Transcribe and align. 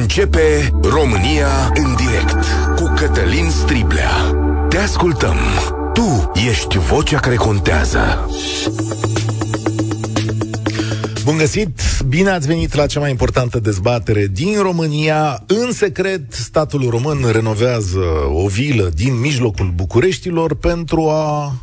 Începe 0.00 0.72
România 0.82 1.72
în 1.74 1.94
direct 1.96 2.44
cu 2.76 2.92
Cătălin 2.96 3.50
Striblea. 3.50 4.10
Te 4.68 4.76
ascultăm. 4.76 5.36
Tu 5.92 6.30
ești 6.48 6.78
vocea 6.78 7.20
care 7.20 7.34
contează. 7.34 8.30
Bun 11.24 11.36
găsit! 11.36 11.80
Bine 12.08 12.30
ați 12.30 12.46
venit 12.46 12.74
la 12.74 12.86
cea 12.86 13.00
mai 13.00 13.10
importantă 13.10 13.58
dezbatere 13.58 14.26
din 14.26 14.62
România. 14.62 15.44
În 15.46 15.72
secret, 15.72 16.32
statul 16.32 16.88
român 16.88 17.28
renovează 17.32 18.04
o 18.32 18.46
vilă 18.46 18.90
din 18.94 19.20
mijlocul 19.20 19.72
Bucureștilor 19.74 20.54
pentru 20.54 21.08
a... 21.08 21.54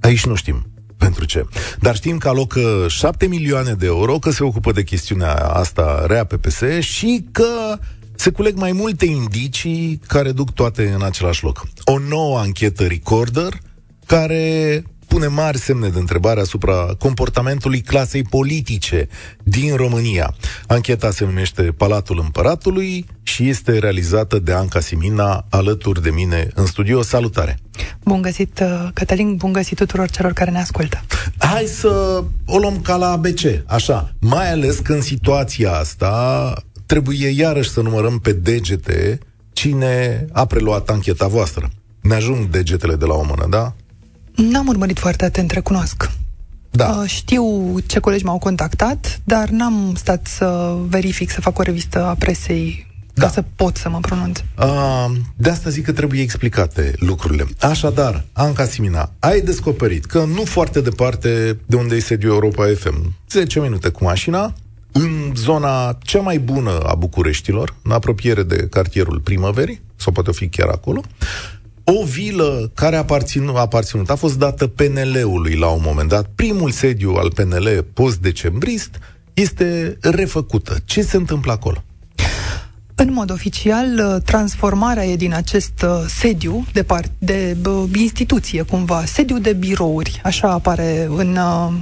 Aici 0.00 0.26
nu 0.26 0.34
știm 0.34 0.69
pentru 1.10 1.24
ce. 1.24 1.46
Dar 1.80 1.94
știm 1.94 2.18
că 2.18 2.28
alocă 2.28 2.86
7 2.88 3.26
milioane 3.26 3.72
de 3.72 3.86
euro, 3.86 4.18
că 4.18 4.30
se 4.30 4.44
ocupă 4.44 4.72
de 4.72 4.82
chestiunea 4.82 5.34
asta 5.34 6.04
rea 6.06 6.24
PPS 6.24 6.62
și 6.78 7.24
că 7.32 7.78
se 8.14 8.30
culeg 8.30 8.56
mai 8.56 8.72
multe 8.72 9.06
indicii 9.06 10.00
care 10.06 10.32
duc 10.32 10.50
toate 10.50 10.92
în 10.94 11.02
același 11.02 11.44
loc. 11.44 11.66
O 11.84 11.98
nouă 11.98 12.38
anchetă 12.38 12.86
Recorder 12.86 13.58
care 14.06 14.84
pune 15.10 15.26
mari 15.26 15.58
semne 15.58 15.88
de 15.88 15.98
întrebare 15.98 16.40
asupra 16.40 16.86
comportamentului 16.98 17.80
clasei 17.80 18.22
politice 18.22 19.08
din 19.42 19.76
România. 19.76 20.34
Ancheta 20.66 21.10
se 21.10 21.24
numește 21.24 21.62
Palatul 21.62 22.18
Împăratului 22.18 23.06
și 23.22 23.48
este 23.48 23.78
realizată 23.78 24.38
de 24.38 24.52
Anca 24.52 24.80
Simina 24.80 25.46
alături 25.48 26.02
de 26.02 26.10
mine 26.10 26.48
în 26.54 26.66
studio. 26.66 27.02
Salutare! 27.02 27.58
Bun 28.04 28.22
găsit, 28.22 28.60
uh, 28.62 28.88
Cătălin, 28.94 29.36
bun 29.36 29.52
găsit 29.52 29.76
tuturor 29.76 30.10
celor 30.10 30.32
care 30.32 30.50
ne 30.50 30.58
ascultă. 30.58 31.04
Hai 31.38 31.64
să 31.64 32.24
o 32.46 32.58
luăm 32.58 32.80
ca 32.80 32.96
la 32.96 33.10
ABC, 33.10 33.40
așa. 33.66 34.14
Mai 34.20 34.50
ales 34.50 34.78
că 34.78 34.92
în 34.92 35.02
situația 35.02 35.72
asta 35.72 36.54
trebuie 36.86 37.28
iarăși 37.28 37.70
să 37.70 37.80
numărăm 37.80 38.18
pe 38.18 38.32
degete 38.32 39.18
cine 39.52 40.26
a 40.32 40.46
preluat 40.46 40.88
ancheta 40.88 41.26
voastră. 41.26 41.70
Ne 42.00 42.14
ajung 42.14 42.48
degetele 42.48 42.94
de 42.94 43.04
la 43.04 43.14
o 43.14 43.24
mână, 43.24 43.46
da? 43.50 43.74
N-am 44.34 44.66
urmărit 44.66 44.98
foarte 44.98 45.24
atent, 45.24 45.50
recunosc. 45.50 46.10
Da. 46.70 46.88
Uh, 46.88 47.08
știu 47.08 47.44
ce 47.86 47.98
colegi 47.98 48.24
m-au 48.24 48.38
contactat, 48.38 49.20
dar 49.24 49.48
n-am 49.48 49.94
stat 49.96 50.26
să 50.26 50.76
verific, 50.88 51.30
să 51.30 51.40
fac 51.40 51.58
o 51.58 51.62
revistă 51.62 52.04
a 52.04 52.14
presei 52.14 52.86
da. 53.14 53.24
ca 53.24 53.32
să 53.32 53.44
pot 53.56 53.76
să 53.76 53.88
mă 53.88 53.98
pronunț. 54.00 54.38
Uh, 54.58 55.10
de 55.36 55.50
asta 55.50 55.70
zic 55.70 55.84
că 55.84 55.92
trebuie 55.92 56.20
explicate 56.20 56.92
lucrurile. 56.96 57.46
Așadar, 57.60 58.24
Anca 58.32 58.64
Simina, 58.64 59.12
ai 59.18 59.40
descoperit 59.40 60.04
că 60.04 60.24
nu 60.24 60.44
foarte 60.44 60.80
departe 60.80 61.58
de 61.66 61.76
unde 61.76 61.94
e 61.94 62.00
sediu 62.00 62.32
Europa 62.32 62.64
FM, 62.78 63.14
10 63.30 63.60
minute 63.60 63.88
cu 63.88 64.04
mașina, 64.04 64.54
în 64.92 65.32
zona 65.36 65.98
cea 66.02 66.20
mai 66.20 66.38
bună 66.38 66.78
a 66.78 66.94
Bucureștilor, 66.94 67.74
în 67.82 67.90
apropiere 67.90 68.42
de 68.42 68.66
cartierul 68.70 69.20
Primăverii, 69.20 69.80
sau 69.96 70.12
poate 70.12 70.32
fi 70.32 70.48
chiar 70.48 70.68
acolo, 70.68 71.02
o 71.92 72.04
vilă 72.04 72.70
care 72.74 72.96
a 72.96 72.98
aparținut, 72.98 73.56
a 73.56 73.60
aparținut, 73.60 74.10
a 74.10 74.14
fost 74.14 74.38
dată 74.38 74.66
PNL-ului 74.66 75.54
la 75.54 75.68
un 75.68 75.80
moment 75.84 76.08
dat. 76.08 76.26
Primul 76.34 76.70
sediu 76.70 77.14
al 77.14 77.30
PNL 77.32 77.86
post-decembrist 77.92 78.98
este 79.34 79.98
refăcută. 80.00 80.76
Ce 80.84 81.02
se 81.02 81.16
întâmplă 81.16 81.52
acolo? 81.52 81.82
În 82.94 83.12
mod 83.12 83.30
oficial, 83.30 84.20
transformarea 84.24 85.04
e 85.04 85.16
din 85.16 85.34
acest 85.34 85.82
uh, 85.82 86.04
sediu 86.08 86.66
de, 86.72 86.82
part, 86.82 87.10
de 87.18 87.56
uh, 87.66 87.84
instituție, 87.94 88.62
cumva, 88.62 89.04
sediu 89.04 89.38
de 89.38 89.52
birouri, 89.52 90.20
așa 90.24 90.50
apare 90.50 91.08
în 91.10 91.36
uh, 91.36 91.72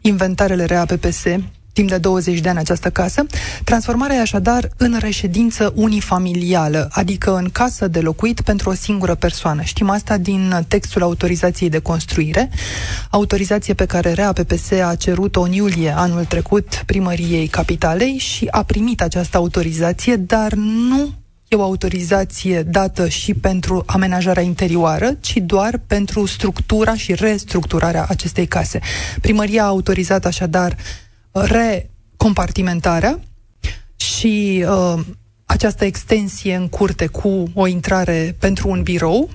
inventarele 0.00 0.64
rea 0.64 0.84
PPS, 0.84 1.24
timp 1.72 1.88
de 1.88 1.98
20 1.98 2.40
de 2.40 2.48
ani 2.48 2.58
această 2.58 2.90
casă. 2.90 3.26
Transformarea 3.64 4.16
e 4.16 4.20
așadar 4.20 4.70
în 4.76 4.96
reședință 4.98 5.72
unifamilială, 5.74 6.88
adică 6.92 7.36
în 7.36 7.48
casă 7.52 7.88
de 7.88 8.00
locuit 8.00 8.40
pentru 8.40 8.70
o 8.70 8.74
singură 8.74 9.14
persoană. 9.14 9.62
Știm 9.62 9.90
asta 9.90 10.16
din 10.16 10.64
textul 10.68 11.02
autorizației 11.02 11.68
de 11.68 11.78
construire, 11.78 12.50
autorizație 13.10 13.74
pe 13.74 13.86
care 13.86 14.12
Rea 14.12 14.32
PPS 14.32 14.70
a 14.70 14.94
cerut-o 14.94 15.40
în 15.40 15.52
iulie 15.52 15.94
anul 15.96 16.24
trecut 16.24 16.82
primăriei 16.86 17.46
capitalei 17.46 18.16
și 18.18 18.46
a 18.50 18.62
primit 18.62 19.02
această 19.02 19.36
autorizație, 19.36 20.16
dar 20.16 20.52
nu 20.52 21.12
e 21.48 21.56
o 21.56 21.62
autorizație 21.62 22.62
dată 22.62 23.08
și 23.08 23.34
pentru 23.34 23.82
amenajarea 23.86 24.42
interioară, 24.42 25.16
ci 25.20 25.36
doar 25.36 25.80
pentru 25.86 26.26
structura 26.26 26.94
și 26.94 27.14
restructurarea 27.14 28.06
acestei 28.08 28.46
case. 28.46 28.80
Primăria 29.20 29.62
a 29.62 29.66
autorizat 29.66 30.24
așadar 30.24 30.76
recompartimentarea 31.32 33.20
și 33.96 34.64
uh, 34.68 35.00
această 35.44 35.84
extensie 35.84 36.54
în 36.54 36.68
curte 36.68 37.06
cu 37.06 37.44
o 37.54 37.66
intrare 37.66 38.36
pentru 38.38 38.68
un 38.68 38.82
birou 38.82 39.30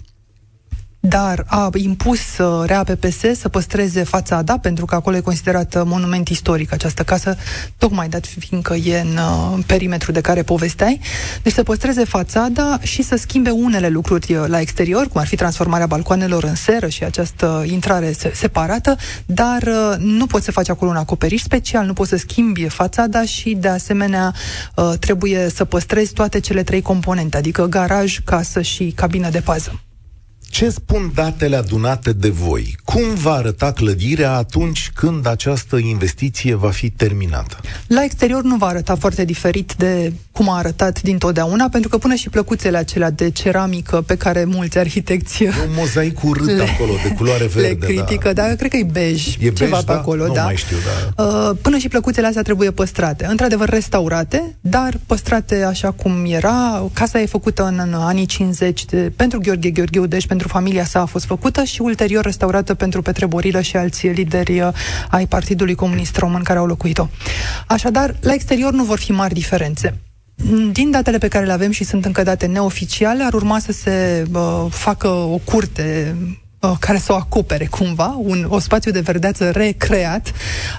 dar 1.08 1.44
a 1.48 1.70
impus 1.74 2.38
uh, 2.38 2.64
Rea 2.66 2.84
PPS 2.84 3.20
să 3.40 3.50
păstreze 3.50 4.04
fațada, 4.04 4.58
pentru 4.58 4.86
că 4.86 4.96
acolo 4.96 5.16
e 5.16 5.20
considerată 5.20 5.84
monument 5.88 6.28
istoric 6.28 6.74
această 6.74 7.04
casă, 7.04 7.38
tocmai 7.78 8.10
dat 8.10 8.26
fiindcă 8.26 8.74
e 8.74 9.00
în 9.00 9.18
uh, 9.18 9.64
perimetru 9.66 10.12
de 10.12 10.22
care 10.22 10.44
povesteai. 10.44 11.00
Deci 11.44 11.54
să 11.54 11.64
păstreze 11.64 12.04
fațada 12.04 12.80
și 12.82 13.02
să 13.04 13.16
schimbe 13.16 13.50
unele 13.50 13.88
lucruri 13.88 14.34
uh, 14.34 14.44
la 14.48 14.60
exterior, 14.60 15.08
cum 15.08 15.22
ar 15.22 15.28
fi 15.28 15.36
transformarea 15.36 15.86
balcoanelor 15.86 16.44
în 16.44 16.56
seră 16.56 16.88
și 16.88 17.04
această 17.04 17.64
intrare 17.68 18.14
separată, 18.34 18.96
dar 19.26 19.62
uh, 19.62 19.96
nu 19.98 20.26
poți 20.26 20.46
să 20.46 20.52
faci 20.52 20.70
acolo 20.70 20.92
un 20.92 20.98
acoperiș 20.98 21.42
special, 21.42 21.86
nu 21.86 21.94
poți 21.94 22.10
să 22.10 22.18
schimbi 22.18 22.68
fațada 22.68 23.26
și, 23.26 23.56
de 23.60 23.68
asemenea, 23.68 24.34
uh, 24.76 24.94
trebuie 25.00 25.50
să 25.56 25.66
păstrezi 25.66 26.14
toate 26.14 26.40
cele 26.40 26.64
trei 26.64 26.82
componente, 26.82 27.38
adică 27.38 27.66
garaj, 27.66 28.20
casă 28.24 28.62
și 28.62 28.92
cabină 28.96 29.30
de 29.30 29.40
pază. 29.40 29.80
Ce 30.56 30.70
spun 30.70 31.12
datele 31.14 31.56
adunate 31.56 32.14
de 32.14 32.30
voi? 32.30 32.78
Cum 32.84 33.14
va 33.14 33.32
arăta 33.32 33.72
clădirea 33.72 34.36
atunci 34.36 34.92
când 34.94 35.28
această 35.28 35.78
investiție 35.78 36.54
va 36.54 36.70
fi 36.70 36.90
terminată? 36.90 37.60
La 37.88 38.04
exterior 38.04 38.44
nu 38.44 38.56
va 38.56 38.68
arăta 38.68 38.96
foarte 38.96 39.26
diferit 39.26 39.74
de 39.78 40.14
cum 40.32 40.50
a 40.50 40.58
arătat 40.58 41.02
dintotdeauna, 41.02 41.70
pentru 41.70 41.90
că 41.90 41.98
până 41.98 42.16
și 42.16 42.30
plăcuțele 42.30 42.78
acelea 42.78 43.10
de 43.10 43.30
ceramică 43.30 44.02
pe 44.02 44.16
care 44.16 44.44
mulți 44.44 44.78
arhitecți... 44.78 45.44
E 45.44 45.48
un 45.48 45.74
mozaic 45.78 46.24
urât 46.24 46.46
le, 46.46 46.64
acolo, 46.64 46.92
de 47.04 47.14
culoare 47.14 47.46
verde. 47.46 47.68
Le 47.68 47.94
critică, 47.94 48.34
da. 48.34 48.42
dar 48.42 48.56
cred 48.56 48.70
că 48.70 48.78
e 48.78 48.84
bej, 48.84 49.36
e 49.40 49.50
ceva 49.50 49.76
bej, 49.76 49.86
pe 49.86 49.92
da? 49.92 50.00
acolo. 50.00 50.26
Nu 50.26 50.34
da. 50.34 50.44
mai 50.44 50.56
știu, 50.56 50.78
da. 51.16 51.24
Uh, 51.24 51.58
până 51.62 51.78
și 51.78 51.88
plăcuțele 51.88 52.28
astea 52.28 52.42
trebuie 52.42 52.72
păstrate. 52.72 53.26
Într-adevăr, 53.26 53.70
restaurate, 53.70 54.56
dar 54.62 55.00
păstrate 55.06 55.64
așa 55.64 55.92
cum 55.92 56.26
era. 56.28 56.86
Casa 56.94 57.22
e 57.22 57.26
făcută 57.26 57.64
în, 57.64 57.80
în 57.86 57.94
anii 57.94 58.26
50 58.26 58.86
de, 58.86 59.12
pentru 59.16 59.40
Gheorghe 59.40 59.70
Gheorghiu, 59.70 60.06
deci 60.06 60.28
pentru 60.28 60.45
familia 60.48 60.86
sa 60.86 61.02
a 61.02 61.06
fost 61.06 61.26
făcută 61.26 61.64
și 61.64 61.82
ulterior 61.82 62.24
restaurată 62.24 62.74
pentru 62.74 63.02
Petre 63.02 63.26
Borilă 63.26 63.62
și 63.62 63.78
alți 63.78 64.08
lideri 64.08 64.60
uh, 64.60 64.68
ai 65.10 65.28
Partidului 65.28 65.76
Comunist 65.76 66.18
Român 66.18 66.44
care 66.44 66.60
au 66.60 66.66
locuit-o. 66.66 67.08
Așadar, 67.68 68.16
la 68.22 68.34
exterior 68.34 68.74
nu 68.74 68.84
vor 68.84 69.00
fi 69.00 69.12
mari 69.12 69.34
diferențe. 69.34 70.00
Din 70.72 70.92
datele 70.92 71.18
pe 71.18 71.28
care 71.28 71.46
le 71.46 71.52
avem 71.52 71.72
și 71.72 71.84
sunt 71.84 72.06
încă 72.06 72.24
date 72.24 72.46
neoficiale, 72.46 73.24
ar 73.24 73.34
urma 73.34 73.60
să 73.60 73.72
se 73.72 74.26
uh, 74.34 74.66
facă 74.70 75.08
o 75.08 75.38
curte 75.44 76.16
Uh, 76.22 76.45
care 76.80 76.98
să 76.98 77.12
o 77.12 77.16
acopere 77.16 77.66
cumva, 77.66 78.16
un, 78.18 78.46
o 78.50 78.59
spațiu 78.59 78.92
de 78.92 79.00
verdeață 79.00 79.52
recreat. 79.52 80.31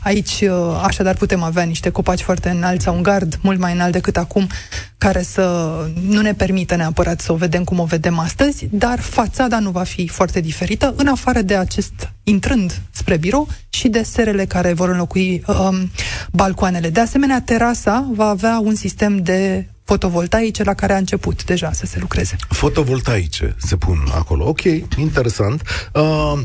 Aici, 0.02 0.40
uh, 0.40 0.82
așadar, 0.82 1.14
putem 1.14 1.42
avea 1.42 1.62
niște 1.62 1.90
copaci 1.90 2.20
foarte 2.20 2.48
înalți 2.48 2.84
sau 2.84 2.94
un 2.94 3.02
gard 3.02 3.38
mult 3.42 3.58
mai 3.58 3.72
înalt 3.72 3.92
decât 3.92 4.16
acum, 4.16 4.46
care 4.98 5.22
să 5.22 5.74
nu 6.08 6.20
ne 6.20 6.34
permită 6.34 6.76
neapărat 6.76 7.20
să 7.20 7.32
o 7.32 7.36
vedem 7.36 7.64
cum 7.64 7.78
o 7.78 7.84
vedem 7.84 8.18
astăzi, 8.18 8.66
dar 8.70 9.00
fațada 9.00 9.58
nu 9.58 9.70
va 9.70 9.82
fi 9.82 10.08
foarte 10.08 10.40
diferită, 10.40 10.94
în 10.96 11.06
afară 11.06 11.40
de 11.42 11.56
acest 11.56 12.12
intrând 12.22 12.80
spre 12.90 13.16
birou 13.16 13.48
și 13.68 13.88
de 13.88 14.02
serele 14.02 14.44
care 14.44 14.72
vor 14.72 14.88
înlocui 14.88 15.42
um, 15.46 15.90
balcoanele. 16.32 16.90
De 16.90 17.00
asemenea, 17.00 17.40
terasa 17.40 18.08
va 18.12 18.28
avea 18.28 18.58
un 18.62 18.74
sistem 18.74 19.22
de 19.22 19.66
fotovoltaice 19.86 20.64
la 20.64 20.74
care 20.74 20.92
a 20.92 20.96
început 20.96 21.44
deja 21.44 21.72
să 21.72 21.86
se 21.86 21.98
lucreze. 22.00 22.36
Fotovoltaice 22.48 23.54
se 23.58 23.76
pun 23.76 23.98
acolo. 24.14 24.48
Ok, 24.48 24.62
interesant. 24.96 25.62
Uh, 25.94 26.40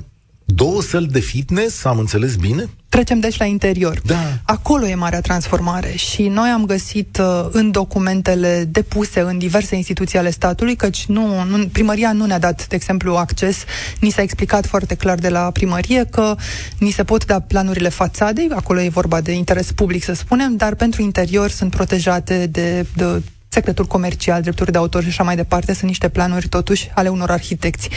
două 0.55 0.81
săli 0.81 1.07
de 1.07 1.19
fitness, 1.19 1.85
am 1.85 1.97
înțeles 1.97 2.35
bine? 2.35 2.69
Trecem 2.89 3.19
deci 3.19 3.37
la 3.37 3.45
interior. 3.45 4.01
Da. 4.05 4.39
Acolo 4.43 4.87
e 4.87 4.95
marea 4.95 5.21
transformare 5.21 5.93
și 5.95 6.27
noi 6.27 6.49
am 6.49 6.65
găsit 6.65 7.17
uh, 7.21 7.47
în 7.51 7.71
documentele 7.71 8.67
depuse 8.71 9.19
în 9.19 9.37
diverse 9.37 9.75
instituții 9.75 10.17
ale 10.17 10.29
statului, 10.29 10.75
căci 10.75 11.05
nu, 11.05 11.43
nu, 11.43 11.67
primăria 11.71 12.11
nu 12.11 12.25
ne-a 12.25 12.39
dat, 12.39 12.67
de 12.67 12.75
exemplu, 12.75 13.15
acces, 13.15 13.63
ni 13.99 14.09
s-a 14.09 14.21
explicat 14.21 14.65
foarte 14.65 14.95
clar 14.95 15.19
de 15.19 15.29
la 15.29 15.51
primărie 15.51 16.05
că 16.05 16.35
ni 16.79 16.91
se 16.91 17.03
pot 17.03 17.25
da 17.25 17.39
planurile 17.39 17.89
fațadei, 17.89 18.49
acolo 18.55 18.81
e 18.81 18.89
vorba 18.89 19.21
de 19.21 19.31
interes 19.31 19.71
public, 19.71 20.03
să 20.03 20.13
spunem, 20.13 20.55
dar 20.55 20.75
pentru 20.75 21.01
interior 21.01 21.49
sunt 21.49 21.71
protejate 21.71 22.45
de, 22.45 22.85
de 22.95 23.21
secretul 23.51 23.85
comercial, 23.85 24.41
drepturi 24.41 24.71
de 24.71 24.77
autor 24.77 25.01
și 25.01 25.07
așa 25.07 25.23
mai 25.23 25.35
departe, 25.35 25.73
sunt 25.73 25.87
niște 25.87 26.09
planuri 26.09 26.47
totuși 26.47 26.91
ale 26.93 27.09
unor 27.09 27.31
arhitecți. 27.31 27.89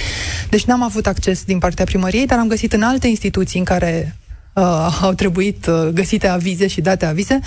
Deci 0.48 0.64
n-am 0.64 0.82
avut 0.82 1.06
acces 1.06 1.44
din 1.44 1.58
partea 1.58 1.84
primăriei, 1.84 2.26
dar 2.26 2.38
am 2.38 2.48
găsit 2.48 2.72
în 2.72 2.82
alte 2.82 3.06
instituții 3.06 3.58
în 3.58 3.64
care 3.64 4.16
uh, 4.54 4.98
au 5.00 5.12
trebuit 5.12 5.66
uh, 5.66 5.88
găsite 5.92 6.26
avize 6.26 6.66
și 6.66 6.80
date 6.80 7.06
avize, 7.06 7.38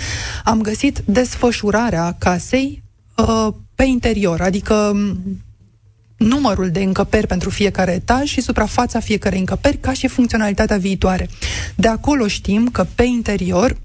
am 0.44 0.60
găsit 0.60 1.02
desfășurarea 1.04 2.16
casei 2.18 2.82
uh, 3.16 3.48
pe 3.74 3.84
interior, 3.84 4.40
adică 4.40 4.96
numărul 6.16 6.70
de 6.70 6.80
încăperi 6.80 7.26
pentru 7.26 7.50
fiecare 7.50 7.92
etaj 7.92 8.24
și 8.24 8.40
suprafața 8.40 9.00
fiecare 9.00 9.38
încăperi 9.38 9.76
ca 9.76 9.92
și 9.92 10.06
funcționalitatea 10.06 10.76
viitoare. 10.76 11.28
De 11.74 11.88
acolo 11.88 12.26
știm 12.26 12.68
că 12.72 12.86
pe 12.94 13.02
interior, 13.02 13.76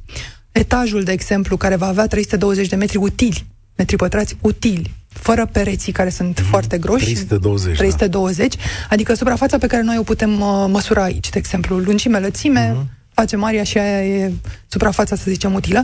etajul, 0.51 1.03
de 1.03 1.11
exemplu, 1.11 1.57
care 1.57 1.75
va 1.75 1.87
avea 1.87 2.07
320 2.07 2.67
de 2.67 2.75
metri 2.75 2.97
utili, 2.97 3.45
metri 3.75 3.95
pătrați 3.95 4.37
utili, 4.41 4.93
fără 5.07 5.45
pereții 5.45 5.91
care 5.91 6.09
sunt 6.09 6.39
mm, 6.41 6.47
foarte 6.47 6.77
groși. 6.77 7.03
320. 7.03 7.77
320, 7.77 8.55
da. 8.55 8.63
adică 8.89 9.13
suprafața 9.13 9.57
pe 9.57 9.67
care 9.67 9.81
noi 9.81 9.97
o 9.97 10.03
putem 10.03 10.39
uh, 10.39 10.65
măsura 10.67 11.03
aici, 11.03 11.29
de 11.29 11.37
exemplu, 11.37 11.77
lungime, 11.77 12.19
lățime, 12.19 12.75
mm-hmm. 12.75 13.13
face 13.13 13.35
Maria 13.35 13.63
și 13.63 13.77
aia 13.77 14.05
e 14.05 14.33
suprafața, 14.67 15.15
să 15.15 15.23
zicem, 15.27 15.53
utilă. 15.53 15.83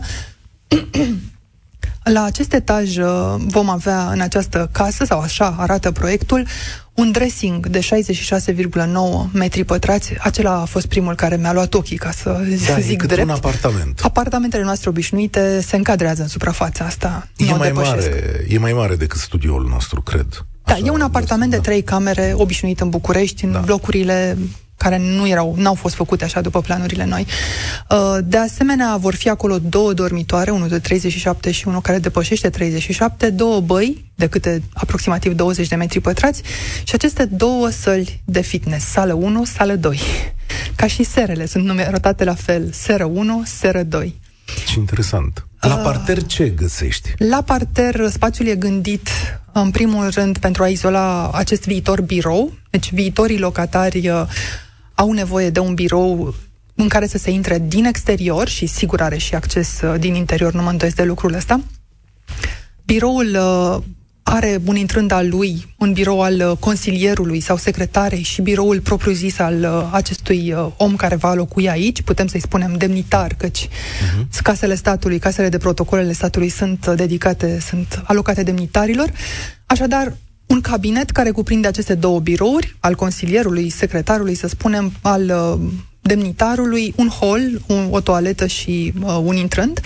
La 2.03 2.23
acest 2.23 2.53
etaj 2.53 2.97
uh, 2.97 3.35
vom 3.37 3.69
avea 3.69 4.09
în 4.11 4.21
această 4.21 4.69
casă, 4.71 5.05
sau 5.05 5.19
așa 5.19 5.55
arată 5.57 5.91
proiectul, 5.91 6.45
un 6.99 7.11
dressing 7.11 7.67
de 7.67 7.79
66,9 7.79 9.31
metri 9.33 9.63
pătrați. 9.63 10.13
Acela 10.19 10.61
a 10.61 10.65
fost 10.65 10.85
primul 10.85 11.15
care 11.15 11.35
mi-a 11.35 11.53
luat 11.53 11.73
ochii, 11.73 11.97
ca 11.97 12.11
să 12.11 12.29
da, 12.67 12.79
zic 12.79 13.01
e 13.03 13.05
drept. 13.05 13.23
un 13.23 13.29
apartament. 13.29 13.99
Apartamentele 14.03 14.63
noastre 14.63 14.89
obișnuite 14.89 15.61
se 15.61 15.75
încadrează 15.75 16.21
în 16.21 16.27
suprafața 16.27 16.85
asta. 16.85 17.27
E 17.37 17.53
mai, 17.53 17.71
mare, 17.71 18.45
e 18.47 18.57
mai 18.57 18.73
mare 18.73 18.95
decât 18.95 19.19
studioul 19.19 19.67
nostru, 19.69 20.01
cred. 20.01 20.45
Da, 20.65 20.73
Așa 20.73 20.83
e 20.85 20.89
un 20.89 21.01
apartament 21.01 21.49
de 21.51 21.55
da. 21.55 21.61
trei 21.61 21.81
camere 21.83 22.31
obișnuit 22.35 22.79
în 22.79 22.89
București, 22.89 23.45
în 23.45 23.51
da. 23.51 23.59
blocurile 23.59 24.37
care 24.79 24.97
nu 24.97 25.27
erau, 25.27 25.55
n-au 25.57 25.73
fost 25.73 25.95
făcute 25.95 26.23
așa 26.23 26.41
după 26.41 26.61
planurile 26.61 27.05
noi. 27.05 27.25
Uh, 27.89 28.17
de 28.23 28.37
asemenea, 28.37 28.97
vor 28.97 29.15
fi 29.15 29.29
acolo 29.29 29.59
două 29.59 29.93
dormitoare, 29.93 30.51
unul 30.51 30.67
de 30.67 30.79
37 30.79 31.51
și 31.51 31.67
unul 31.67 31.81
care 31.81 31.99
depășește 31.99 32.49
37, 32.49 33.29
două 33.29 33.59
băi 33.59 34.11
de 34.15 34.27
câte 34.27 34.61
aproximativ 34.73 35.33
20 35.33 35.67
de 35.67 35.75
metri 35.75 35.99
pătrați 35.99 36.41
și 36.83 36.93
aceste 36.93 37.25
două 37.25 37.69
săli 37.69 38.21
de 38.25 38.41
fitness, 38.41 38.85
sală 38.85 39.13
1, 39.13 39.45
sală 39.45 39.75
2. 39.75 39.99
Ca 40.75 40.87
și 40.87 41.03
serele, 41.03 41.45
sunt 41.45 41.65
numerotate 41.65 42.23
la 42.23 42.33
fel, 42.33 42.69
seră 42.71 43.05
1, 43.05 43.43
seră 43.45 43.83
2. 43.83 44.19
Ce 44.67 44.79
interesant. 44.79 45.47
La 45.59 45.75
uh, 45.75 45.81
parter 45.83 46.23
ce 46.23 46.49
găsești? 46.49 47.13
La 47.17 47.41
parter 47.41 48.07
spațiul 48.09 48.47
e 48.47 48.55
gândit 48.55 49.09
în 49.51 49.71
primul 49.71 50.09
rând 50.09 50.37
pentru 50.37 50.63
a 50.63 50.67
izola 50.67 51.31
acest 51.33 51.65
viitor 51.65 52.01
birou, 52.01 52.53
deci 52.69 52.93
viitorii 52.93 53.39
locatari 53.39 54.09
uh, 54.09 54.21
au 54.99 55.11
nevoie 55.11 55.49
de 55.49 55.59
un 55.59 55.73
birou 55.73 56.35
în 56.75 56.87
care 56.87 57.07
să 57.07 57.17
se 57.17 57.31
intre 57.31 57.63
din 57.67 57.85
exterior 57.85 58.47
și 58.47 58.65
sigur 58.65 59.01
are 59.01 59.17
și 59.17 59.35
acces 59.35 59.81
uh, 59.81 59.99
din 59.99 60.13
interior, 60.15 60.53
nu 60.53 60.61
mă 60.61 60.69
îndoiesc 60.69 60.95
de 60.95 61.03
lucrul 61.03 61.33
ăsta. 61.33 61.59
Biroul 62.85 63.35
uh, 63.35 63.83
are 64.23 64.61
un 64.65 64.75
intrând 64.75 65.11
al 65.11 65.29
lui, 65.29 65.75
un 65.77 65.93
birou 65.93 66.21
al 66.21 66.49
uh, 66.49 66.57
consilierului 66.57 67.39
sau 67.39 67.57
secretarei 67.57 68.21
și 68.21 68.41
biroul 68.41 68.79
propriu-zis 68.79 69.39
al 69.39 69.87
acestui 69.91 70.55
om 70.77 70.95
care 70.95 71.15
va 71.15 71.33
locui 71.33 71.69
aici, 71.69 72.01
putem 72.01 72.27
să-i 72.27 72.41
spunem 72.41 72.73
demnitar, 72.77 73.33
căci 73.37 73.67
uh-huh. 73.67 74.41
casele 74.43 74.75
statului, 74.75 75.19
casele 75.19 75.49
de 75.49 75.57
protocolele 75.57 76.13
statului 76.13 76.49
sunt 76.49 76.87
dedicate, 76.87 77.59
sunt 77.59 78.01
alocate 78.03 78.43
demnitarilor. 78.43 79.11
Așadar, 79.65 80.13
un 80.49 80.61
cabinet 80.61 81.09
care 81.09 81.31
cuprinde 81.31 81.67
aceste 81.67 81.95
două 81.95 82.19
birouri, 82.19 82.75
al 82.79 82.95
consilierului, 82.95 83.69
secretarului, 83.69 84.35
să 84.35 84.47
spunem, 84.47 84.91
al 85.01 85.23
uh, 85.23 85.59
demnitarului, 86.01 86.93
un 86.97 87.07
hol, 87.07 87.41
un, 87.67 87.87
o 87.91 87.99
toaletă 87.99 88.47
și 88.47 88.93
uh, 89.01 89.19
un 89.23 89.35
intrând. 89.35 89.79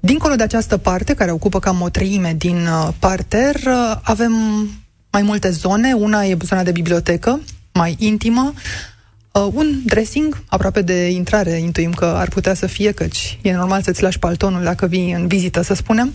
Dincolo 0.00 0.34
de 0.34 0.42
această 0.42 0.76
parte, 0.76 1.14
care 1.14 1.30
ocupă 1.30 1.58
cam 1.58 1.80
o 1.80 1.88
treime 1.88 2.34
din 2.38 2.56
uh, 2.56 2.88
parter, 2.98 3.54
uh, 3.54 3.96
avem 4.02 4.32
mai 5.10 5.22
multe 5.22 5.50
zone. 5.50 5.92
Una 5.92 6.24
e 6.24 6.36
zona 6.44 6.62
de 6.62 6.70
bibliotecă, 6.70 7.40
mai 7.72 7.94
intimă, 7.98 8.52
Uh, 9.36 9.52
un 9.54 9.80
dressing 9.84 10.42
aproape 10.46 10.82
de 10.82 11.08
intrare, 11.08 11.50
intuim 11.50 11.92
că 11.92 12.04
ar 12.04 12.28
putea 12.28 12.54
să 12.54 12.66
fie, 12.66 12.92
căci 12.92 13.38
e 13.42 13.52
normal 13.52 13.82
să-ți 13.82 14.02
lași 14.02 14.18
paltonul 14.18 14.62
dacă 14.62 14.86
vii 14.86 15.12
în 15.12 15.26
vizită, 15.26 15.62
să 15.62 15.74
spunem. 15.74 16.12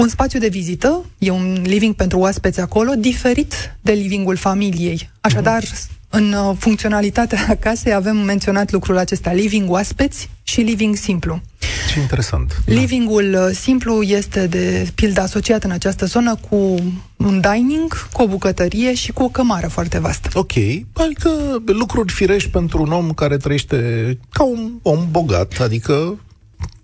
Un 0.00 0.08
spațiu 0.08 0.38
de 0.38 0.48
vizită, 0.48 1.04
e 1.18 1.30
un 1.30 1.62
living 1.62 1.94
pentru 1.94 2.18
oaspeți 2.18 2.60
acolo, 2.60 2.92
diferit 2.94 3.76
de 3.80 3.92
livingul 3.92 4.36
familiei. 4.36 5.10
Așadar, 5.20 5.64
în 6.08 6.32
uh, 6.32 6.56
funcționalitatea 6.58 7.56
casei 7.60 7.92
avem 7.92 8.16
menționat 8.16 8.70
lucrul 8.70 8.98
acesta, 8.98 9.32
living 9.32 9.70
oaspeți 9.70 10.30
și 10.42 10.60
living 10.60 10.96
simplu. 10.96 11.40
Ce 11.92 12.00
interesant. 12.00 12.62
Da. 12.66 12.72
Livingul 12.72 13.30
da. 13.30 13.52
simplu 13.52 14.02
este 14.02 14.46
de 14.46 14.90
pildă 14.94 15.20
asociat 15.20 15.64
în 15.64 15.70
această 15.70 16.04
zonă 16.04 16.36
cu 16.48 16.56
un 17.16 17.42
dining, 17.52 18.08
cu 18.12 18.22
o 18.22 18.26
bucătărie 18.26 18.94
și 18.94 19.12
cu 19.12 19.22
o 19.22 19.28
cămară 19.28 19.68
foarte 19.68 19.98
vastă. 19.98 20.28
Ok, 20.32 20.52
adică 20.92 21.30
lucruri 21.66 22.12
firești 22.12 22.50
pentru 22.50 22.82
un 22.82 22.92
om 22.92 23.12
care 23.12 23.36
trăiește 23.36 24.18
ca 24.32 24.44
un 24.44 24.72
om 24.82 25.06
bogat, 25.10 25.58
adică 25.60 26.18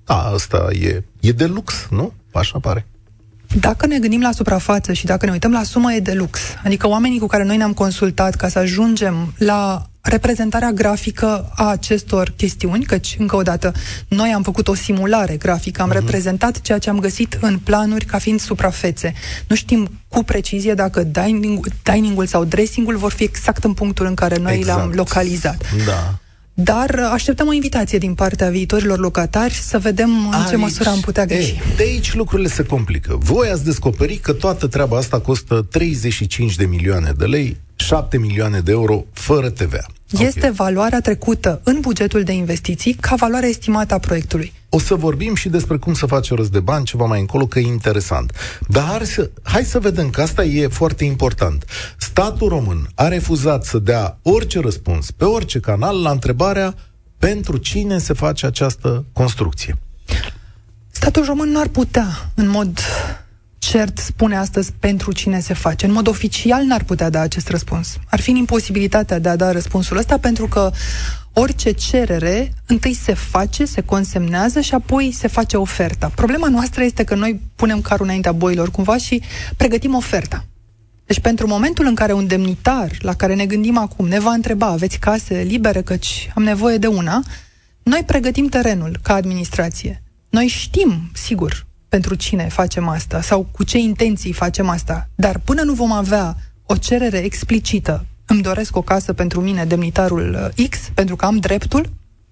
da, 0.04 0.22
asta 0.22 0.68
e, 0.72 1.02
e 1.20 1.32
de 1.32 1.46
lux, 1.46 1.86
nu? 1.90 2.12
Așa 2.32 2.58
pare. 2.58 2.86
Dacă 3.60 3.86
ne 3.86 3.98
gândim 3.98 4.20
la 4.20 4.32
suprafață 4.32 4.92
și 4.92 5.04
dacă 5.04 5.26
ne 5.26 5.32
uităm 5.32 5.52
la 5.52 5.62
sumă 5.62 5.92
e 5.92 6.00
de 6.00 6.12
lux, 6.12 6.40
adică 6.64 6.88
oamenii 6.88 7.18
cu 7.18 7.26
care 7.26 7.44
noi 7.44 7.56
ne-am 7.56 7.72
consultat 7.72 8.34
ca 8.34 8.48
să 8.48 8.58
ajungem 8.58 9.34
la 9.38 9.86
reprezentarea 10.00 10.72
grafică 10.72 11.50
a 11.54 11.70
acestor 11.70 12.32
chestiuni, 12.36 12.84
căci, 12.84 13.16
încă 13.18 13.36
o 13.36 13.42
dată, 13.42 13.72
noi 14.08 14.32
am 14.34 14.42
făcut 14.42 14.68
o 14.68 14.74
simulare 14.74 15.36
grafică, 15.36 15.82
am 15.82 15.90
uh-huh. 15.90 15.92
reprezentat 15.92 16.60
ceea 16.60 16.78
ce 16.78 16.90
am 16.90 16.98
găsit 16.98 17.38
în 17.40 17.58
planuri 17.58 18.04
ca 18.04 18.18
fiind 18.18 18.40
suprafețe. 18.40 19.14
Nu 19.48 19.56
știm 19.56 19.90
cu 20.08 20.22
precizie 20.22 20.74
dacă 20.74 21.02
dining, 21.02 21.66
dining-ul 21.82 22.26
sau 22.26 22.44
dressing-ul 22.44 22.96
vor 22.96 23.12
fi 23.12 23.22
exact 23.22 23.64
în 23.64 23.72
punctul 23.72 24.06
în 24.06 24.14
care 24.14 24.36
noi 24.36 24.54
exact. 24.54 24.76
le-am 24.76 24.90
localizat. 24.94 25.62
Da. 25.86 26.18
Dar 26.58 27.08
așteptăm 27.12 27.48
o 27.48 27.52
invitație 27.52 27.98
din 27.98 28.14
partea 28.14 28.50
viitorilor 28.50 28.98
locatari 28.98 29.52
să 29.52 29.78
vedem 29.78 30.30
aici, 30.32 30.42
în 30.42 30.50
ce 30.50 30.56
măsură 30.56 30.88
am 30.88 31.00
putea 31.00 31.24
greși. 31.24 31.50
Ei, 31.50 31.60
de 31.76 31.82
aici 31.82 32.14
lucrurile 32.14 32.48
se 32.48 32.62
complică. 32.62 33.16
Voi 33.20 33.48
ați 33.48 33.64
descoperit 33.64 34.22
că 34.22 34.32
toată 34.32 34.66
treaba 34.66 34.96
asta 34.96 35.20
costă 35.20 35.66
35 35.70 36.56
de 36.56 36.64
milioane 36.64 37.12
de 37.18 37.24
lei, 37.24 37.56
7 37.76 38.18
milioane 38.18 38.60
de 38.60 38.70
euro 38.70 39.04
fără 39.12 39.50
TVA. 39.50 39.86
Este 40.10 40.38
okay. 40.38 40.50
valoarea 40.50 41.00
trecută 41.00 41.60
în 41.64 41.80
bugetul 41.80 42.22
de 42.22 42.32
investiții 42.32 42.94
ca 42.94 43.14
valoare 43.14 43.48
estimată 43.48 43.94
a 43.94 43.98
proiectului. 43.98 44.52
O 44.68 44.78
să 44.78 44.94
vorbim 44.94 45.34
și 45.34 45.48
despre 45.48 45.76
cum 45.76 45.94
să 45.94 46.06
faci 46.06 46.30
rost 46.30 46.52
de 46.52 46.60
bani 46.60 46.84
ceva 46.84 47.04
mai 47.04 47.20
încolo, 47.20 47.46
că 47.46 47.58
e 47.58 47.66
interesant. 47.66 48.32
Dar 48.68 49.04
să, 49.04 49.30
hai 49.42 49.64
să 49.64 49.78
vedem 49.78 50.10
că 50.10 50.20
asta 50.20 50.44
e 50.44 50.66
foarte 50.66 51.04
important. 51.04 51.64
Statul 51.98 52.48
român 52.48 52.88
a 52.94 53.08
refuzat 53.08 53.64
să 53.64 53.78
dea 53.78 54.18
orice 54.22 54.60
răspuns 54.60 55.10
pe 55.10 55.24
orice 55.24 55.60
canal 55.60 56.02
la 56.02 56.10
întrebarea 56.10 56.74
pentru 57.18 57.56
cine 57.56 57.98
se 57.98 58.12
face 58.12 58.46
această 58.46 59.04
construcție. 59.12 59.78
Statul 60.90 61.24
român 61.24 61.48
nu 61.48 61.60
ar 61.60 61.68
putea, 61.68 62.06
în 62.34 62.48
mod 62.48 62.78
cert 63.70 63.98
spune 63.98 64.36
astăzi 64.36 64.72
pentru 64.78 65.12
cine 65.12 65.40
se 65.40 65.54
face. 65.54 65.86
În 65.86 65.92
mod 65.92 66.06
oficial 66.06 66.64
n-ar 66.64 66.84
putea 66.84 67.10
da 67.10 67.20
acest 67.20 67.48
răspuns. 67.48 67.98
Ar 68.06 68.20
fi 68.20 68.30
în 68.30 68.36
imposibilitatea 68.36 69.18
de 69.18 69.28
a 69.28 69.36
da 69.36 69.52
răspunsul 69.52 69.96
ăsta 69.96 70.18
pentru 70.18 70.46
că 70.46 70.70
orice 71.32 71.70
cerere 71.70 72.52
întâi 72.66 72.94
se 72.94 73.14
face, 73.14 73.64
se 73.64 73.80
consemnează 73.80 74.60
și 74.60 74.74
apoi 74.74 75.12
se 75.12 75.28
face 75.28 75.56
oferta. 75.56 76.12
Problema 76.14 76.48
noastră 76.48 76.82
este 76.82 77.04
că 77.04 77.14
noi 77.14 77.40
punem 77.56 77.80
carul 77.80 78.04
înaintea 78.04 78.32
boilor 78.32 78.70
cumva 78.70 78.96
și 78.96 79.22
pregătim 79.56 79.94
oferta. 79.94 80.44
Deci 81.06 81.20
pentru 81.20 81.46
momentul 81.46 81.86
în 81.86 81.94
care 81.94 82.12
un 82.12 82.26
demnitar 82.26 82.90
la 82.98 83.14
care 83.14 83.34
ne 83.34 83.46
gândim 83.46 83.78
acum 83.78 84.08
ne 84.08 84.18
va 84.18 84.32
întreba 84.32 84.66
aveți 84.66 84.98
case 84.98 85.42
libere 85.42 85.82
căci 85.82 86.30
am 86.34 86.42
nevoie 86.42 86.76
de 86.76 86.86
una, 86.86 87.22
noi 87.82 88.02
pregătim 88.06 88.46
terenul 88.46 88.98
ca 89.02 89.14
administrație. 89.14 90.02
Noi 90.28 90.46
știm, 90.46 91.10
sigur, 91.12 91.66
pentru 91.88 92.14
cine 92.14 92.48
facem 92.48 92.88
asta 92.88 93.20
sau 93.20 93.48
cu 93.52 93.64
ce 93.64 93.78
intenții 93.78 94.32
facem 94.32 94.68
asta. 94.68 95.08
Dar 95.14 95.40
până 95.44 95.62
nu 95.62 95.72
vom 95.72 95.92
avea 95.92 96.36
o 96.66 96.76
cerere 96.76 97.18
explicită, 97.18 98.06
îmi 98.26 98.42
doresc 98.42 98.76
o 98.76 98.82
casă 98.82 99.12
pentru 99.12 99.40
mine, 99.40 99.64
demnitarul 99.64 100.52
uh, 100.56 100.68
X, 100.68 100.78
pentru 100.94 101.16
că 101.16 101.24
am 101.24 101.36
dreptul, 101.36 101.90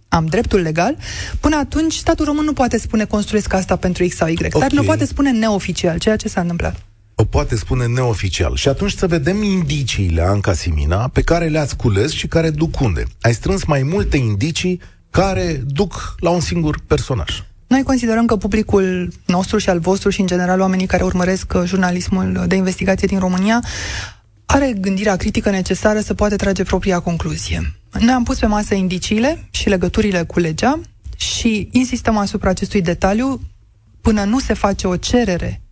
am 0.09 0.27
dreptul 0.27 0.61
legal, 0.61 0.97
până 1.41 1.57
atunci 1.57 1.95
statul 1.95 2.25
român 2.25 2.45
nu 2.45 2.53
poate 2.53 2.79
spune 2.79 3.05
construiesc 3.05 3.53
asta 3.53 3.77
pentru 3.77 4.07
X 4.07 4.17
sau 4.17 4.29
Y, 4.29 4.35
okay. 4.37 4.61
dar 4.61 4.71
nu 4.71 4.83
poate 4.83 5.05
spune 5.05 5.31
neoficial 5.31 5.99
ceea 5.99 6.17
ce 6.17 6.29
s-a 6.29 6.41
întâmplat. 6.41 6.77
O 7.15 7.25
poate 7.25 7.57
spune 7.57 7.87
neoficial. 7.87 8.57
Și 8.57 8.69
atunci 8.69 8.93
să 8.93 9.07
vedem 9.07 9.43
indiciile, 9.43 10.23
Anca 10.23 10.53
Simina, 10.53 11.09
pe 11.09 11.23
care 11.23 11.49
le-ați 11.49 11.77
cules 11.77 12.13
și 12.13 12.27
care 12.27 12.51
duc 12.51 12.81
unde. 12.81 13.05
Ai 13.21 13.35
strâns 13.35 13.65
mai 13.65 13.83
multe 13.83 14.17
indicii 14.17 14.81
care 15.11 15.63
duc 15.67 16.15
la 16.19 16.31
un 16.31 16.41
singur 16.41 16.79
personaj. 16.87 17.43
Noi 17.75 17.83
considerăm 17.83 18.27
că 18.27 18.37
publicul 18.37 19.13
nostru 19.27 19.59
și 19.59 19.69
al 19.71 19.79
vostru 19.79 20.11
și, 20.11 20.21
în 20.21 20.27
general, 20.27 20.61
oamenii 20.61 20.87
care 20.87 21.03
urmăresc 21.03 21.53
uh, 21.55 21.63
jurnalismul 21.65 22.45
de 22.47 22.55
investigație 22.55 23.07
din 23.07 23.19
România 23.19 23.63
are 24.47 24.73
gândirea 24.81 25.17
critică 25.17 25.51
necesară 25.51 26.01
să 26.01 26.15
poate 26.15 26.37
trage 26.37 26.63
propria 26.63 27.01
concluzie. 27.01 27.75
Noi 27.99 28.13
am 28.13 28.23
pus 28.23 28.39
pe 28.39 28.47
masă 28.47 28.75
indiciile 28.75 29.49
și 29.51 29.69
legăturile 29.69 30.23
cu 30.23 30.39
legea 30.39 30.81
și 31.17 31.69
insistăm 31.73 32.17
asupra 32.17 32.51
acestui 32.51 32.81
detaliu 32.81 33.41
până 34.01 34.25
nu 34.25 34.39
se 34.39 34.55
face 34.55 34.87
o 34.87 34.97
cerere 34.97 35.63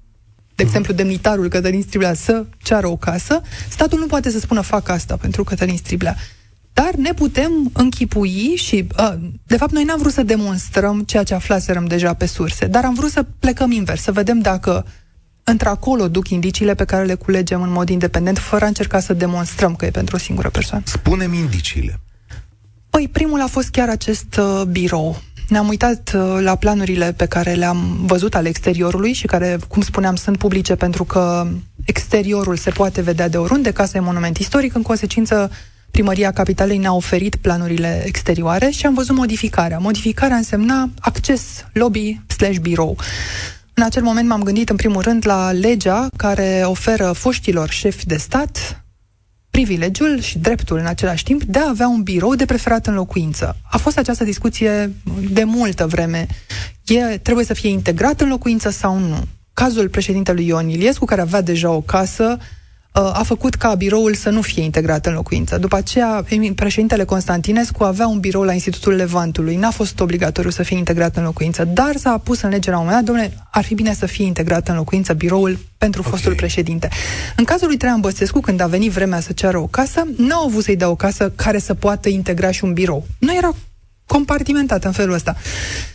de 0.55 0.63
exemplu, 0.63 0.93
demnitarul 0.93 1.49
Cătălin 1.49 1.83
Striblea 1.83 2.15
să 2.15 2.47
ceară 2.63 2.87
o 2.87 2.97
casă, 2.97 3.43
statul 3.69 3.99
nu 3.99 4.07
poate 4.07 4.31
să 4.31 4.39
spună 4.39 4.61
fac 4.61 4.89
asta 4.89 5.17
pentru 5.17 5.45
Cătălin 5.45 5.77
Striblea. 5.77 6.17
Dar 6.73 6.95
ne 6.95 7.15
putem 7.15 7.71
închipui 7.73 8.53
și, 8.57 8.87
uh, 8.99 9.15
de 9.47 9.57
fapt, 9.57 9.73
noi 9.73 9.85
n-am 9.85 9.99
vrut 9.99 10.13
să 10.13 10.23
demonstrăm 10.23 11.01
ceea 11.01 11.23
ce 11.23 11.35
aflaserăm 11.35 11.87
deja 11.87 12.15
pe 12.15 12.27
surse, 12.27 12.67
dar 12.67 12.85
am 12.85 12.95
vrut 12.95 13.11
să 13.11 13.27
plecăm 13.39 13.71
invers, 13.71 14.03
să 14.03 14.13
vedem 14.13 14.39
dacă 14.39 14.87
într-acolo 15.45 16.09
duc 16.09 16.29
indiciile 16.29 16.75
pe 16.75 16.85
care 16.85 17.05
le 17.05 17.15
culegem 17.15 17.63
în 17.63 17.73
mod 17.73 17.89
independent, 17.89 18.39
fără 18.39 18.65
a 18.65 18.69
încerca 18.69 19.01
să 19.01 19.13
demonstrăm 19.13 19.75
că 19.75 19.85
e 19.85 19.91
pentru 19.91 20.17
o 20.17 20.19
singură 20.19 20.51
persoană. 20.51 20.85
Spune-mi 20.87 21.39
indiciile. 21.39 22.01
Păi, 22.91 23.09
primul 23.09 23.41
a 23.41 23.47
fost 23.47 23.69
chiar 23.69 23.89
acest 23.89 24.37
uh, 24.37 24.63
birou. 24.71 25.23
Ne-am 25.49 25.69
uitat 25.69 26.13
uh, 26.15 26.39
la 26.41 26.55
planurile 26.55 27.13
pe 27.13 27.27
care 27.27 27.53
le-am 27.53 27.99
văzut 28.07 28.35
al 28.35 28.47
exteriorului 28.47 29.13
și 29.13 29.27
care, 29.27 29.59
cum 29.69 29.83
spuneam, 29.83 30.17
sunt 30.17 30.39
publice 30.39 30.75
pentru 30.75 31.05
că 31.05 31.47
exteriorul 31.85 32.57
se 32.57 32.71
poate 32.71 33.01
vedea 33.01 33.29
de 33.29 33.37
oriunde, 33.37 33.71
casa 33.71 33.99
e 33.99 34.01
monument 34.01 34.37
istoric, 34.37 34.75
în 34.75 34.83
consecință 34.83 35.51
Primăria 35.93 36.33
Capitalei 36.33 36.79
ne-a 36.79 36.93
oferit 36.95 37.37
planurile 37.37 38.03
exterioare 38.07 38.71
și 38.71 38.87
am 38.87 38.95
văzut 38.95 39.17
modificarea. 39.17 39.79
Modificarea 39.79 40.37
însemna 40.37 40.91
acces 40.99 41.65
lobby 41.73 42.21
slash 42.27 42.59
birou. 42.59 42.97
În 43.75 43.83
acel 43.83 44.03
moment 44.03 44.29
m-am 44.29 44.43
gândit 44.43 44.71
în 44.71 44.77
primul 44.77 45.03
rând 45.03 45.27
la 45.27 45.53
legea 45.53 46.09
care 46.17 46.63
oferă 46.65 47.13
foștilor 47.13 47.69
șefi 47.69 48.07
de 48.07 48.17
stat 48.17 48.85
privilegiul 49.51 50.21
și 50.21 50.39
dreptul 50.39 50.79
în 50.79 50.87
același 50.87 51.25
timp 51.25 51.43
de 51.43 51.59
a 51.59 51.69
avea 51.69 51.89
un 51.89 52.03
birou 52.03 52.35
de 52.35 52.45
preferat 52.45 52.87
în 52.87 52.95
locuință. 52.95 53.57
A 53.71 53.77
fost 53.77 53.99
această 53.99 54.25
discuție 54.25 54.93
de 55.31 55.45
multă 55.45 55.87
vreme. 55.87 56.27
E, 56.87 57.19
trebuie 57.19 57.45
să 57.45 57.55
fie 57.55 57.71
integrat 57.71 58.21
în 58.21 58.29
locuință 58.29 58.71
sau 58.71 58.99
nu? 58.99 59.19
Cazul 59.53 59.89
președintelui 59.89 60.47
Ion 60.47 60.69
Iliescu, 60.69 61.05
care 61.05 61.21
avea 61.21 61.41
deja 61.41 61.71
o 61.71 61.81
casă, 61.81 62.39
Uh, 62.39 62.45
a 62.93 63.23
făcut 63.25 63.55
ca 63.55 63.75
biroul 63.75 64.15
să 64.15 64.31
nu 64.31 64.41
fie 64.41 64.63
integrat 64.63 65.07
în 65.07 65.15
locuință. 65.15 65.59
După 65.59 65.77
aceea, 65.77 66.25
președintele 66.55 67.05
Constantinescu 67.05 67.85
avea 67.85 68.07
un 68.07 68.21
birou 68.21 68.43
la 68.43 68.53
Institutul 68.53 68.93
Levantului. 68.93 69.57
N-a 69.57 69.71
fost 69.71 70.01
obligatoriu 70.01 70.51
să 70.51 70.63
fie 70.63 70.77
integrat 70.77 71.17
în 71.17 71.23
locuință, 71.23 71.65
dar 71.65 71.97
s-a 71.97 72.19
pus 72.19 72.41
în 72.41 72.51
lege 72.51 72.71
la 72.71 72.79
un 72.79 72.85
moment 72.85 73.05
dat, 73.05 73.15
domnule, 73.15 73.47
ar 73.51 73.65
fi 73.65 73.75
bine 73.75 73.95
să 73.95 74.07
fie 74.07 74.25
integrat 74.25 74.69
în 74.69 74.77
locuință 74.77 75.13
biroul 75.13 75.59
pentru 75.79 76.01
okay. 76.01 76.13
fostul 76.13 76.35
președinte. 76.35 76.89
În 77.37 77.45
cazul 77.45 77.67
lui 77.67 77.77
Traian 77.77 78.01
Băsescu, 78.01 78.41
când 78.41 78.61
a 78.61 78.67
venit 78.67 78.91
vremea 78.91 79.21
să 79.21 79.33
ceară 79.33 79.59
o 79.59 79.67
casă, 79.67 80.03
n-au 80.17 80.47
avut 80.47 80.65
să-i 80.65 80.77
dea 80.77 80.89
o 80.89 80.95
casă 80.95 81.33
care 81.37 81.59
să 81.59 81.75
poată 81.75 82.09
integra 82.09 82.51
și 82.51 82.65
un 82.65 82.73
birou. 82.73 83.07
Nu 83.19 83.35
era 83.35 83.55
compartimentat 84.07 84.85
în 84.85 84.93
felul 84.93 85.15
ăsta. 85.15 85.37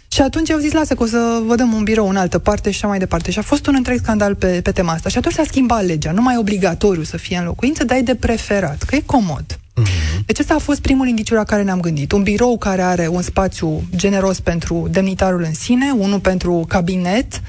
Și 0.08 0.22
atunci 0.22 0.52
au 0.52 0.60
zis, 0.60 0.72
lasă 0.72 0.96
că 0.96 1.04
o 1.04 1.06
să 1.06 1.42
vă 1.46 1.56
dăm 1.56 1.74
un 1.74 1.84
birou 1.84 2.10
în 2.10 2.16
altă 2.16 2.40
parte 2.40 2.72
și 2.72 2.78
așa 2.78 2.88
mai 2.88 3.00
departe. 3.00 3.32
Și 3.32 3.40
a 3.40 3.42
fost 3.42 3.68
un 3.68 3.74
întreg 3.78 4.00
scandal 4.02 4.36
pe, 4.36 4.62
pe 4.64 4.72
tema 4.72 4.92
asta. 4.94 5.10
Și 5.10 5.18
atunci 5.18 5.34
s-a 5.34 5.44
schimbat 5.46 5.86
legea. 5.86 6.12
Nu 6.12 6.22
mai 6.22 6.36
e 6.36 6.38
obligatoriu 6.38 7.04
să 7.04 7.18
fie 7.18 7.38
în 7.38 7.46
locuință, 7.46 7.84
dar 7.84 7.98
e 7.98 8.02
de 8.02 8.16
preferat, 8.16 8.84
că 8.84 8.96
e 8.96 9.02
comod. 9.06 9.46
Mm-hmm. 9.46 10.26
Deci 10.26 10.40
ăsta 10.40 10.54
a 10.54 10.60
fost 10.60 10.82
primul 10.82 11.08
indiciu 11.08 11.36
la 11.36 11.44
care 11.44 11.64
ne-am 11.64 11.80
gândit. 11.80 12.12
Un 12.12 12.24
birou 12.24 12.58
care 12.58 12.82
are 12.82 13.08
un 13.08 13.22
spațiu 13.22 13.84
generos 13.96 14.40
pentru 14.40 14.88
demnitarul 14.92 15.44
în 15.44 15.54
sine, 15.54 15.92
unul 15.92 16.20
pentru 16.20 16.66
cabinet, 16.68 17.42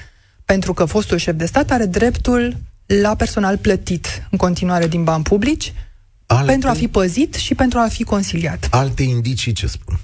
pentru 0.44 0.72
că 0.72 0.84
fostul 0.84 1.16
șef 1.16 1.34
de 1.34 1.46
stat 1.46 1.70
are 1.70 1.84
dreptul 1.84 2.56
la 2.86 3.14
personal 3.14 3.56
plătit 3.56 4.06
în 4.30 4.38
continuare 4.38 4.86
din 4.86 5.04
bani 5.04 5.22
publici, 5.22 5.72
Alte... 6.26 6.50
pentru 6.50 6.68
a 6.68 6.72
fi 6.72 6.88
păzit 6.88 7.34
și 7.34 7.54
pentru 7.54 7.78
a 7.78 7.88
fi 7.88 8.02
consiliat. 8.02 8.66
Alte 8.70 9.02
indicii 9.02 9.52
ce 9.52 9.66
spun? 9.66 9.98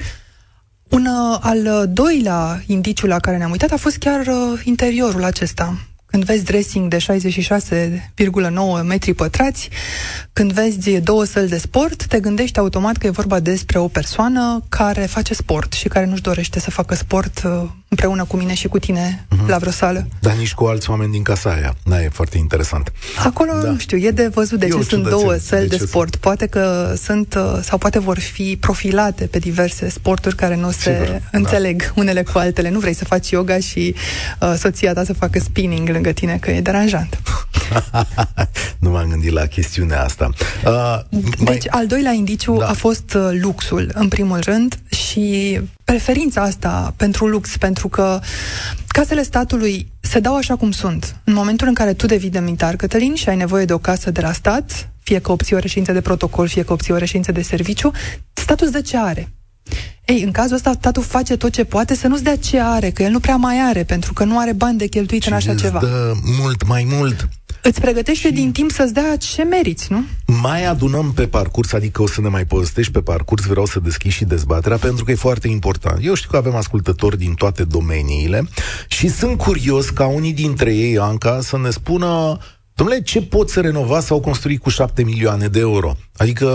Un 0.89 1.07
uh, 1.07 1.39
al 1.41 1.89
doilea 1.93 2.63
indiciu 2.67 3.07
la 3.07 3.19
care 3.19 3.37
ne-am 3.37 3.51
uitat 3.51 3.71
a 3.71 3.77
fost 3.77 3.97
chiar 3.97 4.27
uh, 4.27 4.61
interiorul 4.65 5.25
acesta. 5.25 5.79
Când 6.07 6.27
vezi 6.27 6.45
dressing 6.45 6.89
de 6.89 6.97
66,9 6.99 8.83
metri 8.85 9.15
pătrați, 9.15 9.69
când 10.33 10.53
vezi 10.53 11.01
două 11.01 11.25
săli 11.25 11.49
de 11.49 11.59
sport, 11.59 12.07
te 12.07 12.21
gândești 12.21 12.59
automat 12.59 12.97
că 12.97 13.07
e 13.07 13.11
vorba 13.11 13.41
despre 13.41 13.79
o 13.79 13.89
persoană 13.89 14.63
care 14.69 15.01
face 15.01 15.35
sport 15.35 15.73
și 15.73 15.89
care 15.89 16.07
nu-și 16.07 16.23
dorește 16.23 16.61
să 16.61 16.71
facă 16.71 16.95
sport 16.95 17.43
uh, 17.45 17.63
împreună 17.95 18.25
cu 18.25 18.37
mine 18.37 18.55
și 18.55 18.69
cu 18.69 18.79
tine 18.79 19.27
uh-huh. 19.27 19.47
la 19.47 19.59
vreo 19.59 19.73
sală. 19.73 20.07
Dar 20.21 20.35
nici 20.35 20.55
cu 20.55 20.65
alți 20.65 20.91
oameni 20.91 21.13
din 21.13 21.23
casa 21.23 21.51
aia. 21.51 21.75
Da, 21.85 22.03
e 22.03 22.09
foarte 22.09 22.39
interesant. 22.39 22.93
Acolo, 23.25 23.53
da. 23.63 23.71
nu 23.71 23.79
știu, 23.79 23.97
e 23.97 24.11
de 24.11 24.27
văzut 24.27 24.59
de 24.59 24.69
ce 24.69 24.83
sunt 24.83 25.09
două 25.09 25.35
săli 25.37 25.69
de, 25.69 25.77
de 25.77 25.85
sport. 25.87 26.09
Sunt. 26.11 26.23
Poate 26.23 26.47
că 26.47 26.95
sunt, 27.03 27.35
uh, 27.35 27.59
sau 27.63 27.79
poate 27.79 27.99
vor 27.99 28.19
fi 28.19 28.57
profilate 28.61 29.27
pe 29.27 29.39
diverse 29.39 29.89
sporturi 29.89 30.37
care 30.37 30.57
nu 30.57 30.71
se 30.71 30.93
Sigur, 30.93 31.07
da. 31.07 31.39
înțeleg 31.39 31.83
da. 31.83 31.93
unele 31.95 32.23
cu 32.23 32.39
altele. 32.39 32.71
Nu 32.71 32.79
vrei 32.79 32.95
să 32.95 33.05
faci 33.05 33.31
yoga 33.31 33.59
și 33.59 33.95
uh, 34.41 34.55
soția 34.59 34.93
ta 34.93 35.05
să 35.05 35.13
facă 35.13 35.39
spinning 35.39 35.89
lângă 35.89 36.13
tine, 36.13 36.39
că 36.41 36.51
e 36.51 36.61
deranjant. 36.61 37.21
nu 38.85 38.91
m-am 38.91 39.09
gândit 39.09 39.33
la 39.33 39.47
chestiunea 39.47 40.03
asta. 40.05 40.31
Uh, 40.67 40.99
deci, 41.21 41.39
mai... 41.39 41.81
al 41.81 41.87
doilea 41.87 42.13
indiciu 42.13 42.57
da. 42.57 42.69
a 42.69 42.73
fost 42.73 43.15
uh, 43.15 43.29
luxul, 43.41 43.91
în 43.95 44.09
primul 44.09 44.39
rând, 44.41 44.79
și 44.89 45.61
preferința 45.85 46.41
asta 46.43 46.95
pentru 46.97 47.27
lux, 47.27 47.57
pentru 47.57 47.89
că 47.89 48.21
casele 48.87 49.23
statului 49.23 49.93
se 50.01 50.21
dau 50.21 50.37
așa 50.37 50.57
cum 50.57 50.71
sunt. 50.71 51.17
În 51.25 51.33
momentul 51.33 51.69
în 51.69 51.75
care 51.75 51.93
tu 51.93 52.07
devii 52.07 52.31
demnitar, 52.31 52.77
Cătălin, 52.77 53.15
și 53.15 53.29
ai 53.29 53.37
nevoie 53.37 53.65
de 53.65 53.73
o 53.73 53.79
casă 53.79 54.11
de 54.11 54.21
la 54.21 54.33
stat, 54.33 54.89
fie 55.03 55.19
că 55.19 55.33
obții 55.33 55.57
o 55.57 55.59
reședință 55.59 55.93
de 55.93 56.01
protocol, 56.01 56.49
fie 56.49 56.63
că 56.63 56.73
obții 56.73 56.93
o 56.93 56.97
reședință 56.97 57.33
de 57.33 57.43
serviciu, 57.43 57.91
statul 58.33 58.67
îți 58.67 58.75
dă 58.75 58.81
ce 58.81 58.97
are. 58.97 59.33
Ei, 60.05 60.23
în 60.23 60.31
cazul 60.31 60.55
ăsta, 60.57 60.73
statul 60.73 61.03
face 61.03 61.37
tot 61.37 61.53
ce 61.53 61.65
poate 61.65 61.95
să 61.95 62.07
nu-ți 62.07 62.23
dea 62.23 62.37
ce 62.37 62.61
are, 62.61 62.91
că 62.91 63.03
el 63.03 63.11
nu 63.11 63.21
prea 63.21 63.37
mai 63.37 63.61
are, 63.61 63.85
pentru 63.85 64.13
că 64.13 64.25
nu 64.25 64.39
are 64.39 64.53
bani 64.53 64.79
de 64.79 64.87
cheltuit 64.87 65.23
Ce 65.23 65.29
în 65.29 65.35
așa 65.35 65.55
ceva. 65.55 65.79
dă 65.79 66.13
mult 66.41 66.67
mai 66.67 66.87
mult. 66.89 67.29
Îți 67.67 67.81
pregătește 67.81 68.27
și 68.27 68.35
din 68.35 68.53
timp 68.53 68.71
să-ți 68.71 68.93
dea 68.93 69.17
ce 69.17 69.43
meriți, 69.43 69.93
nu? 69.93 70.05
Mai 70.27 70.67
adunăm 70.67 71.13
pe 71.13 71.27
parcurs, 71.27 71.73
adică 71.73 72.03
o 72.03 72.07
să 72.07 72.21
ne 72.21 72.29
mai 72.29 72.45
povestești 72.45 72.93
pe 72.93 73.03
parcurs, 73.03 73.45
vreau 73.45 73.67
să 73.67 73.81
deschid 73.81 74.11
și 74.11 74.25
dezbaterea, 74.25 74.77
pentru 74.77 75.05
că 75.05 75.11
e 75.11 75.15
foarte 75.15 75.49
important. 75.49 76.05
Eu 76.05 76.15
știu 76.15 76.31
că 76.31 76.37
avem 76.37 76.55
ascultători 76.55 77.19
din 77.19 77.35
toate 77.35 77.65
domeniile 77.65 78.49
și 78.89 79.09
sunt 79.09 79.39
curios 79.39 79.91
ca 79.91 80.07
unii 80.07 80.33
dintre 80.33 80.75
ei, 80.75 80.99
Anca, 80.99 81.41
să 81.41 81.59
ne 81.59 81.71
spună 81.71 82.39
Domnule, 82.75 83.03
ce 83.03 83.23
pot 83.23 83.51
să 83.51 83.61
renova 83.61 84.01
sau 84.01 84.21
construi 84.21 84.59
cu 84.59 84.71
7 84.71 85.03
milioane 85.03 85.49
de 85.49 85.59
euro? 85.59 85.97
Adică 86.17 86.49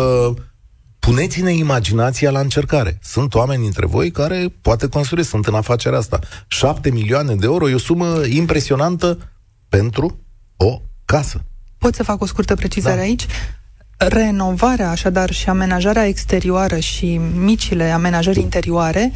puneți-ne 1.00 1.54
imaginația 1.54 2.32
la 2.32 2.40
încercare. 2.40 3.00
Sunt 3.04 3.34
oameni 3.34 3.62
dintre 3.62 3.86
voi 3.86 4.12
care 4.12 4.56
poate 4.62 4.88
construi, 4.88 5.24
sunt 5.24 5.46
în 5.46 5.54
afacerea 5.54 5.98
asta. 5.98 6.20
7 6.48 6.90
milioane 6.90 7.36
de 7.36 7.46
euro 7.46 7.70
e 7.70 7.74
o 7.74 7.78
sumă 7.78 8.26
impresionantă 8.26 9.18
pentru 9.70 10.20
o 10.58 10.82
casă. 11.12 11.42
Pot 11.78 11.96
să 11.96 12.04
fac 12.04 12.22
o 12.22 12.26
scurtă 12.26 12.56
precizare 12.56 12.96
da. 12.96 13.02
aici? 13.02 13.26
Renovarea, 13.98 14.90
așadar, 14.90 15.32
și 15.32 15.50
amenajarea 15.50 16.08
exterioară 16.08 16.80
și 16.80 17.20
micile 17.36 17.92
amenajări 17.92 18.40
interioare, 18.40 19.12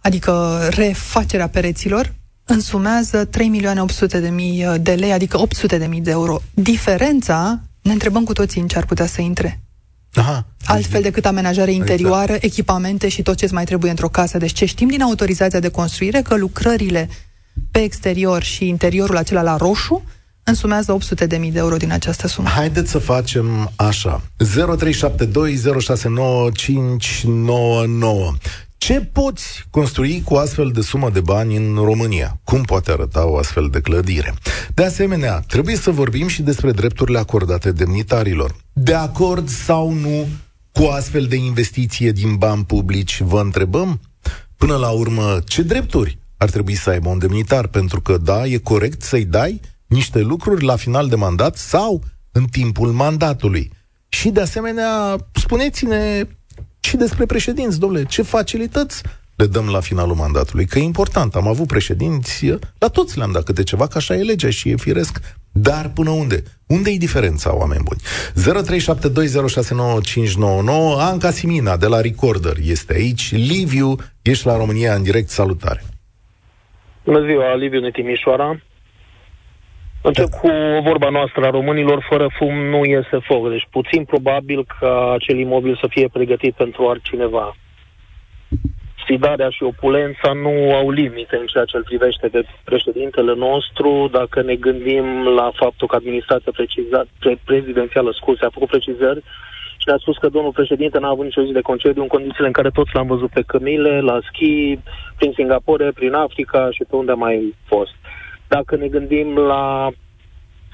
adică 0.00 0.58
refacerea 0.70 1.48
pereților, 1.48 2.14
însumează 2.44 3.24
3 3.24 3.48
milioane 3.48 3.80
800 3.80 4.20
de 4.20 4.28
mii 4.28 4.66
de 4.80 4.94
lei, 4.94 5.12
adică 5.12 5.38
800 5.38 5.78
de 5.78 5.86
mii 5.86 6.00
de 6.00 6.10
euro. 6.10 6.40
Diferența, 6.54 7.60
ne 7.82 7.92
întrebăm 7.92 8.24
cu 8.24 8.32
toții 8.32 8.60
în 8.60 8.66
ce 8.66 8.76
ar 8.76 8.84
putea 8.84 9.06
să 9.06 9.20
intre. 9.20 9.60
Aha. 10.14 10.46
Altfel 10.64 11.02
decât 11.02 11.26
amenajare 11.26 11.70
exact. 11.70 11.88
interioară, 11.88 12.32
exact. 12.32 12.44
echipamente 12.44 13.08
și 13.08 13.22
tot 13.22 13.36
ce 13.36 13.48
mai 13.52 13.64
trebuie 13.64 13.90
într-o 13.90 14.08
casă. 14.08 14.38
Deci 14.38 14.52
ce 14.52 14.64
știm 14.64 14.88
din 14.88 15.02
autorizația 15.02 15.60
de 15.60 15.68
construire, 15.68 16.22
că 16.22 16.34
lucrările 16.36 17.08
pe 17.70 17.82
exterior 17.82 18.42
și 18.42 18.68
interiorul 18.68 19.16
acela 19.16 19.42
la 19.42 19.56
roșu 19.56 20.02
însumează 20.48 20.96
800.000 20.98 21.28
de 21.28 21.58
euro 21.58 21.76
din 21.76 21.92
această 21.92 22.26
sumă. 22.26 22.48
Haideți 22.48 22.90
să 22.90 22.98
facem 22.98 23.72
așa. 23.76 24.22
0372069599. 24.44 24.46
Ce 28.78 29.00
poți 29.00 29.64
construi 29.70 30.22
cu 30.24 30.34
astfel 30.34 30.70
de 30.70 30.80
sumă 30.80 31.10
de 31.10 31.20
bani 31.20 31.56
în 31.56 31.74
România? 31.74 32.40
Cum 32.44 32.62
poate 32.62 32.90
arăta 32.90 33.26
o 33.26 33.36
astfel 33.36 33.68
de 33.70 33.80
clădire? 33.80 34.34
De 34.74 34.84
asemenea, 34.84 35.44
trebuie 35.46 35.76
să 35.76 35.90
vorbim 35.90 36.26
și 36.26 36.42
despre 36.42 36.70
drepturile 36.70 37.18
acordate 37.18 37.72
demnitarilor. 37.72 38.54
De 38.72 38.94
acord 38.94 39.48
sau 39.48 39.92
nu 39.92 40.26
cu 40.72 40.82
astfel 40.82 41.24
de 41.24 41.36
investiție 41.36 42.12
din 42.12 42.34
bani 42.34 42.64
publici, 42.64 43.20
vă 43.20 43.40
întrebăm? 43.40 44.00
Până 44.56 44.76
la 44.76 44.88
urmă, 44.88 45.40
ce 45.44 45.62
drepturi 45.62 46.18
ar 46.36 46.50
trebui 46.50 46.74
să 46.74 46.90
aibă 46.90 47.08
un 47.08 47.18
demnitar? 47.18 47.66
Pentru 47.66 48.00
că, 48.00 48.16
da, 48.16 48.46
e 48.46 48.56
corect 48.56 49.02
să-i 49.02 49.24
dai 49.24 49.60
niște 49.86 50.20
lucruri 50.20 50.64
la 50.64 50.76
final 50.76 51.08
de 51.08 51.16
mandat 51.16 51.56
sau 51.56 52.02
în 52.32 52.44
timpul 52.44 52.88
mandatului. 52.88 53.70
Și, 54.08 54.30
de 54.30 54.40
asemenea, 54.40 55.16
spuneți-ne 55.32 56.24
și 56.80 56.96
despre 56.96 57.26
președinți, 57.26 57.78
domnule, 57.78 58.04
ce 58.04 58.22
facilități 58.22 59.02
le 59.36 59.46
dăm 59.46 59.68
la 59.68 59.80
finalul 59.80 60.14
mandatului, 60.14 60.66
că 60.66 60.78
e 60.78 60.82
important. 60.82 61.34
Am 61.34 61.48
avut 61.48 61.66
președinți, 61.66 62.46
la 62.78 62.88
toți 62.88 63.18
le-am 63.18 63.32
dat 63.32 63.42
câte 63.42 63.62
ceva, 63.62 63.86
că 63.86 63.98
așa 63.98 64.14
e 64.14 64.22
legea 64.22 64.50
și 64.50 64.68
e 64.68 64.76
firesc. 64.76 65.20
Dar 65.52 65.90
până 65.94 66.10
unde? 66.10 66.42
Unde 66.66 66.90
e 66.90 66.96
diferența, 66.96 67.56
oameni 67.56 67.82
buni? 67.84 68.00
0372069599 70.96 70.98
Anca 70.98 71.30
Simina 71.30 71.76
de 71.76 71.86
la 71.86 72.00
Recorder 72.00 72.56
este 72.62 72.94
aici. 72.94 73.32
Liviu, 73.32 73.96
ești 74.22 74.46
la 74.46 74.56
România 74.56 74.94
în 74.94 75.02
direct, 75.02 75.28
salutare. 75.28 75.82
Bună 77.04 77.24
ziua, 77.26 77.54
Liviu 77.54 77.80
de 77.80 77.90
Timișoara. 77.90 78.60
Încep 80.10 80.28
cu 80.40 80.46
o 80.78 80.80
vorba 80.82 81.08
noastră 81.08 81.44
a 81.44 81.50
românilor, 81.50 82.06
fără 82.08 82.26
fum 82.38 82.54
nu 82.54 82.84
iese 82.84 83.18
foc. 83.28 83.50
Deci 83.50 83.68
puțin 83.70 84.04
probabil 84.04 84.64
ca 84.78 85.12
acel 85.12 85.38
imobil 85.38 85.78
să 85.80 85.86
fie 85.88 86.08
pregătit 86.12 86.54
pentru 86.54 86.86
altcineva. 86.86 87.56
Sfidarea 89.02 89.48
și 89.50 89.62
opulența 89.62 90.32
nu 90.32 90.74
au 90.74 90.90
limite 90.90 91.36
în 91.36 91.46
ceea 91.46 91.64
ce 91.64 91.76
îl 91.76 91.82
privește 91.82 92.28
pe 92.28 92.46
președintele 92.64 93.34
nostru. 93.34 94.08
Dacă 94.12 94.42
ne 94.42 94.54
gândim 94.54 95.06
la 95.38 95.50
faptul 95.54 95.86
că 95.88 95.96
administrația 95.96 96.52
precizat, 96.54 97.06
pre- 97.18 97.40
prezidențială 97.44 98.10
scuze, 98.12 98.44
a 98.44 98.56
făcut 98.56 98.68
precizări 98.68 99.22
și 99.76 99.86
ne-a 99.86 99.96
spus 100.00 100.16
că 100.16 100.28
domnul 100.28 100.52
președinte 100.52 100.98
n-a 100.98 101.08
avut 101.08 101.24
nicio 101.24 101.42
zi 101.42 101.52
de 101.52 101.68
concediu 101.70 102.02
în 102.02 102.08
condițiile 102.08 102.46
în 102.46 102.52
care 102.52 102.70
toți 102.70 102.94
l-am 102.94 103.06
văzut 103.06 103.30
pe 103.30 103.42
cămile, 103.46 104.00
la 104.00 104.18
schi, 104.28 104.78
prin 105.16 105.32
Singapore, 105.32 105.90
prin 105.94 106.12
Africa 106.12 106.68
și 106.70 106.84
pe 106.88 106.96
unde 106.96 107.12
a 107.12 107.22
mai 107.26 107.54
fost. 107.64 107.94
Dacă 108.48 108.76
ne 108.76 108.86
gândim 108.88 109.36
la 109.36 109.90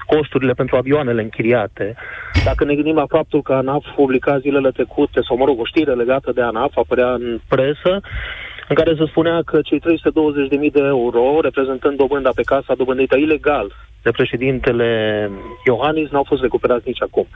costurile 0.05 0.53
pentru 0.53 0.75
avioanele 0.75 1.21
închiriate, 1.21 1.95
dacă 2.43 2.63
ne 2.63 2.75
gândim 2.75 2.95
la 2.95 3.05
faptul 3.07 3.41
că 3.41 3.53
ANAF 3.53 3.85
publica 3.95 4.39
zilele 4.39 4.71
trecute, 4.71 5.19
sau 5.27 5.37
mă 5.37 5.45
rog, 5.45 5.59
o 5.59 5.65
știre 5.65 5.93
legată 5.93 6.31
de 6.31 6.41
ANAF, 6.41 6.77
apărea 6.77 7.13
în 7.13 7.39
presă, 7.47 8.01
în 8.67 8.75
care 8.75 8.95
se 8.95 9.05
spunea 9.05 9.41
că 9.45 9.61
cei 9.61 9.79
320.000 9.79 10.71
de 10.71 10.81
euro, 10.81 11.39
reprezentând 11.41 11.97
dobânda 11.97 12.29
pe 12.35 12.41
casa 12.41 12.75
dobândită 12.75 13.15
ilegal 13.17 13.73
de 14.01 14.11
președintele 14.11 15.29
Iohannis, 15.65 16.09
n-au 16.09 16.23
fost 16.23 16.41
recuperați 16.41 16.87
nici 16.87 17.01
acum. 17.01 17.27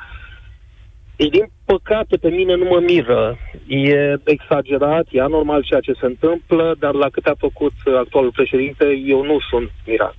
Deci, 1.15 1.29
din 1.29 1.45
păcate, 1.65 2.17
pe 2.17 2.29
mine 2.29 2.55
nu 2.55 2.65
mă 2.65 2.79
miră. 2.79 3.37
E 3.67 4.15
exagerat, 4.23 5.05
e 5.11 5.21
anormal 5.21 5.63
ceea 5.63 5.79
ce 5.79 5.93
se 5.99 6.05
întâmplă, 6.05 6.75
dar 6.79 6.93
la 6.93 7.09
cât 7.09 7.25
a 7.25 7.33
făcut 7.37 7.73
actualul 7.99 8.31
președinte, 8.31 8.85
eu 9.05 9.23
nu 9.23 9.37
sunt 9.49 9.69
mirat. 9.85 10.15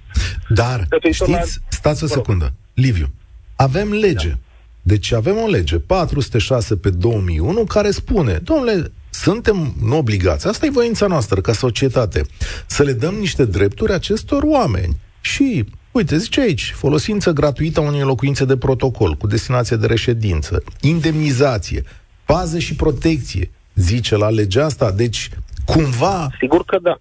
Dar, 0.48 0.88
știți, 1.10 1.30
la... 1.30 1.40
stați 1.68 2.04
o 2.04 2.06
secundă, 2.06 2.52
Liviu, 2.74 3.10
avem 3.56 3.92
lege. 3.92 4.28
Da. 4.28 4.34
Deci 4.82 5.12
avem 5.12 5.36
o 5.36 5.46
lege, 5.46 5.78
406 5.78 6.76
pe 6.76 6.90
2001, 6.90 7.64
care 7.64 7.90
spune, 7.90 8.32
domnule, 8.32 8.92
suntem 9.10 9.74
obligați, 9.90 10.46
asta 10.46 10.66
e 10.66 10.70
voința 10.70 11.06
noastră 11.06 11.40
ca 11.40 11.52
societate, 11.52 12.22
să 12.66 12.82
le 12.82 12.92
dăm 12.92 13.14
niște 13.14 13.44
drepturi 13.44 13.92
acestor 13.92 14.42
oameni. 14.42 14.96
Și 15.20 15.64
Uite, 15.90 16.16
zice 16.16 16.40
aici, 16.40 16.72
folosință 16.72 17.32
gratuită 17.32 17.80
a 17.80 17.82
unei 17.82 18.00
locuințe 18.00 18.44
de 18.44 18.56
protocol 18.56 19.14
cu 19.14 19.26
destinație 19.26 19.76
de 19.76 19.86
reședință, 19.86 20.62
indemnizație, 20.80 21.84
pază 22.24 22.58
și 22.58 22.74
protecție, 22.74 23.50
zice 23.74 24.16
la 24.16 24.28
legea 24.28 24.64
asta. 24.64 24.90
Deci, 24.90 25.30
cumva... 25.64 26.30
Sigur 26.38 26.64
că 26.64 26.78
da. 26.82 27.00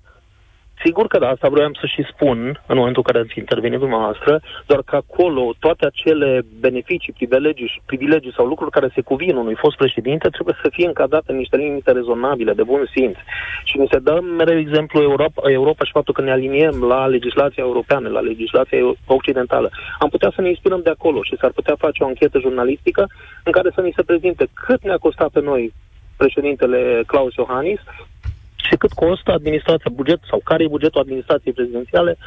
Sigur 0.84 1.08
că 1.08 1.18
da, 1.18 1.30
asta 1.30 1.50
vreau 1.50 1.72
să 1.74 1.86
și 1.86 2.04
spun 2.12 2.40
în 2.66 2.78
momentul 2.78 3.04
în 3.06 3.12
care 3.12 3.24
ați 3.24 3.40
intervenit 3.40 3.80
dumneavoastră, 3.80 4.42
doar 4.66 4.82
că 4.82 4.96
acolo 4.96 5.54
toate 5.60 5.86
acele 5.86 6.42
beneficii, 6.60 7.14
privilegii, 7.14 7.82
privilegii 7.86 8.34
sau 8.34 8.46
lucruri 8.46 8.72
care 8.72 8.92
se 8.94 9.02
cuvin 9.02 9.36
unui 9.36 9.56
fost 9.56 9.78
președinte 9.78 10.30
trebuie 10.30 10.56
să 10.62 10.70
fie 10.72 10.88
încadrate 10.88 11.32
în 11.32 11.38
niște 11.38 11.58
limite 11.58 11.92
rezonabile, 11.92 12.54
de 12.54 12.64
bun 12.64 12.88
simț. 12.96 13.16
Și 13.64 13.78
mi 13.78 13.88
se 13.92 14.00
dă 14.00 14.20
mereu 14.38 14.58
exemplu 14.58 15.02
Europa, 15.02 15.42
Europa 15.52 15.86
și 15.86 15.92
faptul 15.92 16.14
că 16.14 16.22
ne 16.22 16.32
aliniem 16.32 16.84
la 16.84 17.06
legislația 17.06 17.64
europeană, 17.64 18.10
la 18.10 18.20
legislația 18.20 18.78
occidentală. 19.06 19.70
Am 20.00 20.10
putea 20.10 20.32
să 20.36 20.42
ne 20.42 20.50
inspirăm 20.50 20.82
de 20.84 20.90
acolo 20.90 21.24
și 21.24 21.38
s-ar 21.40 21.52
putea 21.52 21.76
face 21.78 22.04
o 22.04 22.08
anchetă 22.08 22.40
jurnalistică 22.40 23.08
în 23.44 23.52
care 23.52 23.72
să 23.76 23.82
ni 23.82 23.94
se 23.96 24.04
prezinte 24.04 24.48
cât 24.54 24.84
ne-a 24.84 24.98
costat 24.98 25.30
pe 25.30 25.42
noi 25.42 25.74
președintele 26.18 27.04
Claus 27.06 27.34
Iohannis 27.36 27.80
și 28.68 28.76
cât 28.76 28.94
costă 28.94 29.32
administrația, 29.32 29.92
buget 29.94 30.20
sau 30.30 30.42
care 30.44 30.64
e 30.64 30.76
bugetul 30.78 31.02
administrației 31.02 31.54
prezidențiale 31.54 32.18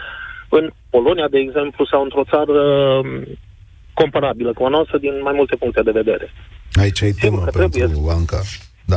în 0.49 0.71
Polonia, 0.91 1.29
de 1.29 1.39
exemplu, 1.39 1.85
sau 1.85 2.03
într-o 2.03 2.25
țară 2.33 2.61
um, 2.99 3.25
comparabilă 3.95 4.53
cu 4.53 4.65
a 4.65 4.69
noastră 4.69 4.99
din 4.99 5.15
mai 5.23 5.33
multe 5.37 5.57
puncte 5.57 5.83
de 5.83 5.91
vedere. 5.91 6.33
Aici 6.73 7.03
ai 7.03 7.11
temă 7.11 7.37
pentru 7.37 7.69
trebuie... 7.69 8.13
Anca. 8.19 8.41
Da. 8.85 8.97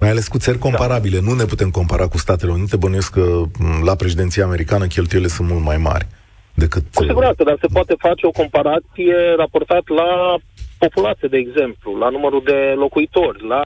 Mai 0.00 0.10
ales 0.10 0.28
cu 0.28 0.38
țări 0.38 0.58
da. 0.58 0.62
comparabile. 0.62 1.18
Da. 1.18 1.24
Nu 1.28 1.34
ne 1.34 1.44
putem 1.44 1.70
compara 1.70 2.06
cu 2.08 2.18
Statele 2.18 2.52
Unite. 2.52 2.76
Bănuiesc 2.76 3.12
că 3.12 3.42
la 3.84 3.94
președinția 3.94 4.44
americană 4.44 4.86
cheltuielile 4.86 5.32
sunt 5.32 5.48
mult 5.48 5.64
mai 5.64 5.76
mari 5.76 6.06
decât... 6.54 6.84
Cu 6.94 7.02
siguranță, 7.02 7.42
dar 7.42 7.56
se 7.60 7.72
poate 7.72 7.94
face 7.98 8.26
o 8.26 8.30
comparație 8.30 9.16
raportat 9.36 9.88
la 9.88 10.38
populație, 10.78 11.28
de 11.28 11.36
exemplu, 11.36 11.96
la 11.96 12.08
numărul 12.08 12.42
de 12.44 12.58
locuitori, 12.76 13.46
la 13.46 13.62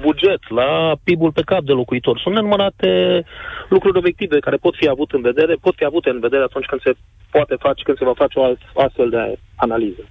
buget, 0.00 0.42
la 0.48 0.96
PIB-ul 1.04 1.32
pe 1.32 1.42
cap 1.42 1.60
de 1.60 1.72
locuitor. 1.72 2.18
Sunt 2.18 2.34
nenumărate 2.34 3.24
lucruri 3.68 3.98
obiective 3.98 4.38
care 4.38 4.56
pot 4.56 4.74
fi 4.76 4.88
avute 4.88 5.16
în 5.16 5.22
vedere, 5.22 5.54
pot 5.54 5.74
fi 5.76 5.84
avute 5.84 6.10
în 6.10 6.20
vedere 6.20 6.42
atunci 6.42 6.66
când 6.66 6.80
se 6.80 6.92
poate 7.30 7.54
face, 7.58 7.82
când 7.82 7.98
se 7.98 8.04
va 8.04 8.14
face 8.14 8.38
o 8.38 8.44
alt, 8.44 8.60
astfel 8.74 9.08
de 9.10 9.38
analiză. 9.56 10.04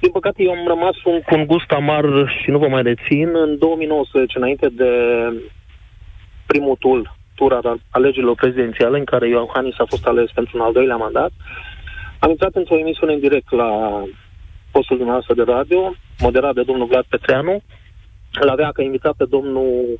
Din 0.00 0.10
păcate, 0.10 0.42
eu 0.42 0.50
am 0.50 0.66
rămas 0.66 0.96
un, 1.04 1.20
cu 1.20 1.34
un 1.34 1.46
gust 1.46 1.70
amar 1.70 2.04
și 2.42 2.50
nu 2.50 2.58
vă 2.58 2.68
mai 2.68 2.82
rețin. 2.82 3.28
În 3.34 3.58
2019, 3.58 4.38
înainte 4.38 4.68
de 4.68 4.90
primul 6.46 6.76
tur, 6.78 7.16
tur 7.34 7.52
al 7.52 7.80
alegerilor 7.90 8.34
prezidențiale, 8.34 8.98
în 8.98 9.04
care 9.04 9.28
Iohannis 9.28 9.78
a 9.78 9.84
fost 9.88 10.06
ales 10.06 10.30
pentru 10.30 10.56
un 10.58 10.64
al 10.64 10.72
doilea 10.72 10.96
mandat, 10.96 11.30
am 12.18 12.30
intrat 12.30 12.54
într-o 12.54 12.78
emisiune 12.78 13.12
în 13.12 13.20
direct 13.20 13.50
la 13.52 14.02
postul 14.70 14.96
dumneavoastră 14.96 15.34
de 15.34 15.42
radio, 15.42 15.94
moderat 16.18 16.54
de 16.54 16.62
domnul 16.62 16.86
Vlad 16.86 17.04
Petreanu, 17.08 17.62
îl 18.40 18.48
avea 18.48 18.70
ca 18.72 18.82
invitat 18.82 19.14
pe 19.16 19.24
domnul 19.24 19.98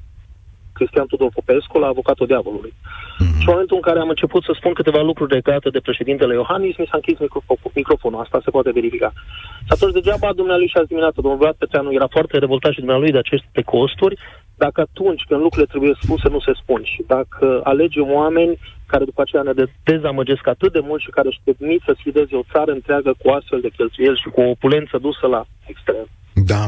Cristian 0.72 1.06
Tudor 1.06 1.30
Popescu 1.34 1.78
la 1.78 1.86
avocatul 1.86 2.26
diavolului. 2.26 2.72
Mm-hmm. 2.74 3.38
Și 3.40 3.46
în 3.46 3.52
momentul 3.54 3.76
în 3.76 3.86
care 3.88 3.98
am 3.98 4.08
început 4.08 4.42
să 4.44 4.52
spun 4.54 4.72
câteva 4.72 5.00
lucruri 5.02 5.32
legate 5.32 5.68
de 5.70 5.80
președintele 5.80 6.34
Iohannis, 6.34 6.76
mi 6.76 6.90
s-a 6.90 7.00
închis 7.00 7.18
microfonul. 7.74 8.20
Asta 8.20 8.40
se 8.44 8.50
poate 8.50 8.70
verifica. 8.78 9.10
Și 9.66 9.72
atunci 9.74 9.92
degeaba 9.92 10.32
dumnealui 10.32 10.68
și 10.68 10.76
azi 10.76 10.92
dimineață, 10.92 11.20
domnul 11.20 11.40
Vlad 11.40 11.56
Petreanu 11.58 11.92
era 11.92 12.06
foarte 12.16 12.38
revoltat 12.38 12.72
și 12.72 12.82
dumnealui 12.84 13.10
de 13.10 13.18
aceste 13.18 13.62
costuri, 13.62 14.18
dacă 14.64 14.78
atunci 14.88 15.22
când 15.28 15.40
lucrurile 15.40 15.72
trebuie 15.72 16.02
spuse, 16.02 16.26
nu 16.28 16.40
se 16.46 16.52
spun. 16.62 16.80
Și 16.92 17.00
dacă 17.14 17.46
alegem 17.72 18.08
oameni 18.20 18.58
care 18.92 19.04
după 19.10 19.20
aceea 19.22 19.42
ne 19.42 19.54
dezamăgesc 19.90 20.44
atât 20.46 20.72
de 20.76 20.82
mult 20.88 21.00
și 21.02 21.14
care 21.16 21.28
își 21.28 21.44
permit 21.44 21.80
să 21.86 21.92
sfideze 22.00 22.34
o 22.36 22.48
țară 22.52 22.72
întreagă 22.78 23.12
cu 23.20 23.26
astfel 23.38 23.60
de 23.60 23.74
cheltuieli 23.76 24.22
și 24.22 24.28
cu 24.34 24.40
o 24.40 24.50
opulență 24.54 24.94
dusă 25.06 25.26
la 25.34 25.42
extrem. 25.72 26.06
Da. 26.52 26.62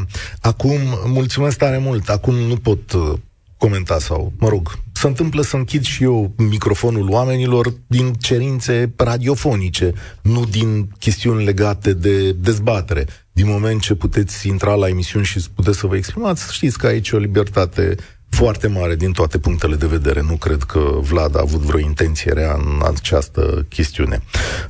Acum, 0.51 0.81
mulțumesc 1.19 1.57
tare 1.59 1.79
mult. 1.89 2.05
Acum 2.09 2.35
nu 2.35 2.57
pot 2.69 2.85
uh, 2.93 3.19
comenta 3.63 3.99
sau, 3.99 4.33
mă 4.39 4.49
rog, 4.49 4.79
se 4.93 5.07
întâmplă 5.07 5.43
să 5.43 5.57
închid 5.57 5.85
și 5.85 6.03
eu 6.03 6.33
microfonul 6.37 7.11
oamenilor 7.11 7.73
din 7.87 8.13
cerințe 8.13 8.93
radiofonice, 8.97 9.93
nu 10.23 10.45
din 10.45 10.89
chestiuni 10.99 11.45
legate 11.45 11.93
de 11.93 12.33
dezbatere. 12.33 13.07
Din 13.33 13.47
moment 13.49 13.81
ce 13.81 13.95
puteți 13.95 14.49
intra 14.49 14.75
la 14.75 14.89
emisiuni 14.89 15.25
și 15.25 15.41
puteți 15.55 15.79
să 15.79 15.87
vă 15.87 15.97
exprimați, 15.97 16.55
știți 16.55 16.79
că 16.79 16.87
aici 16.87 17.09
e 17.09 17.17
o 17.17 17.19
libertate 17.19 17.97
foarte 18.37 18.69
mare 18.69 18.97
din 18.97 19.13
toate 19.13 19.39
punctele 19.39 19.77
de 19.77 19.87
vedere. 19.87 20.23
Nu 20.23 20.37
cred 20.37 20.63
că 20.63 20.79
Vlad 21.01 21.37
a 21.37 21.41
avut 21.43 21.61
vreo 21.61 21.81
intenție 21.81 22.33
rea 22.33 22.53
în 22.53 22.83
această 22.95 23.67
chestiune. 23.69 24.23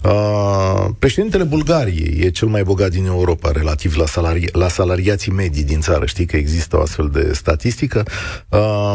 Uh, 0.03 0.87
președintele 0.98 1.44
Bulgariei 1.44 2.25
e 2.25 2.31
cel 2.31 2.48
mai 2.48 2.62
bogat 2.62 2.90
din 2.90 3.07
Europa 3.07 3.51
relativ 3.51 3.96
la, 3.96 4.05
salari- 4.05 4.53
la 4.53 4.68
salariații 4.68 5.33
medii 5.33 5.64
din 5.64 5.81
țară. 5.81 6.07
Știi 6.07 6.27
că 6.27 6.37
există 6.37 6.77
o 6.77 6.81
astfel 6.81 7.09
de 7.12 7.33
statistică. 7.33 8.03
Uh, 8.48 8.94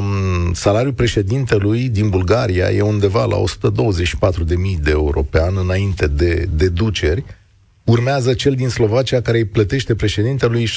salariul 0.53 0.93
președintelui 0.93 1.89
din 1.89 2.09
Bulgaria 2.09 2.69
e 2.69 2.81
undeva 2.81 3.25
la 3.25 3.37
124.000 3.37 4.81
de 4.81 4.91
euro 4.91 5.21
pe 5.21 5.41
an 5.41 5.57
înainte 5.57 6.07
de 6.07 6.47
deduceri 6.51 7.23
Urmează 7.95 8.33
cel 8.33 8.53
din 8.53 8.69
Slovacia 8.69 9.21
care 9.21 9.37
îi 9.37 9.51
plătește 9.55 9.95
președintelui 9.95 10.63
7,78 10.63 10.67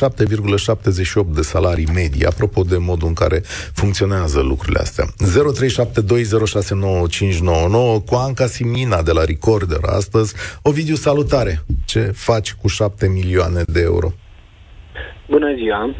de 1.38 1.42
salarii 1.53 1.92
medii. 1.94 2.31
Apropo 2.33 2.61
de 2.62 2.77
modul 2.90 3.09
în 3.09 3.14
care 3.23 3.38
funcționează 3.81 4.40
lucrurile 4.40 4.79
astea. 4.79 5.05
0372069599 5.05 5.09
cu 8.09 8.14
Anca 8.27 8.46
Simina 8.46 9.03
de 9.03 9.12
la 9.12 9.25
Recorder 9.25 9.83
astăzi. 9.99 10.35
Ovidiu, 10.62 10.94
salutare! 10.94 11.55
Ce 11.87 12.01
faci 12.01 12.53
cu 12.61 12.68
7 12.68 13.09
milioane 13.09 13.62
de 13.66 13.81
euro? 13.81 14.09
Bună 15.29 15.55
ziua! 15.55 15.94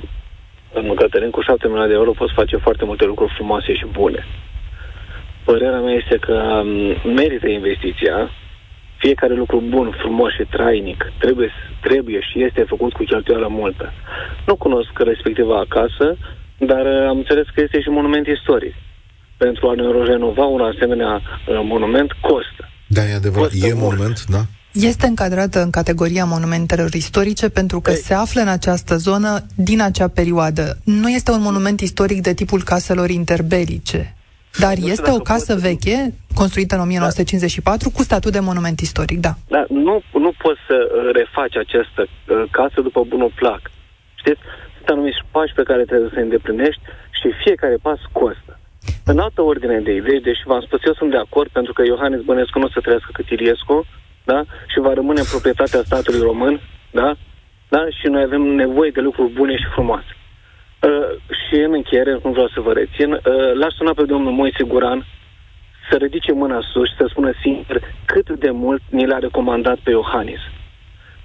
Domnul 0.75 0.96
Cătălin, 0.96 1.31
cu 1.31 1.40
7 1.40 1.66
milioane 1.66 1.88
de 1.92 1.94
euro 1.94 2.11
poți 2.11 2.38
face 2.40 2.57
foarte 2.57 2.85
multe 2.85 3.05
lucruri 3.05 3.33
frumoase 3.37 3.75
și 3.75 3.87
bune. 3.92 4.25
Părerea 5.44 5.81
mea 5.81 5.94
este 6.03 6.16
că 6.27 6.37
mm, 6.64 7.12
merită 7.14 7.49
investiția, 7.49 8.31
fiecare 9.04 9.34
lucru 9.42 9.62
bun, 9.74 9.88
frumos 10.02 10.30
și 10.32 10.44
trainic 10.56 11.00
trebuie, 11.18 11.50
trebuie 11.86 12.20
și 12.28 12.36
este 12.46 12.62
făcut 12.72 12.92
cu 12.92 13.02
cheltuială 13.04 13.48
multă. 13.60 13.92
Nu 14.46 14.54
cunosc 14.56 14.92
respectiva 15.12 15.56
acasă, 15.66 16.06
dar 16.58 16.84
uh, 16.86 17.08
am 17.12 17.16
înțeles 17.22 17.46
că 17.54 17.60
este 17.60 17.80
și 17.80 17.88
monument 17.88 18.26
istoric. 18.26 18.74
Pentru 19.36 19.68
a 19.68 19.74
ne 19.74 19.86
renova 20.12 20.44
un 20.56 20.60
asemenea 20.60 21.12
uh, 21.14 21.60
monument 21.72 22.10
costă. 22.12 22.62
Da, 22.86 23.02
e 23.10 23.14
adevărat. 23.14 23.48
Costă 23.48 23.66
e 23.66 23.72
mult. 23.72 23.84
monument, 23.84 24.24
da? 24.34 24.42
Este 24.72 25.06
încadrată 25.06 25.62
în 25.62 25.70
categoria 25.70 26.24
monumentelor 26.24 26.94
istorice 26.94 27.48
pentru 27.48 27.80
că 27.80 27.90
Ei. 27.90 27.96
se 27.96 28.14
află 28.14 28.40
în 28.40 28.48
această 28.48 28.96
zonă 28.96 29.46
din 29.54 29.80
acea 29.80 30.08
perioadă. 30.08 30.78
Nu 30.84 31.08
este 31.08 31.30
un 31.30 31.42
monument 31.42 31.80
istoric 31.80 32.22
de 32.22 32.34
tipul 32.34 32.62
caselor 32.62 33.10
interbelice. 33.10 34.14
Dar 34.58 34.74
nu 34.76 34.86
este 34.86 35.10
o 35.10 35.18
casă 35.18 35.54
veche, 35.54 36.14
construită 36.34 36.74
în 36.74 36.80
1954, 36.80 37.88
da. 37.88 37.94
cu 37.96 38.02
statut 38.02 38.32
de 38.32 38.40
monument 38.40 38.80
istoric, 38.80 39.18
da. 39.20 39.34
Da, 39.48 39.64
nu, 39.68 40.02
nu 40.12 40.32
poți 40.42 40.60
să 40.66 40.76
refaci 41.12 41.56
această 41.56 42.02
uh, 42.06 42.42
casă 42.50 42.80
după 42.80 43.00
bunul 43.08 43.32
plac. 43.34 43.60
Știți? 44.14 44.40
Sunt 44.76 44.88
anumiți 44.88 45.18
pași 45.30 45.54
pe 45.54 45.62
care 45.62 45.82
trebuie 45.84 46.10
să 46.12 46.16
îi 46.16 46.22
îndeplinești 46.22 46.82
și 47.18 47.26
fiecare 47.44 47.76
pas 47.82 48.00
costă. 48.12 48.52
În 49.04 49.18
altă 49.18 49.42
ordine 49.42 49.78
de 49.80 49.92
idei, 49.94 50.20
deși 50.20 50.42
v-am 50.44 50.60
spus, 50.60 50.80
eu 50.84 50.94
sunt 50.94 51.10
de 51.10 51.16
acord 51.16 51.50
pentru 51.50 51.72
că 51.72 51.82
Iohannes 51.84 52.20
Bănescu 52.20 52.58
nu 52.58 52.68
se 52.68 52.80
trăiască 52.80 53.10
cât 53.12 53.28
Iliescu, 53.28 53.86
da? 54.24 54.44
Și 54.72 54.78
va 54.78 54.92
rămâne 54.92 55.20
în 55.20 55.32
proprietatea 55.34 55.82
statului 55.84 56.20
român, 56.20 56.60
da? 56.90 57.08
Da? 57.68 57.82
Și 57.98 58.06
noi 58.06 58.22
avem 58.22 58.42
nevoie 58.42 58.90
de 58.90 59.00
lucruri 59.00 59.32
bune 59.32 59.56
și 59.56 59.72
frumoase. 59.74 60.12
Uh, 60.81 60.90
și 61.40 61.55
în 61.66 61.73
încheiere, 61.73 62.12
nu 62.25 62.31
vreau 62.31 62.49
să 62.55 62.61
vă 62.61 62.73
rețin, 62.73 63.12
uh, 63.12 63.21
l-aș 63.61 63.73
suna 63.75 63.93
pe 63.93 64.05
domnul 64.05 64.33
Moise 64.33 64.64
Guran 64.64 65.07
să 65.90 65.97
ridice 65.97 66.33
mâna 66.33 66.61
sus 66.73 66.88
și 66.88 66.95
să 66.99 67.07
spună 67.11 67.31
sincer 67.43 67.83
cât 68.05 68.38
de 68.38 68.51
mult 68.51 68.83
ni 68.90 69.07
l-a 69.07 69.19
recomandat 69.19 69.79
pe 69.79 69.90
Iohannis. 69.90 70.43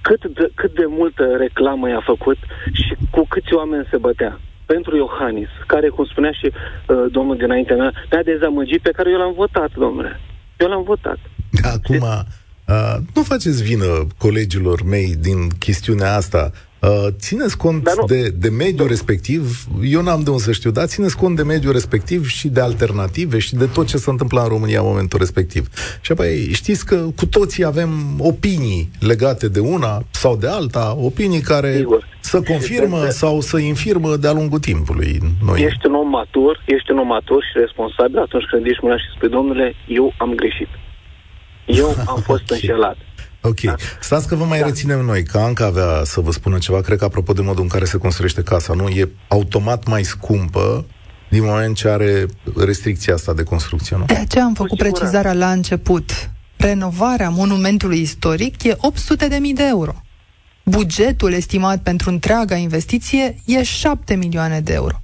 Cât 0.01 0.25
de, 0.25 0.51
cât 0.55 0.73
de 0.75 0.85
multă 0.87 1.23
reclamă 1.37 1.89
i-a 1.89 2.03
făcut 2.05 2.37
și 2.73 2.95
cu 3.11 3.25
câți 3.27 3.53
oameni 3.53 3.87
se 3.91 3.97
bătea 3.97 4.39
pentru 4.65 4.95
Iohannis, 4.95 5.49
care, 5.67 5.87
cum 5.89 6.05
spunea 6.05 6.31
și 6.31 6.47
uh, 6.51 7.05
domnul 7.11 7.37
dinaintea 7.37 7.75
mea, 7.75 7.91
ne-a 8.09 8.23
dezamăgit 8.23 8.81
pe 8.81 8.91
care 8.91 9.09
eu 9.11 9.17
l-am 9.17 9.33
votat, 9.33 9.71
domnule. 9.75 10.19
Eu 10.57 10.67
l-am 10.67 10.83
votat. 10.83 11.17
Acum, 11.61 12.03
uh, 12.67 12.95
nu 13.15 13.21
faceți 13.21 13.63
vină 13.63 14.07
colegilor 14.17 14.83
mei 14.83 15.15
din 15.15 15.49
chestiunea 15.59 16.13
asta. 16.13 16.51
Uh, 16.85 17.07
țineți 17.19 17.57
cont 17.57 17.89
de, 18.07 18.29
de 18.29 18.49
mediul 18.49 18.87
respectiv, 18.87 19.65
eu 19.83 20.01
n-am 20.01 20.21
de 20.23 20.29
unde 20.29 20.41
să 20.41 20.51
știu, 20.51 20.71
dar 20.71 20.85
țineți 20.85 21.17
cont 21.17 21.35
de 21.35 21.43
mediul 21.43 21.71
respectiv 21.71 22.27
și 22.27 22.47
de 22.47 22.61
alternative 22.61 23.39
și 23.39 23.55
de 23.55 23.65
tot 23.65 23.87
ce 23.87 23.97
se 23.97 24.09
întâmplă 24.09 24.41
în 24.41 24.47
România 24.47 24.79
în 24.79 24.85
momentul 24.85 25.19
respectiv. 25.19 25.67
Și 26.01 26.11
apoi 26.11 26.49
știți 26.53 26.85
că 26.85 26.95
cu 27.15 27.25
toții 27.25 27.65
avem 27.65 27.89
opinii 28.19 28.89
legate 28.99 29.47
de 29.47 29.59
una 29.59 30.03
sau 30.11 30.35
de 30.35 30.47
alta, 30.47 30.95
opinii 30.99 31.41
care 31.41 31.75
Sigur. 31.75 32.07
să 32.19 32.41
confirmă 32.41 33.01
de, 33.03 33.09
sau 33.09 33.39
să 33.39 33.57
infirmă 33.57 34.15
de-a 34.15 34.33
lungul 34.33 34.59
timpului. 34.59 35.19
Noi. 35.45 35.61
Ești 35.61 35.87
un 35.87 35.93
om 35.93 36.09
matur, 36.09 36.63
ești 36.65 36.91
un 36.91 36.97
om 36.97 37.07
matur 37.07 37.43
și 37.43 37.59
responsabil 37.59 38.17
atunci 38.17 38.45
când 38.51 38.65
ești 38.65 38.83
mâna 38.83 38.97
și 38.97 39.13
spui, 39.15 39.29
domnule, 39.29 39.75
eu 39.87 40.13
am 40.17 40.33
greșit. 40.35 40.69
Eu 41.65 41.87
am 42.07 42.19
fost 42.29 42.43
okay. 42.43 42.59
înșelat. 42.61 42.97
Ok. 43.45 43.61
Da? 43.61 43.75
Stați 44.01 44.27
că 44.27 44.35
vă 44.35 44.45
mai 44.45 44.59
da. 44.59 44.65
reținem 44.65 44.99
noi, 44.99 45.23
că 45.23 45.37
Anca 45.37 45.65
avea 45.65 46.03
să 46.03 46.19
vă 46.19 46.31
spună 46.31 46.57
ceva, 46.57 46.81
cred 46.81 46.97
că 46.97 47.05
apropo 47.05 47.33
de 47.33 47.41
modul 47.41 47.63
în 47.63 47.69
care 47.69 47.85
se 47.85 47.97
construiește 47.97 48.43
casa, 48.43 48.73
nu? 48.73 48.87
E 48.87 49.09
automat 49.27 49.87
mai 49.87 50.03
scumpă 50.03 50.85
din 51.29 51.43
moment 51.43 51.75
ce 51.75 51.87
are 51.87 52.25
restricția 52.57 53.13
asta 53.13 53.33
de 53.33 53.43
construcție, 53.43 53.97
nu? 53.97 54.05
De 54.05 54.15
aceea 54.15 54.43
am 54.43 54.53
făcut 54.53 54.77
precizarea 54.77 55.33
la 55.33 55.51
început. 55.51 56.29
Renovarea 56.57 57.29
monumentului 57.29 58.01
istoric 58.01 58.63
e 58.63 58.75
800 58.77 59.27
de 59.27 59.35
mii 59.35 59.53
de 59.53 59.63
euro. 59.67 60.01
Bugetul 60.63 61.33
estimat 61.33 61.81
pentru 61.81 62.09
întreaga 62.09 62.55
investiție 62.55 63.35
e 63.45 63.63
7 63.63 64.15
milioane 64.15 64.59
de 64.59 64.73
euro. 64.73 64.99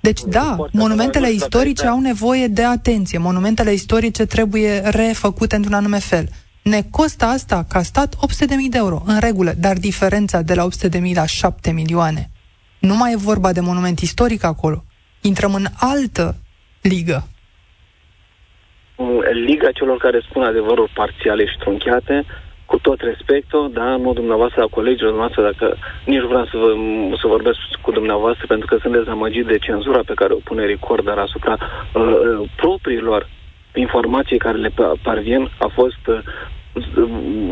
Deci, 0.00 0.20
da, 0.26 0.56
monumentele 0.72 1.30
istorice 1.30 1.86
au 1.86 2.00
nevoie 2.00 2.46
de 2.46 2.64
atenție. 2.64 3.18
Monumentele 3.18 3.72
istorice 3.72 4.24
trebuie 4.24 4.78
refăcute 4.78 5.56
într-un 5.56 5.74
anume 5.74 5.98
fel 5.98 6.28
ne 6.62 6.80
costă 6.90 7.24
asta 7.24 7.64
ca 7.68 7.82
stat 7.82 8.14
800.000 8.14 8.18
de 8.70 8.78
euro, 8.78 9.02
în 9.06 9.20
regulă, 9.20 9.52
dar 9.58 9.76
diferența 9.76 10.42
de 10.42 10.54
la 10.54 10.66
800.000 10.66 11.14
la 11.14 11.26
7 11.26 11.70
milioane. 11.70 12.30
Nu 12.78 12.96
mai 12.96 13.12
e 13.12 13.16
vorba 13.16 13.52
de 13.52 13.60
monument 13.60 13.98
istoric 13.98 14.44
acolo. 14.44 14.84
Intrăm 15.20 15.54
în 15.54 15.66
altă 15.78 16.36
ligă. 16.80 17.26
Liga 19.46 19.70
celor 19.70 19.96
care 19.96 20.26
spun 20.28 20.42
adevărul 20.42 20.90
parțiale 20.94 21.46
și 21.46 21.56
trunchiate, 21.58 22.24
cu 22.66 22.78
tot 22.78 23.00
respectul, 23.00 23.70
da, 23.72 23.96
nu 23.96 24.12
dumneavoastră, 24.12 24.60
la 24.60 24.66
colegilor 24.66 25.10
dumneavoastră, 25.10 25.42
dacă 25.50 25.76
nici 26.04 26.20
nu 26.20 26.26
vreau 26.26 26.44
să, 26.44 26.56
vă, 26.56 26.68
să 27.20 27.26
vorbesc 27.26 27.58
cu 27.80 27.90
dumneavoastră, 27.90 28.46
pentru 28.46 28.66
că 28.66 28.76
sunt 28.80 28.92
dezamăgit 28.92 29.46
de 29.46 29.58
cenzura 29.58 30.00
pe 30.06 30.18
care 30.20 30.32
o 30.32 30.44
pune 30.44 30.64
Recorder 30.64 31.18
asupra 31.18 31.54
uh, 31.60 32.02
uh 32.02 32.50
propriilor 32.56 33.28
informații 33.74 34.38
care 34.38 34.58
le 34.58 34.72
parvien 35.02 35.50
a 35.58 35.70
fost 35.74 36.06
uh, 36.06 36.18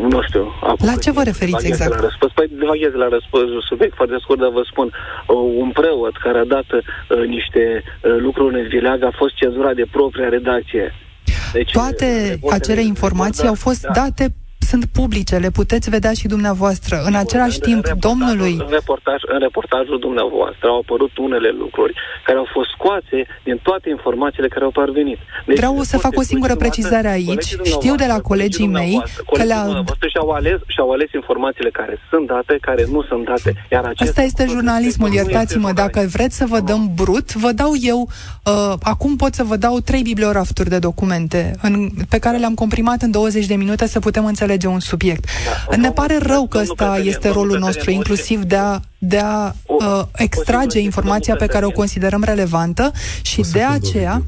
nu 0.09 0.21
știu. 0.27 0.53
Acum, 0.61 0.85
la 0.85 0.95
ce 0.95 1.11
vă 1.11 1.23
referiți 1.23 1.67
exact? 1.67 1.89
La 1.89 1.99
răspuns. 1.99 2.31
Păi 2.31 2.47
devaghez 2.51 2.93
la 2.93 3.07
răspuns 3.07 3.65
subiect 3.65 3.95
foarte 3.95 4.15
scurt, 4.19 4.39
dar 4.39 4.49
vă 4.49 4.63
spun, 4.71 4.87
uh, 5.27 5.35
un 5.57 5.71
preot 5.71 6.17
care 6.17 6.37
a 6.37 6.45
dat 6.45 6.65
uh, 6.71 7.27
niște 7.27 7.83
uh, 7.83 8.15
lucruri 8.19 8.59
în 8.59 8.67
vileag 8.67 9.03
a 9.03 9.11
fost 9.15 9.33
cenzurat 9.35 9.75
de 9.75 9.85
propria 9.91 10.29
redacție. 10.29 10.93
Deci, 11.53 11.71
Toate 11.71 12.39
acele 12.51 12.81
informații 12.81 13.47
au 13.47 13.53
fost 13.53 13.81
da. 13.81 13.91
date 13.93 14.33
sunt 14.71 14.85
publice, 14.99 15.35
le 15.45 15.51
puteți 15.61 15.89
vedea 15.95 16.13
și 16.19 16.27
dumneavoastră. 16.35 16.95
În 17.09 17.15
același 17.23 17.57
în 17.59 17.65
timp, 17.69 17.83
reportajul, 17.85 18.05
domnului... 18.07 18.53
În, 18.65 18.71
reportaj, 18.79 19.19
în 19.35 19.39
reportajul 19.47 19.99
dumneavoastră 20.07 20.65
au 20.73 20.77
apărut 20.83 21.13
unele 21.27 21.49
lucruri 21.63 21.93
care 22.27 22.37
au 22.43 22.47
fost 22.55 22.69
scoase 22.75 23.19
din 23.47 23.57
toate 23.67 23.87
informațiile 23.89 24.47
care 24.47 24.63
au 24.67 24.73
parvenit. 24.81 25.19
Deci, 25.45 25.57
Vreau 25.61 25.75
să 25.91 25.97
fac 26.05 26.13
o 26.21 26.25
singură 26.31 26.55
precizare 26.55 27.09
aici. 27.19 27.47
Știu 27.73 27.95
de 28.03 28.07
la 28.13 28.19
colegii 28.29 28.67
mei 28.67 28.95
că 29.33 29.43
la... 29.53 29.59
Și-au 30.13 30.29
ales, 30.29 30.59
și-au 30.67 30.89
ales 30.95 31.09
informațiile 31.21 31.69
care 31.79 31.95
sunt 32.09 32.25
date, 32.27 32.57
care 32.61 32.83
nu 32.91 33.01
sunt 33.09 33.23
date. 33.25 33.51
Iar 33.71 33.83
Asta 33.95 34.21
este 34.21 34.45
jurnalismul, 34.53 35.11
iertați-mă. 35.13 35.71
Dacă 35.83 35.99
vreți 36.15 36.35
să 36.37 36.45
vă 36.53 36.59
dăm 36.59 36.91
brut, 37.01 37.27
vă 37.33 37.51
dau 37.51 37.71
eu... 37.93 37.99
Uh, 38.45 38.73
acum 38.93 39.15
pot 39.15 39.33
să 39.33 39.43
vă 39.43 39.55
dau 39.55 39.79
trei 39.79 40.01
bibliorafturi 40.01 40.69
de 40.69 40.79
documente 40.79 41.41
în, 41.61 41.89
pe 42.09 42.19
care 42.19 42.37
le-am 42.37 42.53
comprimat 42.53 43.01
în 43.01 43.11
20 43.11 43.45
de 43.45 43.55
minute 43.55 43.87
să 43.87 43.99
putem 43.99 44.25
înțelege 44.25 44.60
înțelege 44.61 44.67
un 44.67 44.79
subiect. 44.79 45.25
Da. 45.69 45.75
Ne 45.75 45.91
pare 45.91 46.17
rău 46.17 46.47
că 46.47 46.57
ăsta 46.57 46.99
este 47.03 47.29
rolul 47.29 47.59
nostru, 47.59 47.91
inclusiv 47.91 48.43
de 48.43 48.55
a, 48.55 48.79
de 48.97 49.19
a 49.19 49.53
uh, 49.65 50.03
extrage 50.15 50.79
informația 50.79 51.35
pe 51.35 51.45
care 51.45 51.65
o 51.65 51.71
considerăm 51.71 52.23
relevantă 52.23 52.91
și 53.21 53.41
de 53.51 53.63
aceea 53.63 54.23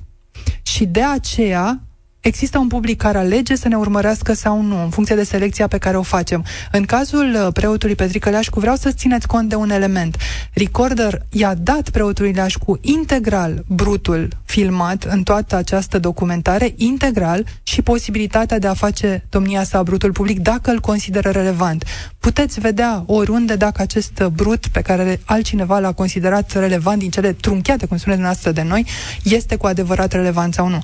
și 0.61 0.85
de 0.85 1.03
aceea 1.03 1.79
există 2.23 2.57
un 2.57 2.67
public 2.67 2.97
care 2.97 3.17
alege 3.17 3.55
să 3.55 3.67
ne 3.67 3.75
urmărească 3.75 4.33
sau 4.33 4.61
nu, 4.61 4.83
în 4.83 4.89
funcție 4.89 5.15
de 5.15 5.23
selecția 5.23 5.67
pe 5.67 5.77
care 5.77 5.97
o 5.97 6.01
facem. 6.01 6.45
În 6.71 6.85
cazul 6.85 7.33
uh, 7.33 7.47
preotului 7.53 7.95
Petrică 7.95 8.29
Leașcu, 8.29 8.59
vreau 8.59 8.75
să 8.75 8.91
țineți 8.91 9.27
cont 9.27 9.49
de 9.49 9.55
un 9.55 9.69
element. 9.69 10.17
Recorder 10.53 11.21
i-a 11.29 11.53
dat 11.53 11.89
preotului 11.89 12.31
Leașcu 12.31 12.77
integral 12.81 13.63
brutul 13.67 14.27
filmat 14.45 15.03
în 15.03 15.23
toată 15.23 15.55
această 15.55 15.99
documentare, 15.99 16.73
integral 16.75 17.45
și 17.63 17.81
posibilitatea 17.81 18.59
de 18.59 18.67
a 18.67 18.73
face 18.73 19.25
domnia 19.29 19.63
sa 19.63 19.83
brutul 19.83 20.11
public 20.11 20.39
dacă 20.39 20.71
îl 20.71 20.79
consideră 20.79 21.29
relevant. 21.29 21.85
Puteți 22.19 22.59
vedea 22.59 23.03
oriunde 23.05 23.55
dacă 23.55 23.81
acest 23.81 24.23
brut 24.33 24.67
pe 24.67 24.81
care 24.81 25.19
altcineva 25.25 25.79
l-a 25.79 25.91
considerat 25.91 26.51
relevant 26.51 26.99
din 26.99 27.09
cele 27.09 27.33
trunchiate, 27.33 27.85
cum 27.85 27.97
spuneți 27.97 28.21
dumneavoastră 28.21 28.51
de 28.51 28.61
noi, 28.61 28.85
este 29.23 29.55
cu 29.55 29.65
adevărat 29.65 30.11
relevant 30.11 30.53
sau 30.53 30.67
nu. 30.67 30.81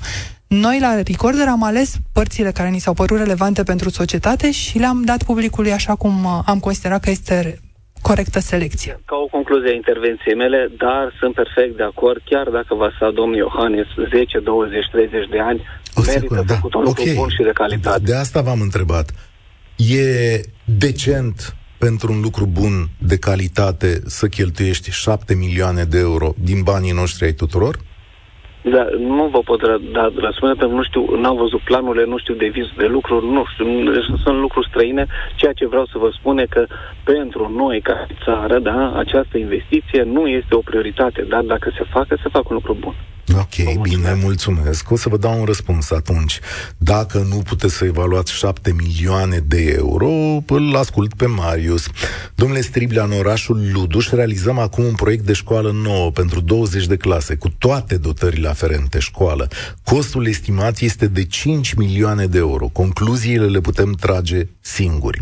Noi 0.56 0.78
la 0.80 1.02
Recorder 1.02 1.48
am 1.48 1.62
ales 1.62 1.96
părțile 2.12 2.50
care 2.50 2.68
ni 2.68 2.78
s-au 2.78 2.94
părut 2.94 3.18
relevante 3.18 3.62
pentru 3.62 3.90
societate 3.90 4.50
și 4.50 4.78
le-am 4.78 5.02
dat 5.04 5.22
publicului 5.22 5.72
așa 5.72 5.94
cum 5.94 6.24
uh, 6.24 6.38
am 6.44 6.58
considerat 6.58 7.00
că 7.00 7.10
este 7.10 7.60
corectă 8.02 8.40
selecție. 8.40 9.00
Ca 9.04 9.16
o 9.16 9.26
concluzie 9.26 9.70
a 9.70 9.74
intervenției 9.74 10.34
mele, 10.34 10.70
dar 10.78 11.14
sunt 11.20 11.34
perfect 11.34 11.76
de 11.76 11.82
acord, 11.82 12.20
chiar 12.24 12.48
dacă 12.48 12.74
va 12.74 12.90
sta 12.96 13.10
domnul 13.10 13.36
Iohannis 13.36 13.86
10, 14.10 14.38
20, 14.38 14.88
30 14.92 15.28
de 15.28 15.40
ani, 15.40 15.60
o 15.94 16.00
merită 16.00 16.20
secundă, 16.20 16.42
da. 16.52 16.78
un 16.78 16.84
lucru 16.84 17.02
okay. 17.02 17.14
bun 17.14 17.28
și 17.28 17.42
de 17.42 17.50
calitate. 17.54 18.02
De 18.02 18.14
asta 18.14 18.40
v-am 18.40 18.60
întrebat. 18.60 19.10
E 19.76 20.40
decent 20.64 21.56
pentru 21.78 22.12
un 22.12 22.20
lucru 22.20 22.46
bun 22.46 22.88
de 22.98 23.18
calitate 23.18 24.00
să 24.06 24.26
cheltuiești 24.26 24.90
7 24.90 25.34
milioane 25.34 25.84
de 25.84 25.98
euro 25.98 26.34
din 26.38 26.62
banii 26.62 26.92
noștri 26.92 27.24
ai 27.24 27.32
tuturor? 27.32 27.78
Da, 28.62 28.88
nu 28.98 29.26
vă 29.26 29.38
pot 29.38 29.60
da 29.92 30.12
răspunde 30.16 30.54
pentru 30.54 30.68
că 30.68 30.74
nu 30.74 30.82
știu, 30.82 31.20
n-am 31.20 31.36
văzut 31.36 31.60
planurile, 31.60 32.04
nu 32.04 32.18
știu 32.18 32.34
de 32.34 32.46
vis 32.46 32.66
de 32.76 32.86
lucruri, 32.86 33.26
nu 33.26 33.44
știu, 33.52 33.66
sunt 34.24 34.40
lucruri 34.40 34.68
străine. 34.68 35.06
Ceea 35.36 35.52
ce 35.52 35.66
vreau 35.66 35.86
să 35.86 35.98
vă 35.98 36.10
spun 36.12 36.38
e 36.38 36.46
că 36.46 36.66
pentru 37.04 37.52
noi 37.56 37.80
ca 37.80 38.06
țară, 38.24 38.58
da, 38.58 38.92
această 38.96 39.38
investiție 39.38 40.02
nu 40.02 40.26
este 40.26 40.54
o 40.54 40.58
prioritate, 40.58 41.22
dar 41.22 41.42
dacă 41.42 41.70
se 41.76 41.84
facă, 41.90 42.16
se 42.22 42.28
fac 42.28 42.48
un 42.48 42.54
lucru 42.54 42.76
bun. 42.80 42.94
Ok, 43.38 43.80
bine, 43.82 44.14
mulțumesc. 44.22 44.90
O 44.90 44.96
să 44.96 45.08
vă 45.08 45.16
dau 45.16 45.38
un 45.38 45.44
răspuns 45.44 45.90
atunci. 45.90 46.40
Dacă 46.76 47.26
nu 47.28 47.36
puteți 47.36 47.74
să 47.74 47.84
evaluați 47.84 48.32
7 48.32 48.72
milioane 48.72 49.38
de 49.46 49.74
euro, 49.76 50.08
îl 50.46 50.76
ascult 50.76 51.14
pe 51.14 51.26
Marius. 51.26 51.86
Domnule 52.34 52.60
Striblea, 52.60 53.04
în 53.04 53.12
orașul 53.12 53.70
Luduș 53.72 54.10
realizăm 54.10 54.58
acum 54.58 54.84
un 54.84 54.94
proiect 54.94 55.24
de 55.24 55.32
școală 55.32 55.70
nouă 55.70 56.10
pentru 56.10 56.40
20 56.40 56.86
de 56.86 56.96
clase, 56.96 57.34
cu 57.34 57.48
toate 57.48 57.96
dotările 57.96 58.48
aferente 58.48 58.98
școală. 58.98 59.48
Costul 59.84 60.26
estimat 60.26 60.78
este 60.78 61.06
de 61.06 61.24
5 61.24 61.72
milioane 61.72 62.26
de 62.26 62.38
euro. 62.38 62.66
Concluziile 62.66 63.46
le 63.46 63.60
putem 63.60 63.92
trage 63.92 64.48
singuri. 64.60 65.18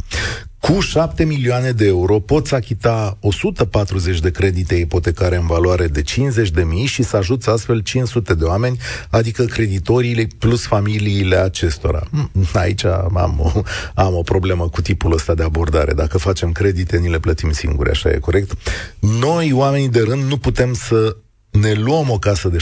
Cu 0.60 0.80
7 0.80 1.24
milioane 1.24 1.70
de 1.70 1.86
euro 1.86 2.18
poți 2.18 2.54
achita 2.54 3.18
140 3.20 4.20
de 4.20 4.30
credite 4.30 4.74
ipotecare 4.74 5.36
în 5.36 5.46
valoare 5.46 5.86
de 5.86 6.02
50 6.02 6.50
de 6.50 6.62
mii 6.62 6.86
și 6.86 7.02
să 7.02 7.16
ajuți 7.16 7.48
astfel 7.48 7.80
500 7.80 8.34
de 8.34 8.44
oameni, 8.44 8.78
adică 9.10 9.44
creditorii 9.44 10.26
plus 10.38 10.66
familiile 10.66 11.36
acestora. 11.36 12.02
Hm, 12.10 12.48
aici 12.52 12.84
am 12.84 13.40
o, 13.54 13.62
am 13.94 14.14
o 14.14 14.22
problemă 14.22 14.68
cu 14.68 14.80
tipul 14.80 15.12
ăsta 15.12 15.34
de 15.34 15.42
abordare. 15.42 15.92
Dacă 15.92 16.18
facem 16.18 16.52
credite, 16.52 16.98
ni 16.98 17.10
le 17.10 17.18
plătim 17.18 17.52
singuri, 17.52 17.90
așa 17.90 18.10
e 18.10 18.18
corect? 18.18 18.52
Noi, 18.98 19.52
oamenii 19.52 19.88
de 19.88 20.00
rând, 20.00 20.22
nu 20.22 20.36
putem 20.36 20.74
să 20.74 21.16
ne 21.50 21.72
luăm 21.72 22.10
o 22.10 22.18
casă 22.18 22.48
de 22.48 22.56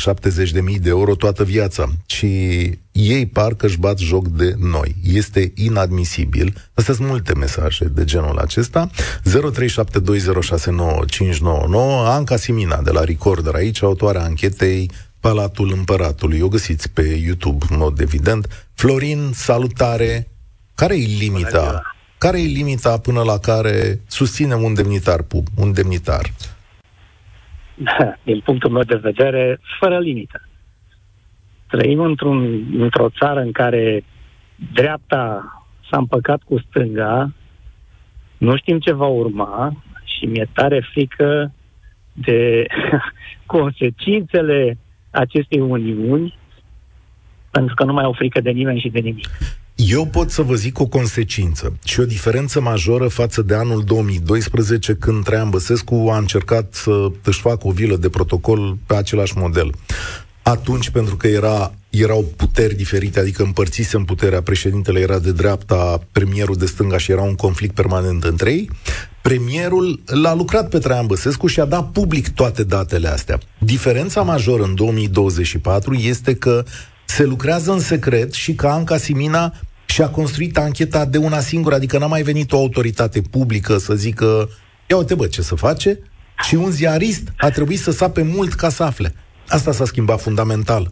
70.000 0.74 0.80
de 0.80 0.88
euro 0.88 1.14
toată 1.14 1.44
viața 1.44 1.88
și 2.06 2.26
ei 2.92 3.26
parcă 3.26 3.66
își 3.66 3.78
bat 3.78 3.98
joc 3.98 4.28
de 4.28 4.54
noi. 4.58 4.94
Este 5.02 5.52
inadmisibil. 5.54 6.54
Astea 6.74 6.94
sunt 6.94 7.08
multe 7.08 7.34
mesaje 7.34 7.84
de 7.84 8.04
genul 8.04 8.38
acesta. 8.38 8.90
0372069599 8.90 8.96
Anca 12.04 12.36
Simina 12.36 12.82
de 12.82 12.90
la 12.90 13.04
Recorder 13.04 13.54
aici, 13.54 13.82
autoarea 13.82 14.22
anchetei 14.22 14.90
Palatul 15.20 15.72
Împăratului. 15.72 16.40
O 16.40 16.48
găsiți 16.48 16.90
pe 16.90 17.02
YouTube, 17.02 17.66
în 17.70 17.76
mod 17.76 18.00
evident. 18.00 18.68
Florin, 18.74 19.30
salutare! 19.34 20.28
Care 20.74 20.94
e 20.94 21.06
limita? 21.18 21.82
Care 22.18 22.40
e 22.40 22.44
limita 22.44 22.98
până 22.98 23.22
la 23.22 23.38
care 23.38 24.00
susținem 24.06 24.62
un 24.62 24.74
demnitar 24.74 25.22
pub, 25.22 25.46
un 25.54 25.72
demnitar? 25.72 26.32
din 28.22 28.40
punctul 28.40 28.70
meu 28.70 28.82
de 28.82 28.96
vedere, 28.96 29.60
fără 29.80 29.98
limită. 29.98 30.48
Trăim 31.66 32.00
într-un, 32.00 32.64
într-o 32.78 33.08
țară 33.08 33.40
în 33.40 33.52
care 33.52 34.04
dreapta 34.72 35.50
s-a 35.90 35.96
împăcat 35.96 36.42
cu 36.42 36.58
stânga, 36.58 37.32
nu 38.38 38.56
știm 38.56 38.78
ce 38.78 38.92
va 38.92 39.06
urma 39.06 39.82
și 40.04 40.26
mi-e 40.26 40.48
tare 40.52 40.80
frică 40.92 41.52
de 42.12 42.66
consecințele 43.46 44.78
acestei 45.10 45.60
uniuni, 45.60 46.38
pentru 47.50 47.74
că 47.74 47.84
nu 47.84 47.92
mai 47.92 48.04
au 48.04 48.12
frică 48.12 48.40
de 48.40 48.50
nimeni 48.50 48.80
și 48.80 48.88
de 48.88 48.98
nimic. 48.98 49.28
Eu 49.76 50.06
pot 50.06 50.30
să 50.30 50.42
vă 50.42 50.54
zic 50.54 50.78
o 50.78 50.86
consecință 50.86 51.78
și 51.84 52.00
o 52.00 52.04
diferență 52.04 52.60
majoră 52.60 53.08
față 53.08 53.42
de 53.42 53.54
anul 53.54 53.84
2012 53.84 54.94
când 54.94 55.24
Traian 55.24 55.50
Băsescu 55.50 55.94
a 55.94 56.16
încercat 56.16 56.74
să 56.74 57.10
își 57.24 57.40
facă 57.40 57.66
o 57.66 57.70
vilă 57.70 57.96
de 57.96 58.08
protocol 58.08 58.78
pe 58.86 58.94
același 58.94 59.38
model. 59.38 59.74
Atunci, 60.42 60.90
pentru 60.90 61.16
că 61.16 61.26
era, 61.26 61.74
erau 61.90 62.24
puteri 62.36 62.74
diferite, 62.74 63.20
adică 63.20 63.42
împărțisem 63.42 64.04
puterea, 64.04 64.42
președintele 64.42 65.00
era 65.00 65.18
de 65.18 65.32
dreapta, 65.32 66.06
premierul 66.12 66.56
de 66.56 66.66
stânga 66.66 66.98
și 66.98 67.10
era 67.10 67.22
un 67.22 67.34
conflict 67.34 67.74
permanent 67.74 68.24
între 68.24 68.50
ei, 68.50 68.70
premierul 69.22 70.02
l-a 70.06 70.34
lucrat 70.34 70.68
pe 70.68 70.78
Traian 70.78 71.06
Băsescu 71.06 71.46
și 71.46 71.60
a 71.60 71.64
dat 71.64 71.90
public 71.90 72.28
toate 72.28 72.64
datele 72.64 73.08
astea. 73.08 73.38
Diferența 73.58 74.22
majoră 74.22 74.62
în 74.62 74.74
2024 74.74 75.94
este 75.94 76.34
că 76.34 76.64
se 77.06 77.24
lucrează 77.24 77.72
în 77.72 77.80
secret 77.80 78.32
și 78.32 78.54
că 78.54 78.66
Anca 78.66 78.96
Simina 78.96 79.52
și-a 79.86 80.08
construit 80.08 80.58
ancheta 80.58 81.04
de 81.04 81.18
una 81.18 81.38
singură, 81.38 81.74
adică 81.74 81.98
n-a 81.98 82.06
mai 82.06 82.22
venit 82.22 82.52
o 82.52 82.56
autoritate 82.56 83.20
publică 83.30 83.76
să 83.76 83.94
zică 83.94 84.48
ia 84.88 84.96
uite 84.96 85.14
bă, 85.14 85.26
ce 85.26 85.42
să 85.42 85.54
face, 85.54 85.98
și 86.42 86.54
un 86.54 86.70
ziarist 86.70 87.32
a 87.38 87.50
trebuit 87.50 87.78
să 87.78 87.90
sape 87.90 88.22
mult 88.22 88.52
ca 88.52 88.68
să 88.68 88.82
afle. 88.82 89.12
Asta 89.48 89.72
s-a 89.72 89.84
schimbat 89.84 90.20
fundamental. 90.20 90.90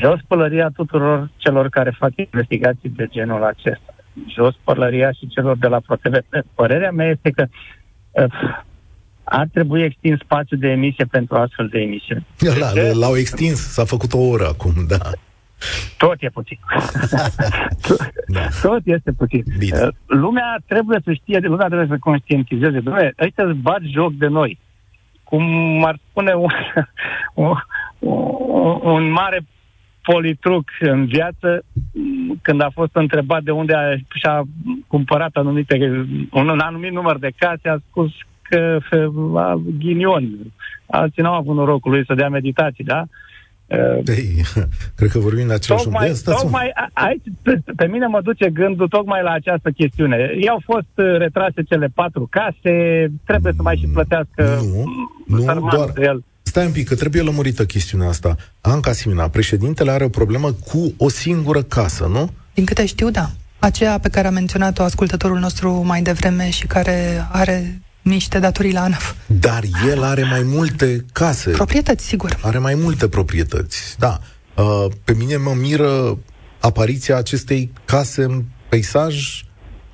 Jos 0.00 0.20
pălăria 0.26 0.70
tuturor 0.74 1.30
celor 1.36 1.68
care 1.68 1.96
fac 1.98 2.12
investigații 2.16 2.88
de 2.88 3.06
genul 3.10 3.44
acesta. 3.44 3.94
Jos 4.34 4.54
pălăria 4.64 5.12
și 5.12 5.28
celor 5.28 5.56
de 5.56 5.66
la 5.66 5.80
ProTV. 5.80 6.14
Părerea 6.54 6.90
mea 6.90 7.06
este 7.08 7.30
că 7.30 7.46
uh, 8.10 8.24
ar 9.24 9.48
trebui 9.52 9.82
extins 9.82 10.18
spațiul 10.20 10.60
de 10.60 10.68
emisie 10.68 11.04
pentru 11.04 11.36
astfel 11.36 11.68
de 11.68 11.78
emisiuni. 11.78 12.26
L-au 12.92 13.16
extins, 13.16 13.72
s-a 13.72 13.84
făcut 13.84 14.12
o 14.12 14.18
oră 14.18 14.46
acum, 14.46 14.72
da. 14.88 14.98
Tot 15.98 16.16
e 16.18 16.28
puțin. 16.28 16.58
da. 18.34 18.46
Tot 18.62 18.80
este 18.84 19.12
puțin. 19.12 19.42
Bine. 19.58 19.78
Uh, 19.82 19.88
lumea 20.06 20.56
trebuie 20.66 21.00
să 21.04 21.12
știe, 21.12 21.38
lumea 21.38 21.66
trebuie 21.66 21.88
să 21.90 21.96
conștientizeze. 22.00 22.80
Dom'le, 22.80 23.10
ăștia 23.24 23.44
îți 23.44 23.58
bat 23.58 23.80
joc 23.82 24.12
de 24.12 24.26
noi. 24.26 24.58
Cum 25.24 25.44
ar 25.84 25.98
spune 26.10 26.34
un, 26.34 26.50
un, 27.34 27.56
un 28.82 29.10
mare 29.10 29.44
politruc 30.02 30.70
în 30.80 31.06
viață, 31.06 31.64
când 32.42 32.60
a 32.60 32.70
fost 32.72 32.90
întrebat 32.94 33.42
de 33.42 33.50
unde 33.50 33.74
a, 33.74 33.96
și-a 34.14 34.42
cumpărat 34.86 35.36
anumite, 35.36 36.06
un, 36.30 36.48
un 36.48 36.58
anumit 36.58 36.92
număr 36.92 37.18
de 37.18 37.30
case, 37.36 37.68
a 37.68 37.76
spus 37.88 38.10
că 38.52 38.78
a, 39.34 39.62
ghinion. 39.78 40.52
Alții 40.86 41.22
n-au 41.22 41.34
avut 41.34 41.54
norocul 41.54 41.90
lui 41.90 42.04
să 42.06 42.14
dea 42.14 42.28
meditații, 42.28 42.84
da? 42.84 43.04
Ei, 44.06 44.42
cred 44.96 45.10
că 45.10 45.18
vorbim 45.18 45.46
de 45.46 45.52
același 45.52 45.84
tocmai, 45.84 46.08
unde. 46.08 46.20
tocmai 46.24 46.70
aici, 46.92 47.22
pe, 47.42 47.62
pe 47.76 47.86
mine 47.86 48.06
mă 48.06 48.20
duce 48.22 48.50
gândul 48.50 48.88
tocmai 48.88 49.22
la 49.22 49.30
această 49.30 49.70
chestiune. 49.70 50.16
I-au 50.40 50.62
fost 50.64 50.92
uh, 50.94 51.16
retrase 51.18 51.62
cele 51.62 51.88
patru 51.94 52.28
case, 52.30 52.74
trebuie 53.24 53.52
să 53.56 53.62
mai 53.62 53.76
și 53.76 53.86
plătească 53.86 54.60
Nu, 55.26 55.44
nu 55.44 55.68
doar... 55.70 55.90
De 55.90 56.02
el. 56.02 56.24
Stai 56.42 56.66
un 56.66 56.72
pic, 56.72 56.88
că 56.88 56.94
trebuie 56.94 57.22
lămurită 57.22 57.64
chestiunea 57.64 58.08
asta. 58.08 58.36
Anca 58.60 58.92
Simina, 58.92 59.28
președintele 59.28 59.90
are 59.90 60.04
o 60.04 60.08
problemă 60.08 60.52
cu 60.52 60.94
o 60.96 61.08
singură 61.08 61.62
casă, 61.62 62.06
nu? 62.06 62.30
Din 62.54 62.64
câte 62.64 62.86
știu, 62.86 63.10
da. 63.10 63.26
Aceea 63.58 63.98
pe 63.98 64.08
care 64.08 64.26
a 64.26 64.30
menționat-o 64.30 64.82
ascultătorul 64.82 65.38
nostru 65.38 65.82
mai 65.84 66.02
devreme 66.02 66.50
și 66.50 66.66
care 66.66 67.26
are 67.32 67.80
niște 68.02 68.38
datorii 68.38 68.72
la 68.72 68.82
ANAF. 68.82 69.14
Dar 69.26 69.62
el 69.88 70.02
are 70.02 70.22
mai 70.22 70.42
multe 70.42 71.04
case. 71.12 71.50
Proprietăți, 71.50 72.04
sigur. 72.04 72.38
Are 72.42 72.58
mai 72.58 72.74
multe 72.74 73.08
proprietăți, 73.08 73.96
da. 73.98 74.18
Uh, 74.56 74.86
pe 75.04 75.12
mine 75.12 75.36
mă 75.36 75.54
miră 75.60 76.18
apariția 76.60 77.16
acestei 77.16 77.72
case 77.84 78.22
în 78.22 78.44
peisaj, 78.68 79.44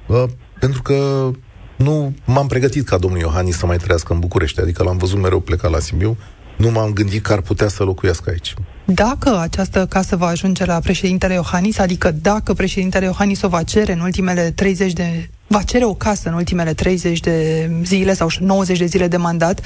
uh, 0.07 0.25
pentru 0.61 0.83
că 0.83 1.31
nu 1.77 2.15
m-am 2.25 2.47
pregătit 2.47 2.89
ca 2.89 2.99
domnul 2.99 3.21
Iohannis 3.21 3.57
să 3.57 3.67
mai 3.67 3.77
trăiască 3.77 4.13
în 4.13 4.19
București, 4.19 4.61
adică 4.61 4.83
l-am 4.83 4.97
văzut 4.97 5.19
mereu 5.19 5.41
plecat 5.41 5.71
la 5.71 5.79
Sibiu, 5.79 6.17
nu 6.57 6.71
m-am 6.71 6.93
gândit 6.93 7.23
că 7.23 7.33
ar 7.33 7.41
putea 7.41 7.69
să 7.69 7.83
locuiască 7.83 8.31
aici. 8.31 8.55
Dacă 8.95 9.39
această 9.39 9.87
casă 9.87 10.17
va 10.17 10.27
ajunge 10.27 10.65
la 10.65 10.79
președintele 10.81 11.35
Iohannis, 11.35 11.79
adică 11.79 12.11
dacă 12.11 12.55
președintele 12.55 13.05
Iohannis 13.05 13.43
o 13.43 13.49
va 13.49 13.63
cere 13.63 13.93
în 13.93 14.01
ultimele 14.01 14.51
30 14.51 14.93
de 14.93 15.29
va 15.47 15.63
cere 15.63 15.85
o 15.85 15.95
casă 15.95 16.29
în 16.29 16.35
ultimele 16.35 16.75
30 16.75 17.21
de 17.21 17.71
zile 17.83 18.13
sau 18.13 18.29
90 18.41 18.79
de 18.79 18.85
zile 18.85 19.09
de 19.09 19.17
mandat 19.17 19.61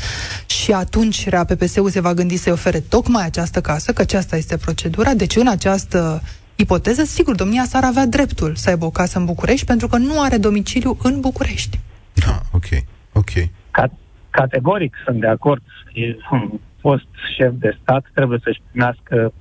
și 0.46 0.72
atunci 0.72 1.28
RAPPS-ul 1.28 1.90
se 1.90 2.00
va 2.00 2.14
gândi 2.14 2.36
să-i 2.36 2.52
ofere 2.52 2.80
tocmai 2.80 3.24
această 3.24 3.60
casă, 3.60 3.92
că 3.92 4.02
aceasta 4.02 4.36
este 4.36 4.56
procedura. 4.56 5.14
Deci 5.14 5.36
în 5.36 5.48
această 5.48 6.22
ipoteză, 6.56 7.04
sigur, 7.04 7.34
domnia 7.34 7.64
s-ar 7.64 7.84
avea 7.84 8.06
dreptul 8.06 8.54
să 8.54 8.68
aibă 8.68 8.84
o 8.84 8.90
casă 8.90 9.18
în 9.18 9.24
București 9.24 9.66
pentru 9.66 9.88
că 9.88 9.96
nu 9.96 10.20
are 10.20 10.36
domiciliu 10.36 10.96
în 11.02 11.20
București. 11.20 11.78
Da, 12.12 12.40
ok, 12.52 12.66
ok. 13.12 13.30
Ca- 13.70 13.98
categoric 14.30 14.94
sunt 15.04 15.20
de 15.20 15.26
acord. 15.26 15.62
E 15.92 16.16
un 16.30 16.50
fost 16.86 17.08
șef 17.36 17.52
de 17.52 17.76
stat 17.80 18.04
trebuie 18.14 18.38
să-și 18.42 18.62
primească 18.70 19.32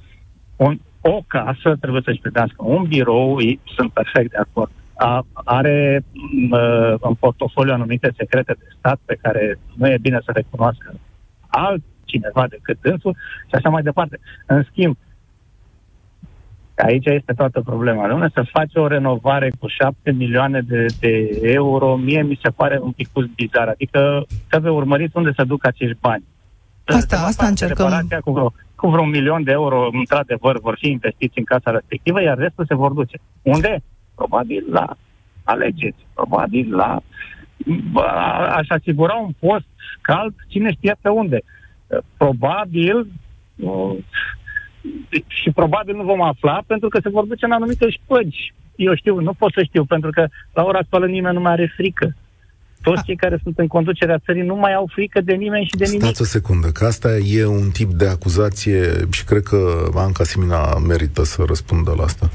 un, 0.55 0.79
o 1.01 1.21
casă, 1.27 1.75
trebuie 1.79 2.01
să-și 2.05 2.21
primească 2.21 2.55
un 2.57 2.83
birou, 2.83 3.37
sunt 3.75 3.91
perfect 3.91 4.31
de 4.31 4.37
acord 4.37 4.71
a, 5.01 5.25
are 5.33 6.03
uh, 6.51 6.93
în 6.99 7.13
portofoliu 7.13 7.73
anumite 7.73 8.13
secrete 8.17 8.55
de 8.59 8.65
stat 8.77 8.99
pe 9.05 9.17
care 9.21 9.59
nu 9.75 9.87
e 9.87 9.97
bine 10.01 10.19
să 10.25 10.31
recunoască 10.31 10.93
altcineva 11.47 12.47
decât 12.49 12.77
dânsul 12.81 13.15
și 13.47 13.55
așa 13.55 13.69
mai 13.69 13.81
departe. 13.81 14.19
În 14.45 14.63
schimb, 14.69 14.97
aici 16.75 17.05
este 17.05 17.33
toată 17.33 17.61
problema. 17.61 18.07
Lumea 18.07 18.31
să 18.33 18.49
face 18.51 18.79
o 18.79 18.87
renovare 18.87 19.51
cu 19.59 19.67
7 19.67 20.11
milioane 20.11 20.61
de, 20.61 20.85
de 20.99 21.39
euro, 21.41 21.95
mie 21.95 22.21
mi 22.21 22.39
se 22.43 22.49
pare 22.49 22.79
un 22.81 22.91
pic 22.91 23.09
bizar. 23.35 23.67
Adică 23.67 24.25
trebuie 24.49 24.71
urmărit 24.71 25.15
unde 25.15 25.31
să 25.35 25.43
duc 25.43 25.65
acești 25.65 25.97
bani. 26.01 26.23
Asta, 26.95 27.17
asta 27.17 27.47
încercăm. 27.47 28.07
Cu 28.23 28.31
vreo, 28.31 28.53
cu 28.75 28.89
vreo 28.89 29.01
un 29.01 29.09
milion 29.09 29.43
de 29.43 29.51
euro, 29.51 29.89
într-adevăr, 29.91 30.59
vor 30.59 30.77
fi 30.79 30.87
investiți 30.89 31.37
în 31.37 31.43
casa 31.43 31.71
respectivă, 31.71 32.21
iar 32.21 32.37
restul 32.37 32.65
se 32.65 32.75
vor 32.75 32.91
duce. 32.91 33.17
Unde? 33.41 33.81
probabil 34.21 34.65
la 34.69 34.97
alegeți, 35.43 36.05
probabil 36.13 36.75
la 36.75 37.01
aș 38.55 38.67
asigura 38.69 39.13
un 39.13 39.33
post 39.39 39.65
cald, 40.01 40.33
cine 40.47 40.71
știe 40.71 40.95
pe 41.01 41.09
unde. 41.09 41.41
Probabil 42.17 43.07
și 45.27 45.49
probabil 45.51 45.95
nu 45.95 46.03
vom 46.03 46.21
afla 46.21 46.63
pentru 46.67 46.89
că 46.89 46.99
se 47.01 47.09
vor 47.09 47.25
duce 47.25 47.45
în 47.45 47.51
anumite 47.51 47.89
șpăgi. 47.89 48.53
Eu 48.75 48.95
știu, 48.95 49.19
nu 49.19 49.33
pot 49.33 49.51
să 49.53 49.63
știu, 49.63 49.85
pentru 49.85 50.09
că 50.09 50.27
la 50.53 50.63
ora 50.63 50.77
actuală 50.77 51.05
nimeni 51.05 51.35
nu 51.35 51.41
mai 51.41 51.51
are 51.51 51.73
frică. 51.75 52.15
Toți 52.81 53.03
cei 53.03 53.15
care 53.15 53.39
sunt 53.43 53.57
în 53.57 53.67
conducerea 53.67 54.21
țării 54.25 54.41
nu 54.41 54.55
mai 54.55 54.73
au 54.73 54.89
frică 54.93 55.21
de 55.21 55.33
nimeni 55.33 55.65
și 55.65 55.77
de 55.77 55.85
nimic. 55.85 56.01
Stați 56.01 56.21
o 56.21 56.25
secundă, 56.25 56.67
că 56.67 56.85
asta 56.85 57.17
e 57.17 57.45
un 57.45 57.69
tip 57.69 57.91
de 57.91 58.07
acuzație 58.07 59.07
și 59.11 59.23
cred 59.23 59.43
că 59.43 59.89
Anca 59.95 60.23
Simina 60.23 60.77
merită 60.87 61.23
să 61.23 61.43
răspundă 61.47 61.93
la 61.97 62.03
asta. 62.03 62.29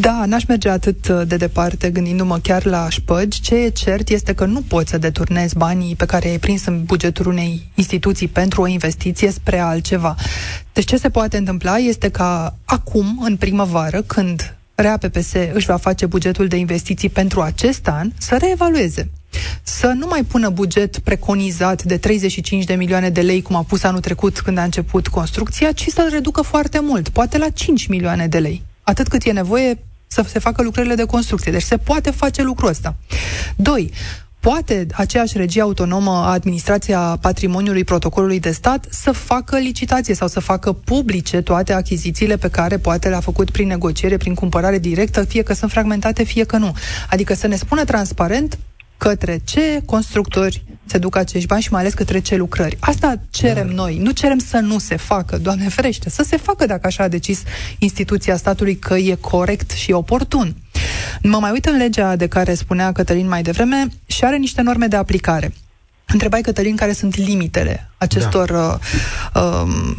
Da, 0.00 0.24
n-aș 0.26 0.44
merge 0.44 0.68
atât 0.68 1.08
de 1.08 1.36
departe 1.36 1.90
gândindu-mă 1.90 2.38
chiar 2.38 2.64
la 2.64 2.88
șpăgi. 2.88 3.40
Ce 3.40 3.54
e 3.54 3.68
cert 3.68 4.08
este 4.08 4.34
că 4.34 4.44
nu 4.44 4.60
poți 4.68 4.90
să 4.90 4.98
deturnezi 4.98 5.56
banii 5.56 5.96
pe 5.96 6.06
care 6.06 6.28
ai 6.28 6.38
prins 6.38 6.66
în 6.66 6.84
bugetul 6.84 7.26
unei 7.26 7.70
instituții 7.74 8.28
pentru 8.28 8.62
o 8.62 8.66
investiție 8.66 9.30
spre 9.30 9.58
altceva. 9.58 10.14
Deci 10.72 10.84
ce 10.84 10.96
se 10.96 11.10
poate 11.10 11.36
întâmpla 11.36 11.76
este 11.76 12.10
ca 12.10 12.56
acum, 12.64 13.20
în 13.24 13.36
primăvară, 13.36 14.02
când 14.02 14.56
RAPPS 14.74 15.32
își 15.52 15.66
va 15.66 15.76
face 15.76 16.06
bugetul 16.06 16.46
de 16.46 16.56
investiții 16.56 17.08
pentru 17.08 17.40
acest 17.40 17.88
an, 17.88 18.10
să 18.18 18.36
reevalueze 18.36 19.10
să 19.62 19.86
nu 19.86 20.06
mai 20.06 20.22
pună 20.22 20.48
buget 20.48 20.98
preconizat 20.98 21.82
de 21.82 21.96
35 21.96 22.64
de 22.64 22.74
milioane 22.74 23.10
de 23.10 23.20
lei, 23.20 23.42
cum 23.42 23.56
a 23.56 23.62
pus 23.62 23.82
anul 23.82 24.00
trecut 24.00 24.40
când 24.40 24.58
a 24.58 24.62
început 24.62 25.08
construcția, 25.08 25.72
ci 25.72 25.86
să-l 25.86 26.08
reducă 26.10 26.42
foarte 26.42 26.80
mult, 26.80 27.08
poate 27.08 27.38
la 27.38 27.48
5 27.48 27.86
milioane 27.86 28.26
de 28.26 28.38
lei. 28.38 28.62
Atât 28.82 29.08
cât 29.08 29.22
e 29.22 29.32
nevoie 29.32 29.78
să 30.06 30.24
se 30.28 30.38
facă 30.38 30.62
lucrările 30.62 30.94
de 30.94 31.04
construcție. 31.04 31.52
Deci 31.52 31.62
se 31.62 31.76
poate 31.76 32.10
face 32.10 32.42
lucrul 32.42 32.68
ăsta. 32.68 32.94
Doi, 33.56 33.92
poate 34.42 34.86
aceeași 34.92 35.36
regie 35.36 35.60
autonomă 35.60 36.10
a 36.10 36.30
Administrația 36.30 37.18
Patrimoniului 37.20 37.84
Protocolului 37.84 38.40
de 38.40 38.50
Stat 38.50 38.86
să 38.90 39.12
facă 39.12 39.58
licitație 39.58 40.14
sau 40.14 40.28
să 40.28 40.40
facă 40.40 40.72
publice 40.72 41.40
toate 41.40 41.72
achizițiile 41.72 42.36
pe 42.36 42.48
care 42.48 42.78
poate 42.78 43.08
le-a 43.08 43.20
făcut 43.20 43.50
prin 43.50 43.66
negociere, 43.66 44.16
prin 44.16 44.34
cumpărare 44.34 44.78
directă, 44.78 45.24
fie 45.24 45.42
că 45.42 45.54
sunt 45.54 45.70
fragmentate, 45.70 46.22
fie 46.22 46.44
că 46.44 46.56
nu. 46.56 46.74
Adică 47.10 47.34
să 47.34 47.46
ne 47.46 47.56
spună 47.56 47.84
transparent 47.84 48.58
către 48.96 49.40
ce 49.44 49.82
constructori 49.84 50.64
se 50.84 50.98
duc 50.98 51.16
acești 51.16 51.46
bani 51.46 51.62
și 51.62 51.72
mai 51.72 51.80
ales 51.80 51.94
către 51.94 52.20
ce 52.20 52.36
lucrări. 52.36 52.76
Asta 52.80 53.14
cerem 53.30 53.66
da. 53.66 53.72
noi. 53.72 53.98
Nu 53.98 54.10
cerem 54.10 54.38
să 54.38 54.58
nu 54.58 54.78
se 54.78 54.96
facă, 54.96 55.38
Doamne 55.38 55.68
ferește, 55.68 56.10
să 56.10 56.22
se 56.22 56.36
facă 56.36 56.66
dacă 56.66 56.86
așa 56.86 57.02
a 57.02 57.08
decis 57.08 57.42
instituția 57.78 58.36
statului 58.36 58.76
că 58.76 58.94
e 58.94 59.14
corect 59.20 59.70
și 59.70 59.92
oportun. 59.92 60.54
Mă 61.22 61.38
mai 61.38 61.50
uit 61.50 61.64
în 61.64 61.76
legea 61.76 62.16
de 62.16 62.26
care 62.26 62.54
spunea 62.54 62.92
Cătălin 62.92 63.28
mai 63.28 63.42
devreme 63.42 63.86
și 64.06 64.24
are 64.24 64.36
niște 64.36 64.62
norme 64.62 64.86
de 64.86 64.96
aplicare. 64.96 65.52
Întrebai, 66.12 66.40
Cătălin, 66.40 66.76
care 66.76 66.92
sunt 66.92 67.16
limitele 67.16 67.90
acestor 68.02 68.50
da. 68.50 68.78
uh, 69.34 69.42
uh, 69.42 69.96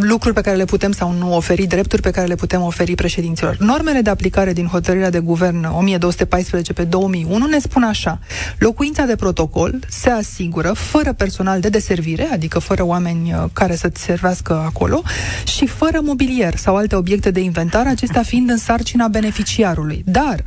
lucruri 0.00 0.34
pe 0.34 0.40
care 0.40 0.56
le 0.56 0.64
putem 0.64 0.92
sau 0.92 1.12
nu 1.12 1.36
oferi, 1.36 1.66
drepturi 1.66 2.02
pe 2.02 2.10
care 2.10 2.26
le 2.26 2.34
putem 2.34 2.62
oferi 2.62 2.94
președinților. 2.94 3.56
Normele 3.58 4.00
de 4.00 4.10
aplicare 4.10 4.52
din 4.52 4.66
hotărârea 4.66 5.10
de 5.10 5.18
guvern 5.18 5.64
1214 5.64 6.72
pe 6.72 6.84
2001 6.84 7.46
ne 7.46 7.58
spun 7.58 7.82
așa. 7.82 8.18
Locuința 8.58 9.04
de 9.04 9.16
protocol 9.16 9.78
se 9.88 10.10
asigură 10.10 10.72
fără 10.72 11.12
personal 11.12 11.60
de 11.60 11.68
deservire, 11.68 12.28
adică 12.32 12.58
fără 12.58 12.84
oameni 12.84 13.32
uh, 13.32 13.44
care 13.52 13.76
să-ți 13.76 14.02
servească 14.02 14.62
acolo, 14.64 15.02
și 15.44 15.66
fără 15.66 16.00
mobilier 16.02 16.56
sau 16.56 16.76
alte 16.76 16.96
obiecte 16.96 17.30
de 17.30 17.40
inventar, 17.40 17.86
acestea 17.86 18.22
fiind 18.22 18.50
în 18.50 18.58
sarcina 18.58 19.08
beneficiarului. 19.08 20.02
Dar 20.06 20.42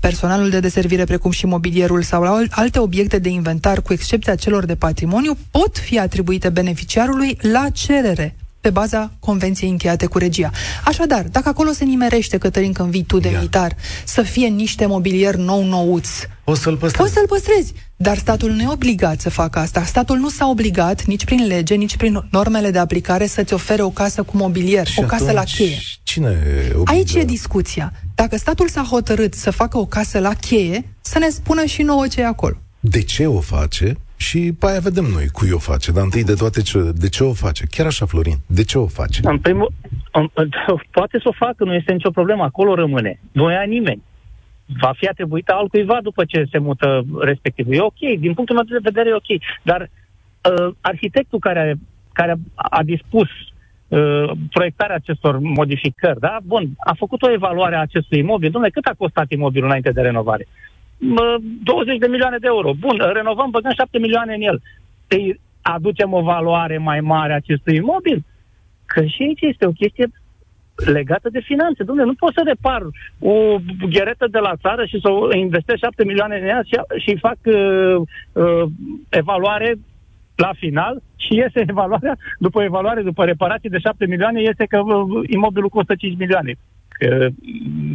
Personalul 0.00 0.50
de 0.50 0.60
deservire, 0.60 1.04
precum 1.04 1.30
și 1.30 1.46
mobilierul 1.46 2.02
sau 2.02 2.46
alte 2.50 2.78
obiecte 2.78 3.18
de 3.18 3.28
inventar, 3.28 3.82
cu 3.82 3.92
excepția 3.92 4.34
celor 4.34 4.64
de 4.64 4.74
patrimoniu, 4.74 5.36
pot 5.50 5.78
fi 5.78 5.98
atribuite 5.98 6.48
beneficiarului 6.48 7.38
la 7.40 7.68
cerere 7.72 8.36
pe 8.60 8.70
baza 8.70 9.12
convenției 9.18 9.70
încheiate 9.70 10.06
cu 10.06 10.18
regia. 10.18 10.50
Așadar, 10.84 11.22
dacă 11.22 11.48
acolo 11.48 11.72
se 11.72 11.84
nimerește, 11.84 12.38
Cătălin, 12.38 12.72
când 12.72 12.90
vii 12.90 13.02
tu 13.02 13.18
de 13.18 13.28
militar, 13.28 13.76
să 14.04 14.22
fie 14.22 14.46
niște 14.46 14.86
mobilier 14.86 15.34
nou-nouț, 15.34 16.08
o 16.44 16.54
să-l 16.54 16.76
păstrezi. 16.76 17.02
Poți 17.02 17.12
să-l 17.12 17.26
păstrezi. 17.26 17.72
Dar 17.96 18.18
statul 18.18 18.50
nu 18.50 18.62
e 18.62 18.68
obligat 18.68 19.20
să 19.20 19.30
facă 19.30 19.58
asta. 19.58 19.84
Statul 19.84 20.18
nu 20.18 20.28
s-a 20.28 20.48
obligat 20.48 21.04
nici 21.04 21.24
prin 21.24 21.46
lege, 21.46 21.74
nici 21.74 21.96
prin 21.96 22.28
normele 22.30 22.70
de 22.70 22.78
aplicare 22.78 23.26
să-ți 23.26 23.54
ofere 23.54 23.82
o 23.82 23.90
casă 23.90 24.22
cu 24.22 24.36
mobilier, 24.36 24.86
și 24.86 24.98
o 24.98 25.02
casă 25.02 25.32
la 25.32 25.42
cheie. 25.42 25.78
Cine 26.02 26.38
obligă? 26.68 26.90
Aici 26.90 27.14
e 27.14 27.24
discuția. 27.24 27.92
Dacă 28.22 28.36
statul 28.36 28.68
s-a 28.68 28.82
hotărât 28.82 29.32
să 29.34 29.50
facă 29.50 29.78
o 29.78 29.86
casă 29.86 30.18
la 30.20 30.34
cheie, 30.34 30.78
să 31.00 31.18
ne 31.18 31.28
spună 31.28 31.64
și 31.64 31.82
nouă 31.82 32.06
ce 32.06 32.20
e 32.20 32.26
acolo. 32.26 32.56
De 32.80 33.02
ce 33.02 33.26
o 33.26 33.40
face? 33.40 33.86
Și 34.16 34.52
pe 34.58 34.66
aia 34.66 34.80
vedem 34.80 35.04
noi 35.04 35.26
cui 35.28 35.50
o 35.50 35.58
face, 35.58 35.92
dar 35.92 36.02
întâi 36.02 36.24
de 36.24 36.34
toate 36.34 36.62
ce, 36.62 36.78
de 36.94 37.08
ce 37.08 37.24
o 37.24 37.32
face? 37.32 37.64
Chiar 37.70 37.86
așa, 37.86 38.06
Florin, 38.06 38.38
de 38.46 38.64
ce 38.64 38.78
o 38.78 38.86
face? 38.86 39.20
În 39.24 39.38
primul, 39.38 39.72
în, 40.12 40.28
poate 40.98 41.18
să 41.22 41.28
o 41.28 41.32
facă, 41.44 41.64
nu 41.64 41.74
este 41.74 41.92
nicio 41.92 42.10
problemă, 42.10 42.42
acolo 42.42 42.74
rămâne. 42.74 43.20
Nu 43.32 43.50
ia 43.50 43.62
nimeni. 43.62 44.02
Va 44.80 44.92
fi 44.96 45.06
atribuită 45.06 45.52
altcuiva 45.54 45.98
după 46.02 46.24
ce 46.24 46.46
se 46.50 46.58
mută 46.58 47.04
respectivul. 47.20 47.74
E 47.74 47.80
ok, 47.80 48.00
din 48.18 48.34
punctul 48.34 48.56
meu 48.56 48.64
de 48.64 48.88
vedere 48.90 49.08
e 49.08 49.22
ok, 49.22 49.42
dar 49.62 49.80
uh, 49.80 50.74
arhitectul 50.80 51.38
care, 51.38 51.74
care 52.12 52.34
a 52.54 52.82
dispus 52.82 53.28
uh, 53.28 53.51
proiectarea 54.52 54.96
acestor 54.96 55.38
modificări, 55.38 56.20
da? 56.20 56.38
Bun, 56.42 56.68
a 56.78 56.94
făcut 56.98 57.22
o 57.22 57.30
evaluare 57.30 57.76
a 57.76 57.80
acestui 57.80 58.18
imobil. 58.18 58.50
Dom'le, 58.50 58.72
cât 58.72 58.84
a 58.84 58.94
costat 58.98 59.30
imobilul 59.30 59.66
înainte 59.66 59.90
de 59.90 60.00
renovare? 60.00 60.46
20 61.62 61.98
de 61.98 62.06
milioane 62.06 62.38
de 62.38 62.46
euro. 62.46 62.72
Bun, 62.78 63.02
renovăm, 63.12 63.50
băgăm 63.50 63.72
7 63.72 63.98
milioane 63.98 64.34
în 64.34 64.42
el. 64.42 64.62
Îi 65.08 65.40
aducem 65.62 66.12
o 66.12 66.22
valoare 66.22 66.78
mai 66.78 67.00
mare 67.00 67.32
a 67.32 67.36
acestui 67.36 67.76
imobil? 67.76 68.24
Că 68.86 69.04
și 69.04 69.22
aici 69.22 69.40
este 69.40 69.66
o 69.66 69.70
chestie 69.70 70.06
legată 70.74 71.28
de 71.28 71.40
finanțe. 71.40 71.84
Dom'le, 71.84 72.04
nu 72.04 72.14
pot 72.14 72.32
să 72.32 72.42
repar 72.44 72.82
o 73.18 73.56
gheretă 73.90 74.26
de 74.30 74.38
la 74.38 74.56
țară 74.60 74.84
și 74.84 75.00
să 75.00 75.36
investesc 75.36 75.78
7 75.78 76.04
milioane 76.04 76.38
în 76.38 76.46
ea 76.46 76.62
și, 76.64 76.76
și 77.04 77.18
fac 77.18 77.38
uh, 77.44 77.96
uh, 78.32 78.64
evaluare 79.08 79.74
la 80.44 80.52
final 80.62 80.94
și 81.24 81.32
iese 81.40 81.60
evaluarea, 81.74 82.16
după 82.38 82.62
evaluare, 82.62 83.02
după 83.02 83.24
reparație 83.24 83.68
de 83.72 83.78
7 83.78 84.06
milioane, 84.06 84.40
iese 84.40 84.64
că 84.72 84.78
uh, 84.78 85.28
imobilul 85.36 85.74
costă 85.76 85.94
5 85.94 86.18
milioane. 86.18 86.52
Că 86.98 87.08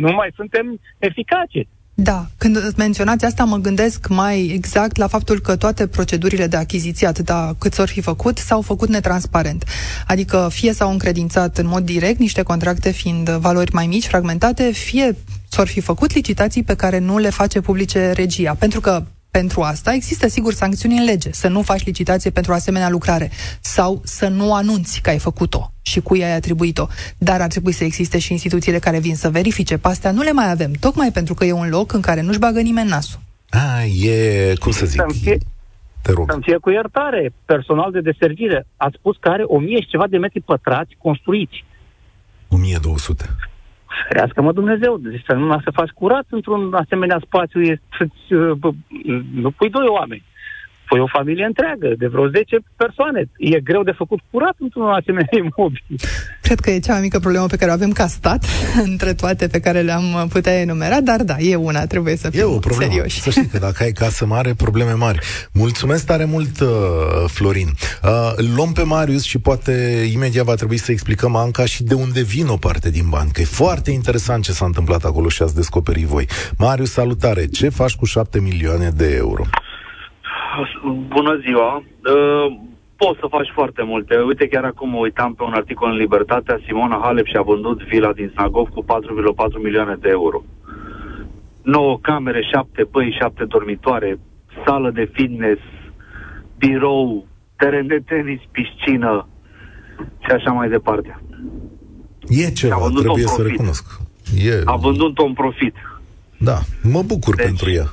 nu 0.04 0.12
mai 0.20 0.30
suntem 0.40 0.66
eficace. 1.10 1.62
Da, 2.00 2.26
când 2.38 2.58
menționați 2.78 3.26
asta, 3.26 3.44
mă 3.44 3.58
gândesc 3.58 4.08
mai 4.08 4.52
exact 4.54 4.98
la 4.98 5.08
faptul 5.08 5.40
că 5.40 5.56
toate 5.56 5.88
procedurile 5.88 6.48
de 6.48 6.58
achiziție, 6.58 7.08
atâta 7.08 7.56
cât 7.60 7.74
s-or 7.74 7.88
fi 7.88 8.02
făcut, 8.02 8.38
s-au 8.38 8.62
făcut 8.62 8.90
netransparent. 8.90 9.64
Adică 10.08 10.48
fie 10.52 10.74
s-au 10.74 10.92
încredințat 10.92 11.58
în 11.58 11.68
mod 11.68 11.84
direct 11.84 12.20
niște 12.20 12.42
contracte 12.42 12.92
fiind 12.92 13.30
valori 13.30 13.74
mai 13.74 13.88
mici, 13.88 14.08
fragmentate, 14.08 14.72
fie 14.72 15.16
s-or 15.50 15.68
fi 15.68 15.82
făcut 15.82 16.14
licitații 16.14 16.64
pe 16.64 16.76
care 16.76 17.00
nu 17.00 17.18
le 17.18 17.30
face 17.30 17.62
publice 17.62 18.12
regia. 18.12 18.56
Pentru 18.60 18.80
că 18.80 19.04
pentru 19.32 19.62
asta 19.62 19.94
există 19.94 20.28
sigur 20.28 20.54
sancțiuni 20.54 20.98
în 20.98 21.04
lege, 21.04 21.32
să 21.32 21.48
nu 21.48 21.62
faci 21.62 21.86
licitație 21.86 22.30
pentru 22.30 22.54
asemenea 22.54 22.90
lucrare 22.90 23.32
sau 23.62 24.02
să 24.04 24.28
nu 24.28 24.54
anunți 24.54 25.02
că 25.02 25.10
ai 25.10 25.20
făcut-o 25.20 25.72
și 25.82 26.00
cui 26.00 26.24
ai 26.24 26.36
atribuit-o. 26.36 26.88
Dar 27.18 27.42
ar 27.42 27.48
trebui 27.48 27.72
să 27.72 27.84
existe 27.84 28.20
și 28.20 28.32
instituțiile 28.32 28.80
care 28.80 29.00
vin 29.00 29.16
să 29.16 29.30
verifice. 29.30 29.78
Pe 29.78 29.88
astea 29.88 30.12
nu 30.12 30.22
le 30.22 30.32
mai 30.32 30.52
avem, 30.52 30.72
tocmai 30.80 31.12
pentru 31.12 31.34
că 31.34 31.46
e 31.46 31.52
un 31.52 31.70
loc 31.70 31.94
în 31.94 32.02
care 32.02 32.22
nu-și 32.22 32.40
bagă 32.40 32.62
nimeni 32.62 32.90
nasul. 32.90 33.20
A, 33.50 33.84
e, 33.84 34.54
cum 34.60 34.72
să 34.72 34.86
zic, 34.86 35.02
fie, 35.22 35.38
te 36.02 36.12
rog. 36.12 36.32
Să-mi 36.32 36.44
fie 36.44 36.58
cu 36.58 36.70
iertare, 36.70 37.34
personal 37.46 37.92
de 37.92 38.02
deservire. 38.02 38.68
Ați 38.78 38.96
spus 39.00 39.18
că 39.20 39.30
are 39.30 39.44
1000 39.44 39.82
și 39.82 39.88
ceva 39.88 40.08
de 40.08 40.18
metri 40.18 40.42
pătrați 40.42 40.96
construiți. 40.98 41.66
1200. 42.50 43.36
Ferească-mă 44.08 44.52
Dumnezeu, 44.52 44.98
deci 44.98 45.24
să 45.26 45.34
nu 45.34 45.60
să 45.64 45.72
faci 45.74 45.90
curat 45.90 46.26
într-un 46.30 46.74
asemenea 46.74 47.20
spațiu, 47.26 47.62
e, 47.62 47.82
uh, 48.30 48.74
nu 49.34 49.52
pui 49.52 49.70
doi 49.70 49.88
oameni 49.88 50.24
pui 50.88 51.00
o 51.00 51.08
familie 51.18 51.46
întreagă, 51.46 51.90
de 51.98 52.08
vreo 52.08 52.28
10 52.30 52.58
persoane. 52.76 53.30
E 53.38 53.60
greu 53.60 53.84
de 53.84 53.92
făcut 53.92 54.20
curat 54.32 54.56
într-un 54.60 54.88
asemenea 55.00 55.38
imobil. 55.44 55.84
Cred 56.42 56.60
că 56.60 56.70
e 56.72 56.80
cea 56.80 56.92
mai 56.92 57.02
mică 57.02 57.20
problemă 57.20 57.46
pe 57.46 57.56
care 57.56 57.72
o 57.72 57.74
avem 57.74 57.92
ca 57.92 58.08
stat, 58.08 58.46
între 58.92 59.14
toate 59.14 59.48
pe 59.48 59.60
care 59.60 59.82
le-am 59.82 60.28
putea 60.30 60.60
enumera, 60.60 61.02
dar 61.02 61.24
da, 61.24 61.38
e 61.40 61.56
una, 61.56 61.86
trebuie 61.86 62.16
să 62.16 62.30
fim 62.30 62.40
e 62.40 62.44
o 62.44 62.58
problemă. 62.58 62.92
serioși. 62.92 63.22
Să 63.22 63.30
știi 63.30 63.48
că 63.48 63.58
dacă 63.58 63.84
ai 63.84 63.92
casă 63.92 64.26
mare, 64.26 64.54
probleme 64.54 64.92
mari. 64.92 65.20
Mulțumesc 65.52 66.06
tare 66.06 66.26
mult, 66.26 66.60
uh, 66.60 66.68
Florin. 67.28 67.68
Uh, 68.04 68.10
luăm 68.56 68.72
pe 68.72 68.84
Marius 68.84 69.24
și 69.24 69.40
poate 69.40 69.72
imediat 70.14 70.46
va 70.46 70.56
trebui 70.56 70.78
să 70.78 70.92
explicăm 70.92 71.36
Anca 71.36 71.66
și 71.66 71.84
de 71.84 71.94
unde 71.94 72.22
vin 72.22 72.48
o 72.48 72.58
parte 72.58 72.90
din 72.90 73.10
bani, 73.10 73.32
că 73.32 73.42
e 73.42 73.46
foarte 73.46 73.92
interesant 73.92 74.44
ce 74.44 74.52
s-a 74.52 74.66
întâmplat 74.66 75.04
acolo 75.04 75.30
și 75.30 75.42
ați 75.42 75.56
descoperit 75.56 76.06
voi. 76.06 76.28
Marius, 76.58 76.92
salutare! 76.92 77.46
Ce 77.46 77.70
faci 77.70 77.96
cu 77.96 78.06
7 78.06 78.40
milioane 78.40 78.90
de 78.90 79.16
euro? 79.16 79.44
Bună 81.08 81.40
ziua! 81.46 81.76
Uh, 81.76 82.58
poți 82.96 83.20
să 83.20 83.28
faci 83.30 83.52
foarte 83.54 83.84
multe. 83.84 84.16
Uite, 84.18 84.48
chiar 84.48 84.64
acum 84.64 84.90
mă 84.90 84.98
uitam 84.98 85.34
pe 85.34 85.44
un 85.44 85.54
articol 85.54 85.90
în 85.90 85.98
Libertatea, 85.98 86.60
Simona 86.66 87.00
Halep 87.04 87.26
și-a 87.26 87.42
vândut 87.42 87.84
vila 87.84 88.14
din 88.14 88.32
Snagov 88.34 88.68
cu 88.70 88.84
4,4 88.84 89.64
milioane 89.64 89.96
de 90.00 90.10
euro. 90.10 90.44
9 91.62 92.00
camere, 92.02 92.42
7 92.54 92.88
băi, 92.92 93.18
7 93.20 93.46
dormitoare, 93.46 94.20
sală 94.66 94.92
de 94.92 95.10
fitness, 95.14 95.62
birou, 96.58 97.28
teren 97.56 97.88
de 97.88 98.00
tenis, 98.06 98.40
piscină 98.52 99.28
și 100.20 100.32
așa 100.32 100.52
mai 100.52 100.70
departe. 100.70 101.22
E 102.28 102.52
ceva, 102.52 102.90
trebuie 103.00 103.28
să 103.28 103.42
recunosc. 103.42 103.86
E... 104.38 104.62
A 104.66 104.76
vândut 104.76 105.18
un 105.18 105.34
profit. 105.34 105.76
Da, 106.38 106.58
mă 106.84 107.02
bucur 107.02 107.36
deci, 107.36 107.46
pentru 107.46 107.72
ea 107.72 107.88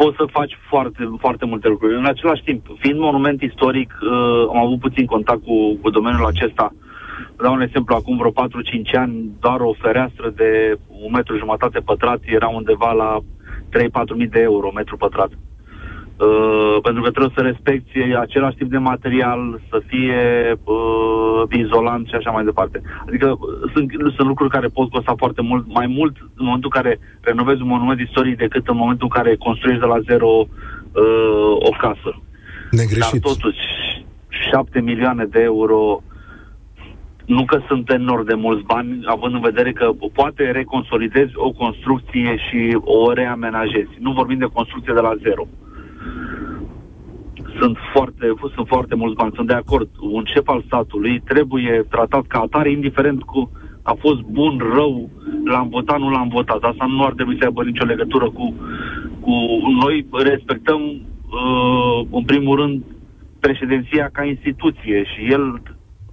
poți 0.00 0.16
să 0.16 0.34
faci 0.38 0.54
foarte, 0.68 1.02
foarte 1.18 1.44
multe 1.44 1.68
lucruri. 1.68 1.96
În 1.96 2.04
același 2.04 2.42
timp, 2.42 2.66
fiind 2.78 2.98
monument 2.98 3.40
istoric, 3.42 3.90
uh, 4.00 4.42
am 4.52 4.58
avut 4.64 4.80
puțin 4.80 5.06
contact 5.06 5.42
cu, 5.44 5.56
cu 5.82 5.90
domeniul 5.90 6.26
acesta. 6.26 6.66
dau 7.42 7.54
un 7.54 7.60
exemplu, 7.60 7.94
acum 7.94 8.16
vreo 8.16 8.30
4-5 8.30 8.34
ani, 8.92 9.30
doar 9.40 9.60
o 9.60 9.72
fereastră 9.82 10.30
de 10.40 10.50
un 11.04 11.10
metru 11.12 11.36
jumătate 11.36 11.78
pătrat 11.78 12.20
era 12.24 12.48
undeva 12.48 12.92
la 12.92 13.18
3-4 13.22 14.16
mii 14.16 14.34
de 14.36 14.40
euro 14.40 14.70
metru 14.74 14.96
pătrat. 14.96 15.30
Uh, 15.30 15.57
pentru 16.82 17.02
că 17.02 17.10
trebuie 17.10 17.36
să 17.36 17.42
respecti 17.42 17.98
același 18.20 18.56
tip 18.56 18.70
de 18.70 18.78
material, 18.78 19.60
să 19.70 19.82
fie 19.86 20.20
uh, 20.64 21.42
izolant 21.50 22.06
și 22.06 22.14
așa 22.14 22.30
mai 22.30 22.44
departe. 22.44 22.82
Adică 23.06 23.28
uh, 23.30 23.70
sunt, 23.72 23.90
sunt 24.16 24.26
lucruri 24.28 24.50
care 24.50 24.66
pot 24.66 24.90
costa 24.90 25.14
foarte 25.16 25.42
mult, 25.42 25.64
mai 25.66 25.86
mult 25.86 26.16
în 26.20 26.44
momentul 26.44 26.70
în 26.74 26.82
care 26.82 27.00
renovezi 27.20 27.62
un 27.62 27.68
monument 27.68 28.00
istoric 28.00 28.36
decât 28.36 28.68
în 28.68 28.76
momentul 28.76 29.08
în 29.10 29.22
care 29.22 29.36
construiești 29.36 29.82
de 29.84 29.88
la 29.88 30.00
zero 30.00 30.28
uh, 30.28 31.54
o 31.68 31.70
casă. 31.78 32.10
Negreșit. 32.70 33.22
Dar 33.22 33.32
totuși, 33.32 33.58
7 34.50 34.80
milioane 34.80 35.24
de 35.24 35.40
euro 35.40 36.02
nu 37.26 37.44
că 37.44 37.60
sunt 37.66 37.90
enorm 37.90 38.24
de 38.24 38.34
mulți 38.34 38.64
bani, 38.64 39.00
având 39.04 39.34
în 39.34 39.40
vedere 39.40 39.72
că 39.72 39.90
poate 40.12 40.50
reconsolidezi 40.50 41.32
o 41.34 41.50
construcție 41.50 42.36
și 42.36 42.78
o 42.80 43.12
reamenajezi. 43.12 43.90
Nu 43.98 44.12
vorbim 44.12 44.38
de 44.38 44.50
construcție 44.52 44.92
de 44.94 45.00
la 45.00 45.14
zero. 45.22 45.46
Sunt 47.60 47.76
foarte, 47.92 48.26
sunt 48.54 48.66
foarte 48.66 48.94
mulți 48.94 49.16
bani, 49.16 49.32
sunt 49.34 49.46
de 49.46 49.54
acord. 49.54 49.88
Un 50.00 50.24
șef 50.24 50.48
al 50.48 50.62
statului 50.66 51.20
trebuie 51.24 51.86
tratat 51.90 52.26
ca 52.26 52.38
atare, 52.38 52.70
indiferent 52.70 53.22
cu 53.22 53.50
a 53.82 53.94
fost 53.98 54.20
bun, 54.20 54.58
rău, 54.74 55.10
l-am 55.44 55.68
votat, 55.68 55.98
nu 55.98 56.10
l-am 56.10 56.28
votat. 56.28 56.62
Asta 56.62 56.86
nu 56.86 57.04
ar 57.04 57.12
trebui 57.12 57.36
să 57.38 57.44
aibă 57.44 57.64
nicio 57.64 57.84
legătură 57.84 58.30
cu, 58.30 58.54
cu 59.20 59.32
noi. 59.82 60.06
Respectăm, 60.12 60.80
uh, 60.82 62.06
în 62.10 62.24
primul 62.24 62.56
rând, 62.56 62.84
președinția 63.40 64.08
ca 64.12 64.24
instituție 64.24 65.04
și 65.04 65.32
el 65.32 65.62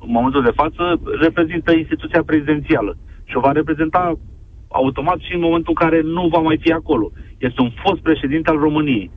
în 0.06 0.12
momentul 0.12 0.44
de 0.44 0.58
față, 0.62 1.00
reprezintă 1.22 1.72
instituția 1.72 2.24
prezidențială 2.24 2.98
și 3.24 3.38
o 3.38 3.40
va 3.40 3.52
reprezenta 3.52 4.20
automat 4.68 5.20
și 5.20 5.34
în 5.34 5.40
momentul 5.40 5.74
în 5.76 5.88
care 5.88 6.02
nu 6.02 6.28
va 6.28 6.40
mai 6.40 6.58
fi 6.62 6.72
acolo. 6.72 7.12
Este 7.38 7.62
un 7.62 7.72
fost 7.84 8.02
președinte 8.02 8.50
al 8.50 8.58
României, 8.58 9.12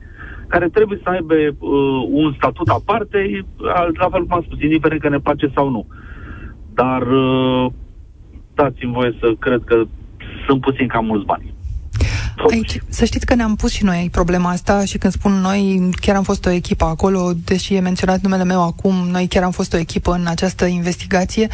care 0.49 0.69
trebuie 0.69 0.99
să 1.03 1.09
aibă 1.09 1.33
uh, 1.33 2.07
un 2.09 2.33
statut 2.37 2.67
aparte, 2.67 3.45
la 3.99 4.09
fel 4.09 4.25
cum 4.25 4.33
am 4.35 4.43
spus, 4.45 4.61
indiferent 4.61 5.01
că 5.01 5.09
ne 5.09 5.19
place 5.19 5.51
sau 5.55 5.69
nu. 5.69 5.85
Dar 6.73 7.01
uh, 7.01 7.65
dați-mi 8.53 8.93
voie 8.93 9.15
să 9.19 9.33
cred 9.39 9.61
că 9.65 9.83
sunt 10.47 10.61
puțin 10.61 10.87
cam 10.87 11.05
mulți 11.05 11.25
bani. 11.25 11.53
Aici, 12.47 12.81
să 12.89 13.05
știți 13.05 13.25
că 13.25 13.35
ne-am 13.35 13.55
pus 13.55 13.71
și 13.71 13.83
noi 13.83 14.09
problema 14.11 14.49
asta 14.49 14.85
și 14.85 14.97
când 14.97 15.13
spun 15.13 15.31
noi, 15.31 15.89
chiar 16.01 16.15
am 16.15 16.23
fost 16.23 16.45
o 16.45 16.49
echipă 16.49 16.85
acolo, 16.85 17.33
deși 17.45 17.73
e 17.75 17.79
menționat 17.79 18.21
numele 18.21 18.43
meu 18.43 18.63
acum, 18.63 18.95
noi 19.11 19.27
chiar 19.27 19.43
am 19.43 19.51
fost 19.51 19.73
o 19.73 19.77
echipă 19.77 20.13
în 20.13 20.27
această 20.27 20.65
investigație 20.65 21.47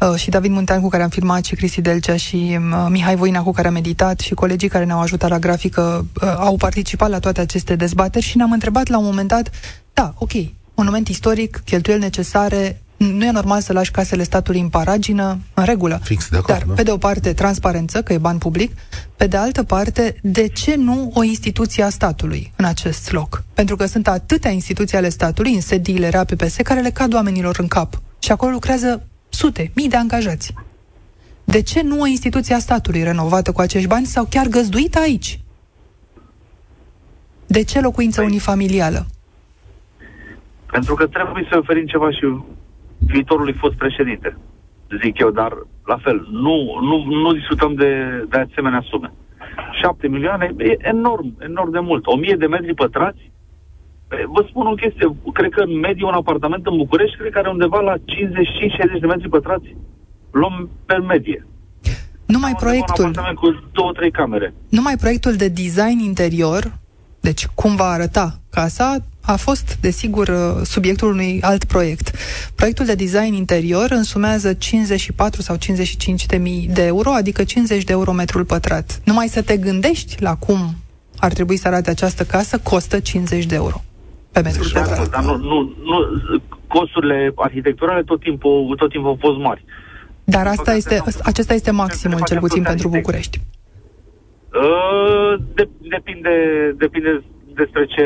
uh, 0.00 0.14
și 0.16 0.30
David 0.30 0.50
Muntean 0.50 0.80
cu 0.80 0.88
care 0.88 1.02
am 1.02 1.08
filmat 1.08 1.44
și 1.44 1.54
Cristi 1.54 1.80
Delcea 1.80 2.16
și 2.16 2.58
uh, 2.58 2.86
Mihai 2.88 3.16
Voina 3.16 3.42
cu 3.42 3.52
care 3.52 3.66
am 3.66 3.72
meditat 3.72 4.20
și 4.20 4.34
colegii 4.34 4.68
care 4.68 4.84
ne-au 4.84 5.00
ajutat 5.00 5.30
la 5.30 5.38
grafică 5.38 6.06
uh, 6.22 6.34
au 6.36 6.56
participat 6.56 7.10
la 7.10 7.18
toate 7.18 7.40
aceste 7.40 7.76
dezbateri 7.76 8.24
și 8.24 8.36
ne-am 8.36 8.52
întrebat 8.52 8.88
la 8.88 8.98
un 8.98 9.04
moment 9.04 9.28
dat, 9.28 9.50
da, 9.92 10.14
ok, 10.18 10.32
monument 10.74 11.08
istoric, 11.08 11.62
cheltuieli 11.64 12.02
necesare, 12.02 12.82
nu 12.98 13.24
e 13.24 13.30
normal 13.30 13.60
să 13.60 13.72
lași 13.72 13.90
casele 13.90 14.22
statului 14.22 14.60
în 14.60 14.68
paragină, 14.68 15.38
în 15.54 15.64
regulă. 15.64 16.00
Fix, 16.02 16.28
de 16.28 16.36
acord, 16.36 16.58
Dar, 16.58 16.66
da? 16.66 16.74
pe 16.74 16.82
de 16.82 16.90
o 16.90 16.96
parte, 16.96 17.32
transparență, 17.32 18.02
că 18.02 18.12
e 18.12 18.18
ban 18.18 18.38
public, 18.38 18.72
pe 19.16 19.26
de 19.26 19.36
altă 19.36 19.62
parte, 19.62 20.16
de 20.22 20.46
ce 20.48 20.76
nu 20.76 21.12
o 21.14 21.22
instituție 21.22 21.82
a 21.82 21.88
statului 21.88 22.52
în 22.56 22.64
acest 22.64 23.12
loc? 23.12 23.42
Pentru 23.54 23.76
că 23.76 23.86
sunt 23.86 24.08
atâtea 24.08 24.50
instituții 24.50 24.96
ale 24.96 25.08
statului, 25.08 25.54
în 25.54 25.60
sediile 25.60 26.08
RAPPS, 26.08 26.56
care 26.56 26.80
le 26.80 26.90
cad 26.90 27.14
oamenilor 27.14 27.56
în 27.58 27.66
cap. 27.68 28.00
Și 28.18 28.32
acolo 28.32 28.52
lucrează 28.52 29.06
sute, 29.28 29.70
mii 29.74 29.88
de 29.88 29.96
angajați. 29.96 30.54
De 31.44 31.62
ce 31.62 31.82
nu 31.82 32.00
o 32.00 32.06
instituție 32.06 32.54
a 32.54 32.58
statului 32.58 33.02
renovată 33.02 33.52
cu 33.52 33.60
acești 33.60 33.88
bani 33.88 34.06
sau 34.06 34.24
chiar 34.24 34.46
găzduită 34.46 34.98
aici? 34.98 35.40
De 37.46 37.62
ce 37.62 37.80
locuință 37.80 38.20
păi, 38.20 38.28
unifamilială? 38.28 39.06
Pentru 40.72 40.94
că 40.94 41.06
trebuie 41.06 41.46
să 41.50 41.58
oferim 41.58 41.86
ceva 41.86 42.10
și 42.10 42.24
viitorului 43.08 43.52
fost 43.52 43.74
președinte, 43.74 44.36
zic 45.02 45.18
eu, 45.18 45.30
dar 45.30 45.52
la 45.84 45.98
fel, 46.04 46.28
nu, 46.30 46.56
nu, 46.80 47.04
nu 47.22 47.32
discutăm 47.32 47.74
de, 47.74 47.90
de 48.28 48.38
asemenea 48.50 48.82
sume. 48.90 49.12
7 49.80 50.08
milioane 50.08 50.54
e 50.58 50.76
enorm, 50.78 51.36
enorm 51.40 51.70
de 51.70 51.78
mult. 51.78 52.06
1000 52.06 52.36
de 52.38 52.46
metri 52.46 52.74
pătrați, 52.74 53.30
vă 54.08 54.44
spun 54.48 54.66
o 54.66 54.74
chestie, 54.74 55.16
cred 55.32 55.50
că 55.50 55.60
în 55.60 55.78
medie 55.78 56.06
un 56.06 56.12
apartament 56.22 56.66
în 56.66 56.76
București, 56.76 57.16
cred 57.16 57.32
că 57.32 57.38
are 57.38 57.50
undeva 57.50 57.80
la 57.80 57.94
55-60 57.96 58.00
de 59.00 59.06
metri 59.06 59.28
pătrați, 59.28 59.76
luăm 60.30 60.70
pe 60.86 60.96
medie. 60.96 61.46
Numai 62.26 62.54
proiectul. 62.58 63.04
Un 63.04 63.10
apartament 63.10 63.38
cu 63.38 63.68
două, 63.72 63.92
trei 63.92 64.10
camere. 64.10 64.54
Numai 64.68 64.96
proiectul 64.96 65.32
de 65.32 65.48
design 65.48 65.98
interior, 65.98 66.78
deci 67.20 67.46
cum 67.46 67.76
va 67.76 67.84
arăta 67.84 68.40
casa, 68.50 68.96
a 69.34 69.36
fost, 69.36 69.78
desigur, 69.80 70.28
uh, 70.28 70.64
subiectul 70.64 71.08
unui 71.08 71.38
alt 71.42 71.64
proiect. 71.64 72.10
Proiectul 72.54 72.84
de 72.84 72.94
design 72.94 73.32
interior 73.32 73.90
însumează 73.90 74.52
54 74.52 75.42
sau 75.42 75.56
55 75.56 76.26
de 76.26 76.36
mii 76.36 76.68
de 76.72 76.84
euro, 76.84 77.10
adică 77.10 77.44
50 77.44 77.84
de 77.84 77.92
euro 77.92 78.12
metrul 78.12 78.44
pătrat. 78.44 79.00
Numai 79.04 79.28
să 79.28 79.42
te 79.42 79.56
gândești 79.56 80.22
la 80.22 80.34
cum 80.36 80.58
ar 81.18 81.32
trebui 81.32 81.56
să 81.56 81.68
arate 81.68 81.90
această 81.90 82.24
casă, 82.24 82.58
costă 82.58 82.98
50 82.98 83.44
de 83.44 83.54
euro 83.54 83.82
pe 84.32 84.40
metru 84.40 84.62
deci, 84.62 84.72
pătrat. 84.72 85.10
Dar 85.10 85.24
nu, 85.24 85.36
nu, 85.36 85.60
nu, 85.82 85.96
costurile 86.66 87.32
arhitecturale 87.36 88.02
tot 88.02 88.20
timpul, 88.20 88.74
tot 88.76 88.90
timpul 88.90 89.08
au 89.08 89.18
fost 89.20 89.38
mari. 89.38 89.64
Dar 90.24 90.46
asta 90.46 90.74
este, 90.74 91.02
acesta 91.22 91.54
este 91.54 91.70
maximul, 91.70 92.20
cel 92.26 92.38
puțin 92.38 92.62
pentru 92.62 92.88
București. 92.88 93.40
Uh, 94.52 95.40
de, 95.54 95.68
depinde, 95.88 96.30
depinde 96.78 97.22
despre 97.62 97.84
ce, 97.94 98.04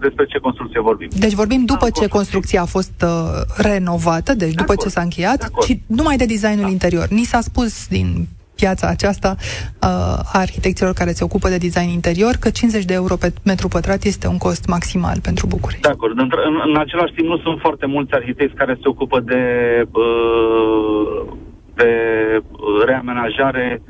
despre 0.00 0.24
ce 0.24 0.38
construcție 0.38 0.80
vorbim. 0.80 1.08
Deci 1.26 1.32
vorbim 1.42 1.64
după 1.64 1.86
ce 1.90 2.06
construcția 2.08 2.60
a 2.62 2.64
fost 2.76 2.96
uh, 3.04 3.10
renovată, 3.56 4.34
deci 4.34 4.54
de 4.54 4.62
după 4.62 4.72
acord. 4.72 4.82
ce 4.82 4.94
s-a 4.94 5.00
încheiat, 5.08 5.50
și 5.66 5.80
numai 5.86 6.16
de 6.16 6.24
designul 6.24 6.70
da. 6.70 6.76
interior. 6.76 7.06
Ni 7.08 7.24
s-a 7.32 7.40
spus 7.40 7.88
din 7.88 8.06
piața 8.62 8.86
aceasta 8.88 9.30
uh, 9.38 9.88
a 10.34 10.40
arhitecților 10.44 10.92
care 10.92 11.12
se 11.12 11.24
ocupă 11.24 11.48
de 11.48 11.64
design 11.66 11.88
interior 11.88 12.34
că 12.40 12.48
50 12.50 12.84
de 12.84 12.94
euro 12.94 13.16
pe 13.16 13.32
metru 13.44 13.68
pătrat 13.68 14.02
este 14.04 14.26
un 14.34 14.38
cost 14.46 14.64
maximal 14.66 15.18
pentru 15.28 15.46
București. 15.46 15.82
De 15.82 15.94
acord. 15.96 16.18
În, 16.18 16.30
în, 16.48 16.54
în 16.66 16.76
același 16.76 17.12
timp 17.12 17.28
nu 17.28 17.38
sunt 17.38 17.58
foarte 17.60 17.86
mulți 17.86 18.12
arhitecți 18.12 18.54
care 18.54 18.74
se 18.74 18.88
ocupă 18.88 19.20
de, 19.20 19.42
uh, 19.92 21.22
de 21.74 21.90
reamenajare 22.86 23.82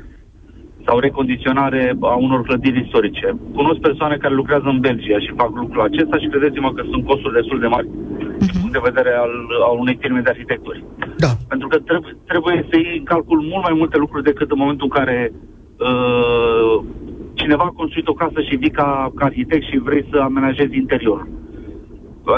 sau 0.85 0.99
recondiționare 0.99 1.97
a 2.01 2.15
unor 2.15 2.41
clădiri 2.41 2.83
istorice. 2.85 3.27
Cunosc 3.53 3.79
persoane 3.79 4.17
care 4.17 4.33
lucrează 4.33 4.67
în 4.69 4.79
Belgia 4.79 5.19
și 5.19 5.39
fac 5.41 5.51
lucrul 5.55 5.81
acesta 5.81 6.17
și 6.17 6.27
credeți-mă 6.27 6.73
că 6.73 6.83
sunt 6.91 7.05
costuri 7.05 7.33
destul 7.33 7.59
de 7.59 7.67
mari 7.67 7.87
uh-huh. 7.87 8.37
din 8.39 8.59
punct 8.59 8.75
de 8.77 8.87
vedere 8.89 9.11
al, 9.23 9.33
al 9.69 9.77
unei 9.79 9.97
firme 10.01 10.21
de 10.21 10.29
arhitecturi. 10.29 10.83
Da. 11.17 11.31
Pentru 11.47 11.67
că 11.67 11.77
trebuie, 11.77 12.17
trebuie 12.31 12.65
să 12.69 12.75
iei 12.77 12.97
în 12.97 13.03
calcul 13.03 13.39
mult 13.51 13.63
mai 13.67 13.75
multe 13.81 13.97
lucruri 13.97 14.23
decât 14.23 14.51
în 14.51 14.61
momentul 14.63 14.89
în 14.89 14.97
care 14.99 15.17
uh, 15.33 16.75
cineva 17.33 17.63
a 17.63 17.79
construit 17.81 18.07
o 18.07 18.19
casă 18.23 18.41
și 18.41 18.55
vii 18.55 18.77
ca, 18.79 19.11
ca 19.15 19.25
arhitect 19.25 19.65
și 19.69 19.77
vrei 19.77 20.05
să 20.11 20.17
amenajezi 20.17 20.77
interiorul. 20.77 21.27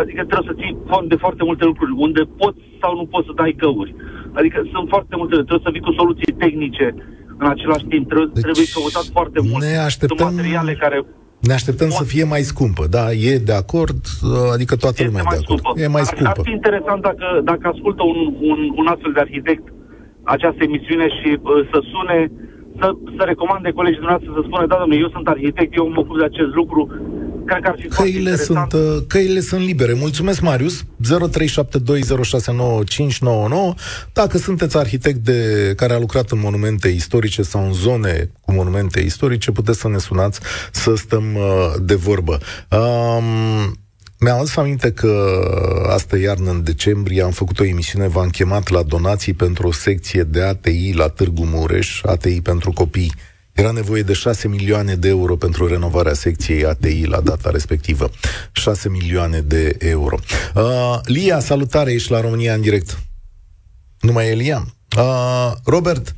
Adică 0.01 0.21
trebuie 0.23 0.49
să 0.49 0.59
ții 0.59 0.77
fond 0.87 1.09
de 1.09 1.15
foarte 1.15 1.43
multe 1.43 1.65
lucruri, 1.65 1.91
unde 1.97 2.21
poți 2.37 2.59
sau 2.81 2.95
nu 2.95 3.05
poți 3.05 3.27
să 3.27 3.33
dai 3.35 3.55
căuri. 3.57 3.95
Adică 4.33 4.57
sunt 4.73 4.89
foarte 4.89 5.15
multe, 5.15 5.35
trebuie 5.35 5.67
să 5.67 5.73
vii 5.75 5.87
cu 5.87 5.91
soluții 5.91 6.33
tehnice, 6.43 6.87
în 7.37 7.47
același 7.47 7.85
timp 7.85 8.07
trebuie, 8.07 8.31
deci 8.33 8.43
trebuie 8.43 8.73
căutat 8.73 9.07
foarte 9.11 9.39
mult. 9.47 9.63
Ne 9.63 9.77
așteptăm... 9.77 10.33
materiale 10.33 10.73
care 10.73 10.97
ne 11.49 11.53
așteptăm 11.53 11.89
să 11.89 12.03
fie 12.03 12.23
mai 12.23 12.41
scumpă, 12.51 12.83
da, 12.97 13.05
e 13.11 13.37
de 13.37 13.55
acord, 13.63 13.99
adică 14.55 14.75
toată 14.75 15.03
lumea 15.03 15.23
e 15.25 15.29
de 15.35 15.41
acord. 15.41 15.59
Scumpă. 15.59 15.81
E 15.81 15.87
mai 15.97 16.05
scumpă. 16.11 16.29
Ar, 16.29 16.37
ar 16.37 16.45
fi 16.49 16.51
interesant 16.59 17.01
dacă, 17.09 17.27
dacă 17.51 17.63
ascultă 17.73 18.03
un, 18.03 18.19
un, 18.51 18.59
un 18.81 18.87
astfel 18.93 19.11
de 19.11 19.19
arhitect 19.19 19.65
această 20.23 20.61
emisiune 20.63 21.07
și 21.17 21.29
uh, 21.41 21.67
să 21.71 21.79
sune, 21.93 22.17
să, 22.79 22.87
să 23.17 23.23
recomande 23.31 23.77
colegii 23.79 24.01
dumneavoastră 24.01 24.31
să 24.37 24.43
spună, 24.47 24.63
da, 24.71 24.77
domnule, 24.81 25.03
eu 25.05 25.09
sunt 25.15 25.27
arhitect, 25.27 25.71
eu 25.75 25.85
mă 25.95 25.99
ocup 26.03 26.17
de 26.17 26.29
acest 26.31 26.51
lucru, 26.59 26.81
cred 27.45 27.61
că 27.61 27.67
ar 27.67 27.75
fi 27.79 27.87
căile 27.87 28.35
sunt, 28.35 28.73
uh, 28.73 28.97
căile 29.07 29.39
sunt 29.39 29.61
libere. 29.61 29.93
Mulțumesc, 29.93 30.41
Marius. 30.41 30.83
0372069599. 30.83 33.75
Dacă 34.13 34.37
sunteți 34.37 34.77
arhitect 34.77 35.17
de, 35.17 35.73
care 35.75 35.93
a 35.93 35.99
lucrat 35.99 36.31
în 36.31 36.39
monumente 36.39 36.87
istorice 36.87 37.41
sau 37.41 37.65
în 37.65 37.73
zone 37.73 38.31
cu 38.41 38.53
monumente 38.53 38.99
istorice, 38.99 39.51
puteți 39.51 39.79
să 39.79 39.87
ne 39.87 39.97
sunați 39.97 40.39
să 40.71 40.95
stăm 40.95 41.35
uh, 41.35 41.73
de 41.81 41.95
vorbă. 41.95 42.39
Um, 42.69 43.77
mi-am 44.19 44.37
adus 44.37 44.55
aminte 44.55 44.91
că 44.91 45.41
asta 45.89 46.17
iarnă, 46.17 46.49
în 46.49 46.63
decembrie, 46.63 47.21
am 47.21 47.31
făcut 47.31 47.59
o 47.59 47.65
emisiune, 47.65 48.07
v-am 48.07 48.29
chemat 48.29 48.69
la 48.69 48.83
donații 48.83 49.33
pentru 49.33 49.67
o 49.67 49.71
secție 49.71 50.23
de 50.23 50.41
ATI 50.41 50.93
la 50.93 51.07
Târgu 51.07 51.45
Mureș, 51.45 52.01
ATI 52.03 52.41
pentru 52.41 52.71
copii. 52.71 53.13
Era 53.55 53.71
nevoie 53.71 54.01
de 54.01 54.13
6 54.13 54.47
milioane 54.47 54.95
de 54.95 55.07
euro 55.07 55.35
pentru 55.35 55.67
renovarea 55.67 56.13
secției 56.13 56.65
ATI 56.65 57.05
la 57.05 57.21
data 57.21 57.49
respectivă. 57.49 58.09
6 58.51 58.89
milioane 58.89 59.39
de 59.39 59.75
euro. 59.79 60.17
Uh, 60.55 60.99
Lia, 61.03 61.39
salutare, 61.39 61.91
ești 61.91 62.11
la 62.11 62.21
România 62.21 62.53
în 62.53 62.61
direct. 62.61 62.99
numai 63.99 64.29
Elian. 64.29 64.73
Uh, 64.97 65.51
Robert, 65.65 66.15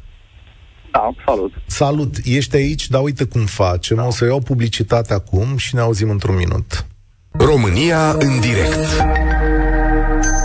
da, 0.92 1.10
salut. 1.26 1.54
Salut, 1.66 2.16
ești 2.24 2.56
aici, 2.56 2.88
dar 2.88 3.02
uite 3.02 3.24
cum 3.24 3.46
facem. 3.46 3.98
Da. 3.98 4.06
O 4.06 4.12
să 4.12 4.26
iau 4.26 4.40
publicitate 4.40 5.14
acum 5.14 5.58
și 5.58 5.76
ne 5.76 5.82
auzim 5.82 6.10
într-un 6.10 6.36
minut. 6.36 6.86
România 7.32 8.12
în 8.12 8.40
direct. 8.40 9.04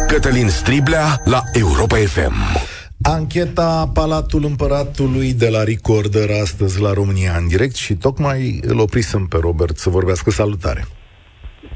Cătălin 0.09 0.49
Striblea 0.49 1.21
la 1.25 1.43
Europa 1.53 1.97
FM. 1.97 2.33
Ancheta 3.03 3.91
Palatul 3.95 4.45
Împăratului 4.45 5.33
de 5.35 5.49
la 5.49 5.63
Recorder 5.65 6.31
astăzi 6.43 6.81
la 6.81 6.93
România 6.93 7.33
în 7.41 7.49
direct 7.49 7.75
și 7.75 7.95
tocmai 7.95 8.61
îl 8.63 8.79
oprisem 8.79 9.27
pe 9.27 9.39
Robert 9.41 9.77
să 9.77 9.91
vorbească. 9.91 10.31
Salutare! 10.31 10.85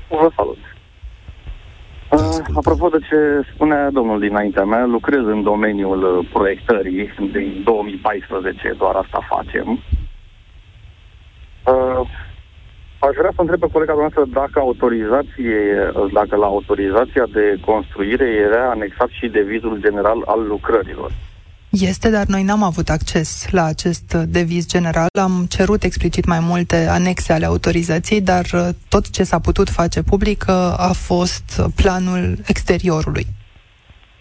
Vă 0.08 0.30
salut! 0.36 0.58
Uh, 2.10 2.44
apropo 2.54 2.88
de 2.88 2.98
ce 2.98 3.48
spunea 3.54 3.90
domnul 3.90 4.20
dinaintea 4.20 4.64
mea, 4.64 4.84
lucrez 4.84 5.24
în 5.24 5.42
domeniul 5.42 6.18
uh, 6.18 6.28
proiectării 6.32 7.10
din 7.32 7.62
2014, 7.64 8.74
doar 8.78 8.94
asta 8.94 9.26
facem. 9.28 9.68
Uh, 11.66 12.08
aș 12.98 13.14
vrea 13.18 13.32
să 13.34 13.40
întreb 13.40 13.60
pe 13.60 13.72
colega 13.72 13.94
noastră 13.96 14.22
dacă 14.40 14.58
autorizație, 14.58 15.58
dacă 16.12 16.36
la 16.36 16.46
autorizația 16.46 17.26
de 17.32 17.44
construire 17.64 18.28
era 18.48 18.70
anexat 18.70 19.08
și 19.08 19.26
devizul 19.28 19.78
general 19.80 20.22
al 20.26 20.46
lucrărilor. 20.46 21.10
Este, 21.70 22.10
dar 22.10 22.26
noi 22.26 22.42
n-am 22.42 22.62
avut 22.62 22.88
acces 22.88 23.46
la 23.50 23.64
acest 23.64 24.14
deviz 24.14 24.66
general. 24.66 25.06
Am 25.20 25.46
cerut 25.48 25.82
explicit 25.82 26.24
mai 26.24 26.38
multe 26.40 26.86
anexe 26.90 27.32
ale 27.32 27.44
autorizației, 27.46 28.20
dar 28.20 28.44
uh, 28.54 28.68
tot 28.88 29.10
ce 29.10 29.22
s-a 29.24 29.38
putut 29.38 29.68
face 29.68 30.02
public 30.02 30.44
uh, 30.48 30.54
a 30.76 30.90
fost 30.92 31.62
planul 31.74 32.36
exteriorului. 32.46 33.26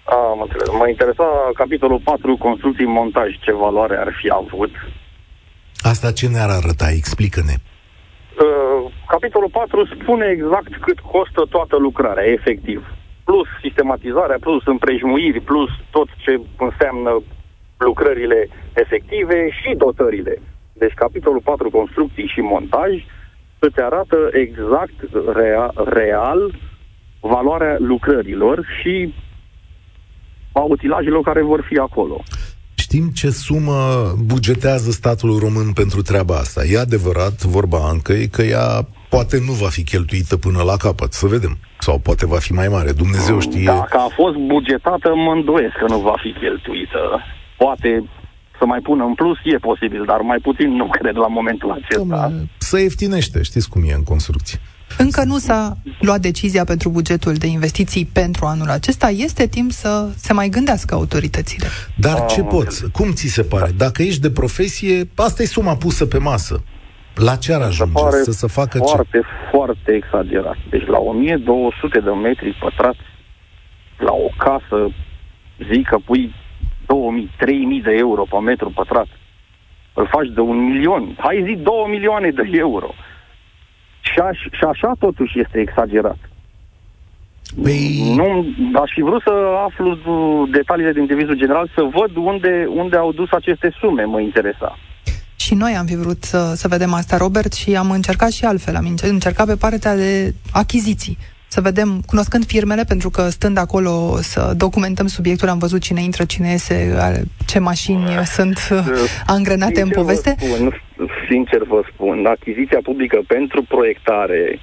Am 0.04 0.42
înțeles. 0.42 0.68
Mă 0.78 0.88
interesa 0.90 1.24
capitolul 1.54 2.02
4, 2.04 2.38
construcții 2.38 2.86
montaj, 2.86 3.30
ce 3.40 3.54
valoare 3.54 3.98
ar 3.98 4.14
fi 4.22 4.30
avut. 4.30 4.72
Asta 5.82 6.12
ce 6.12 6.28
ne-ar 6.28 6.50
arăta? 6.50 6.90
Explică-ne. 6.90 7.54
Uh, 8.36 8.92
capitolul 9.08 9.50
4 9.50 9.86
spune 9.86 10.26
exact 10.26 10.78
cât 10.82 11.00
costă 11.00 11.46
toată 11.50 11.78
lucrarea, 11.78 12.24
efectiv. 12.24 12.88
Plus 13.24 13.48
sistematizarea, 13.62 14.38
plus 14.40 14.66
împrejmuiri, 14.66 15.40
plus 15.40 15.70
tot 15.92 16.08
ce 16.18 16.42
înseamnă 16.58 17.22
lucrările 17.78 18.48
efective 18.74 19.50
și 19.50 19.76
dotările. 19.78 20.42
Deci 20.74 20.94
capitolul 20.94 21.42
4, 21.44 21.70
construcții 21.70 22.32
și 22.34 22.40
montaj, 22.40 23.06
îți 23.60 23.80
arată 23.80 24.30
exact 24.32 24.94
rea, 25.34 25.72
real 25.76 26.54
valoarea 27.20 27.76
lucrărilor 27.80 28.66
și 28.82 29.14
a 30.52 30.60
utilajelor 30.62 31.24
care 31.24 31.42
vor 31.42 31.62
fi 31.62 31.78
acolo. 31.78 32.24
Știm 32.96 33.10
ce 33.10 33.30
sumă 33.30 34.14
bugetează 34.26 34.92
statul 34.92 35.40
român 35.40 35.74
pentru 35.74 36.02
treaba 36.02 36.36
asta. 36.36 36.62
E 36.64 36.80
adevărat, 36.80 37.42
vorba 37.42 37.78
Ancăi, 37.92 38.28
că 38.28 38.42
ea 38.42 38.88
poate 39.10 39.38
nu 39.46 39.52
va 39.52 39.68
fi 39.68 39.84
cheltuită 39.84 40.38
până 40.38 40.62
la 40.64 40.76
capăt. 40.78 41.14
Să 41.14 41.26
vedem. 41.28 41.58
Sau 41.80 42.00
poate 42.00 42.26
va 42.26 42.38
fi 42.38 42.54
mai 42.54 42.68
mare. 42.68 42.92
Dumnezeu 42.92 43.40
știe. 43.40 43.64
Dacă 43.64 43.98
a 43.98 44.10
fost 44.16 44.36
bugetată, 44.36 45.16
mă 45.16 45.32
îndoiesc 45.32 45.76
că 45.80 45.86
nu 45.88 46.00
va 46.00 46.16
fi 46.24 46.32
cheltuită 46.40 47.02
poate 47.58 48.04
să 48.60 48.66
mai 48.66 48.80
pună 48.80 49.04
în 49.04 49.14
plus, 49.14 49.38
e 49.44 49.58
posibil, 49.58 50.04
dar 50.06 50.20
mai 50.20 50.38
puțin 50.38 50.70
nu 50.76 50.88
cred 51.00 51.16
la 51.16 51.28
momentul 51.28 51.72
acesta. 51.72 52.30
Dom'le, 52.30 52.58
să 52.58 52.80
ieftinește, 52.80 53.42
știți 53.42 53.70
cum 53.70 53.82
e 53.90 53.94
în 53.94 54.04
construcție. 54.04 54.60
Încă 54.98 55.24
nu 55.24 55.38
s-a 55.38 55.78
luat 56.00 56.20
decizia 56.20 56.64
pentru 56.64 56.90
bugetul 56.90 57.34
de 57.34 57.48
investiții 57.48 58.06
pentru 58.06 58.46
anul 58.46 58.70
acesta. 58.70 59.10
Este 59.10 59.48
timp 59.48 59.72
să 59.72 60.10
se 60.16 60.34
mai 60.34 60.50
gândească 60.50 60.96
autoritățile. 60.96 61.68
Dar 61.98 62.26
ce 62.26 62.42
poți? 62.42 62.92
Cum 62.92 63.12
ți 63.12 63.28
se 63.28 63.44
pare? 63.44 63.72
Dacă 63.78 64.02
ești 64.02 64.22
de 64.22 64.32
profesie, 64.32 65.10
asta 65.16 65.42
e 65.42 65.46
suma 65.46 65.76
pusă 65.76 66.06
pe 66.06 66.18
masă. 66.18 66.64
La 67.16 67.36
ce 67.36 67.54
ar 67.54 67.62
ajunge? 67.62 68.00
Se 68.10 68.24
să 68.24 68.32
se 68.32 68.48
facă 68.48 68.78
foarte, 68.78 69.18
ce? 69.18 69.26
foarte 69.52 69.92
exagerat. 69.92 70.58
Deci 70.70 70.86
la 70.86 70.98
1200 70.98 72.00
de 72.00 72.10
metri 72.10 72.58
pătrați, 72.60 73.00
la 73.98 74.12
o 74.12 74.30
casă, 74.38 74.90
zic 75.72 75.88
că 75.88 75.98
pui 76.06 76.34
2000, 76.86 77.32
3000 77.38 77.82
de 77.82 77.96
euro 77.98 78.24
pe 78.30 78.40
metru 78.40 78.72
pătrat. 78.76 79.08
Îl 79.94 80.08
faci 80.12 80.28
de 80.34 80.40
un 80.40 80.58
milion. 80.58 81.16
Hai 81.20 81.44
zi 81.46 81.56
2 81.56 81.74
milioane 81.90 82.30
de 82.30 82.50
euro. 82.52 82.94
Și, 84.12 84.20
aș, 84.20 84.38
și 84.58 84.64
așa 84.72 84.92
totuși 85.00 85.40
este 85.40 85.60
exagerat. 85.60 86.18
Păi... 87.64 88.14
Nu, 88.16 88.46
aș 88.82 88.92
fi 88.94 89.02
vrut 89.02 89.22
să 89.22 89.34
aflu 89.68 89.98
detaliile 90.52 90.92
din 90.92 91.06
devizul 91.06 91.36
general, 91.36 91.72
să 91.76 91.82
văd 91.82 92.16
unde, 92.16 92.68
unde 92.70 92.98
au 92.98 93.12
dus 93.12 93.32
aceste 93.32 93.74
sume, 93.80 94.04
mă 94.04 94.20
interesa. 94.20 94.78
Și 95.36 95.54
noi 95.54 95.76
am 95.76 95.86
fi 95.86 95.96
vrut 95.96 96.24
să, 96.24 96.54
să 96.56 96.68
vedem 96.68 96.94
asta, 96.94 97.18
Robert, 97.18 97.54
și 97.54 97.76
am 97.76 97.92
încercat 97.92 98.32
și 98.32 98.46
altfel. 98.46 98.76
Am 98.76 98.96
încercat 99.02 99.48
pe 99.48 99.56
partea 99.56 99.96
de 99.96 100.34
achiziții 100.52 101.18
să 101.48 101.62
vedem, 101.62 102.02
cunoscând 102.06 102.46
firmele, 102.46 102.84
pentru 102.84 103.10
că 103.10 103.30
stând 103.30 103.58
acolo 103.58 104.18
să 104.22 104.54
documentăm 104.58 105.08
subiectul, 105.08 105.50
am 105.50 105.58
văzut 105.58 105.82
cine 105.82 106.02
intră, 106.02 106.24
cine 106.26 106.50
iese, 106.50 106.98
ce 107.46 107.60
mașini 107.60 108.06
sunt 108.26 108.60
angrenate 109.36 109.76
sincer 109.76 109.98
în 109.98 110.04
poveste. 110.04 110.36
Vă 110.40 110.46
spun, 110.46 110.82
sincer 111.30 111.64
vă 111.64 111.82
spun, 111.94 112.26
achiziția 112.26 112.80
publică 112.84 113.20
pentru 113.28 113.62
proiectare 113.68 114.60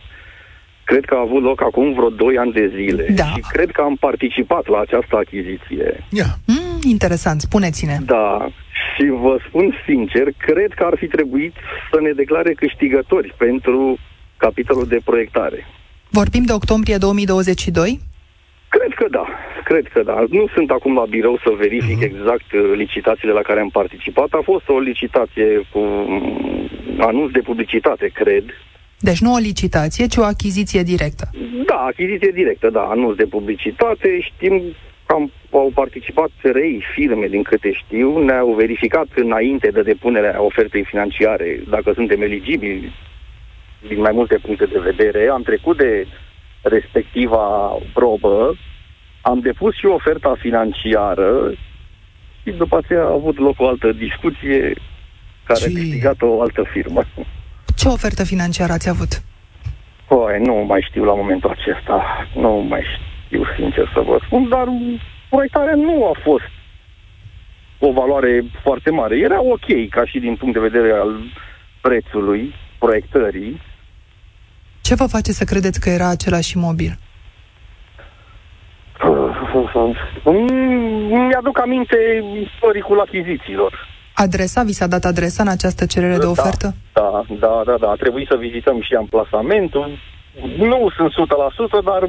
cred 0.85 1.05
că 1.05 1.15
a 1.15 1.27
avut 1.29 1.43
loc 1.43 1.63
acum 1.63 1.93
vreo 1.93 2.09
2 2.09 2.39
ani 2.39 2.53
de 2.53 2.67
zile 2.77 3.07
da. 3.15 3.25
și 3.25 3.41
cred 3.53 3.71
că 3.71 3.81
am 3.81 3.97
participat 3.97 4.67
la 4.67 4.79
această 4.81 5.17
achiziție. 5.17 6.05
Yeah. 6.11 6.33
Mm, 6.47 6.79
interesant, 6.95 7.41
spuneți-ne. 7.41 7.97
Da, 8.07 8.49
și 8.95 9.05
vă 9.25 9.35
spun 9.47 9.67
sincer, 9.87 10.27
cred 10.39 10.73
că 10.73 10.85
ar 10.85 10.95
fi 10.97 11.07
trebuit 11.07 11.55
să 11.91 12.01
ne 12.01 12.11
declare 12.11 12.53
câștigători 12.53 13.35
pentru 13.37 13.99
capitolul 14.37 14.87
de 14.87 15.01
proiectare. 15.05 15.67
Vorbim 16.09 16.45
de 16.45 16.53
octombrie 16.53 16.97
2022? 16.97 18.01
Cred 18.69 18.93
că 18.95 19.07
da, 19.11 19.27
cred 19.73 19.87
că 19.93 20.03
da. 20.03 20.25
Nu 20.31 20.45
sunt 20.55 20.71
acum 20.71 20.95
la 20.95 21.07
birou 21.17 21.37
să 21.45 21.51
verific 21.59 21.99
uh-huh. 21.99 22.11
exact 22.11 22.53
uh, 22.53 22.73
licitațiile 22.75 23.33
la 23.33 23.41
care 23.49 23.61
am 23.61 23.69
participat. 23.69 24.31
A 24.33 24.41
fost 24.45 24.69
o 24.69 24.79
licitație 24.79 25.49
cu 25.73 25.79
mm, 25.79 26.71
anunț 26.99 27.31
de 27.33 27.41
publicitate, 27.41 28.07
cred. 28.21 28.45
Deci 28.99 29.21
nu 29.21 29.33
o 29.33 29.45
licitație, 29.51 30.07
ci 30.07 30.17
o 30.17 30.25
achiziție 30.25 30.83
directă. 30.83 31.25
Da, 31.67 31.75
achiziție 31.75 32.31
directă, 32.35 32.71
da, 32.71 32.81
anunț 32.81 33.17
de 33.17 33.25
publicitate. 33.25 34.21
Știm 34.21 34.63
că 35.07 35.15
am, 35.15 35.31
au 35.51 35.71
participat 35.75 36.31
trei 36.43 36.85
firme, 36.95 37.27
din 37.27 37.43
câte 37.43 37.73
știu, 37.73 38.25
ne-au 38.25 38.55
verificat 38.55 39.07
înainte 39.15 39.69
de 39.71 39.83
depunerea 39.83 40.43
ofertei 40.43 40.85
financiare 40.85 41.61
dacă 41.69 41.93
suntem 41.95 42.23
eligibili 42.23 42.93
din 43.89 44.01
mai 44.01 44.13
multe 44.15 44.39
puncte 44.43 44.65
de 44.65 44.79
vedere. 44.79 45.29
Am 45.29 45.43
trecut 45.43 45.77
de 45.77 46.07
respectiva 46.63 47.77
probă, 47.95 48.55
am 49.23 49.41
depus 49.41 49.75
și 49.75 49.87
oferta 49.87 50.35
financiară 50.39 51.53
și 52.43 52.51
după 52.51 52.77
aceea 52.77 53.03
a 53.03 53.13
avut 53.13 53.39
loc 53.39 53.61
o 53.61 53.69
altă 53.69 53.93
discuție 53.93 54.75
care 55.45 55.59
Ce... 55.59 55.67
a 55.67 55.73
câștigat 55.73 56.23
o 56.23 56.41
altă 56.41 56.63
firmă. 56.73 57.05
Ce 57.77 57.89
ofertă 57.89 58.25
financiară 58.25 58.73
ați 58.73 58.89
avut? 58.89 59.23
Păi, 60.09 60.39
nu 60.45 60.55
mai 60.55 60.87
știu 60.89 61.05
la 61.05 61.15
momentul 61.15 61.51
acesta. 61.51 62.27
Nu 62.35 62.67
mai 62.69 62.83
știu, 63.27 63.43
sincer 63.57 63.91
să 63.95 64.01
vă 64.01 64.19
spun, 64.27 64.49
dar 64.49 64.67
proiectarea 65.29 65.75
nu 65.75 66.07
a 66.07 66.19
fost 66.23 66.51
o 67.79 67.93
valoare 67.93 68.45
foarte 68.63 68.91
mare. 68.91 69.19
Era 69.19 69.43
ok, 69.43 69.89
ca 69.91 70.07
și 70.07 70.19
din 70.19 70.37
punct 70.37 70.55
de 70.55 70.69
vedere 70.69 70.93
al 70.93 71.21
prețului 71.81 72.55
proiectării, 72.79 73.61
ce 74.83 74.95
vă 74.95 75.07
face 75.07 75.33
să 75.33 75.45
credeți 75.45 75.81
că 75.81 75.91
era 75.91 76.09
același 76.09 76.57
imobil? 76.57 76.99
Mi-aduc 81.29 81.61
aminte 81.61 81.97
istoricul 82.43 83.01
achizițiilor. 83.01 83.73
Adresa? 84.15 84.63
Vi 84.63 84.73
s-a 84.73 84.87
dat 84.87 85.05
adresa 85.05 85.43
în 85.43 85.49
această 85.49 85.87
cerere 85.87 86.13
da, 86.13 86.19
de 86.19 86.27
ofertă? 86.27 86.75
Da, 86.93 87.25
da, 87.39 87.63
da, 87.67 87.77
da. 87.81 87.89
A 87.91 87.95
trebuit 87.95 88.27
să 88.27 88.37
vizităm 88.37 88.81
și 88.81 88.95
amplasamentul. 88.95 89.99
Nu 90.57 90.89
sunt 90.97 91.13
100%, 91.13 91.15
dar 91.85 92.03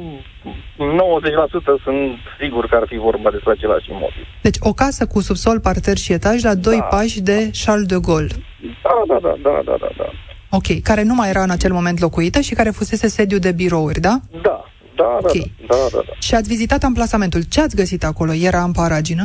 sunt 1.84 2.16
sigur 2.40 2.66
că 2.66 2.76
ar 2.76 2.84
fi 2.86 2.96
vorba 2.96 3.30
despre 3.30 3.50
același 3.50 3.90
imobil. 3.90 4.26
Deci 4.42 4.56
o 4.60 4.72
casă 4.72 5.06
cu 5.06 5.20
subsol, 5.20 5.60
parter 5.60 5.96
și 5.96 6.12
etaj 6.12 6.42
la 6.42 6.54
doi 6.54 6.78
da. 6.78 6.84
pași 6.84 7.20
de 7.20 7.50
Charles 7.64 7.86
de 7.86 7.96
Gaulle. 8.06 8.34
Da, 8.82 9.02
da, 9.08 9.18
da, 9.22 9.34
da, 9.42 9.60
da, 9.64 9.76
da. 9.80 9.88
da. 9.96 10.08
Ok, 10.50 10.82
care 10.82 11.02
nu 11.02 11.14
mai 11.14 11.28
era 11.28 11.42
în 11.42 11.50
acel 11.50 11.72
moment 11.72 12.00
locuită 12.00 12.40
și 12.40 12.54
care 12.54 12.70
fusese 12.70 13.08
sediu 13.08 13.38
de 13.38 13.52
birouri, 13.52 14.00
da? 14.00 14.14
Da, 14.42 14.64
da, 14.94 15.18
okay. 15.20 15.52
da, 15.66 15.74
da, 15.74 15.88
da, 15.92 16.02
da. 16.06 16.12
Și 16.18 16.34
ați 16.34 16.48
vizitat 16.48 16.82
amplasamentul. 16.82 17.42
Ce 17.42 17.60
ați 17.60 17.76
găsit 17.76 18.04
acolo? 18.04 18.32
Era 18.32 18.62
în 18.62 18.72
paragină? 18.72 19.24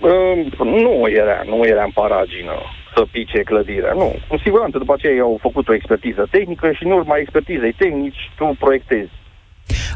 Uh, 0.00 0.52
nu 0.58 1.08
era, 1.08 1.42
nu 1.46 1.64
era 1.64 1.84
în 1.84 1.90
paragină 1.90 2.54
să 2.94 3.06
pice 3.10 3.38
clădirea, 3.42 3.92
nu. 3.92 4.14
Cu 4.28 4.36
siguranță, 4.38 4.78
după 4.78 4.92
aceea 4.96 5.22
au 5.22 5.38
făcut 5.40 5.68
o 5.68 5.74
expertiză 5.74 6.26
tehnică 6.30 6.72
și 6.72 6.84
în 6.84 6.90
urma 6.90 7.16
expertizei 7.16 7.72
tehnici 7.72 8.30
tu 8.36 8.56
proiectezi. 8.58 9.10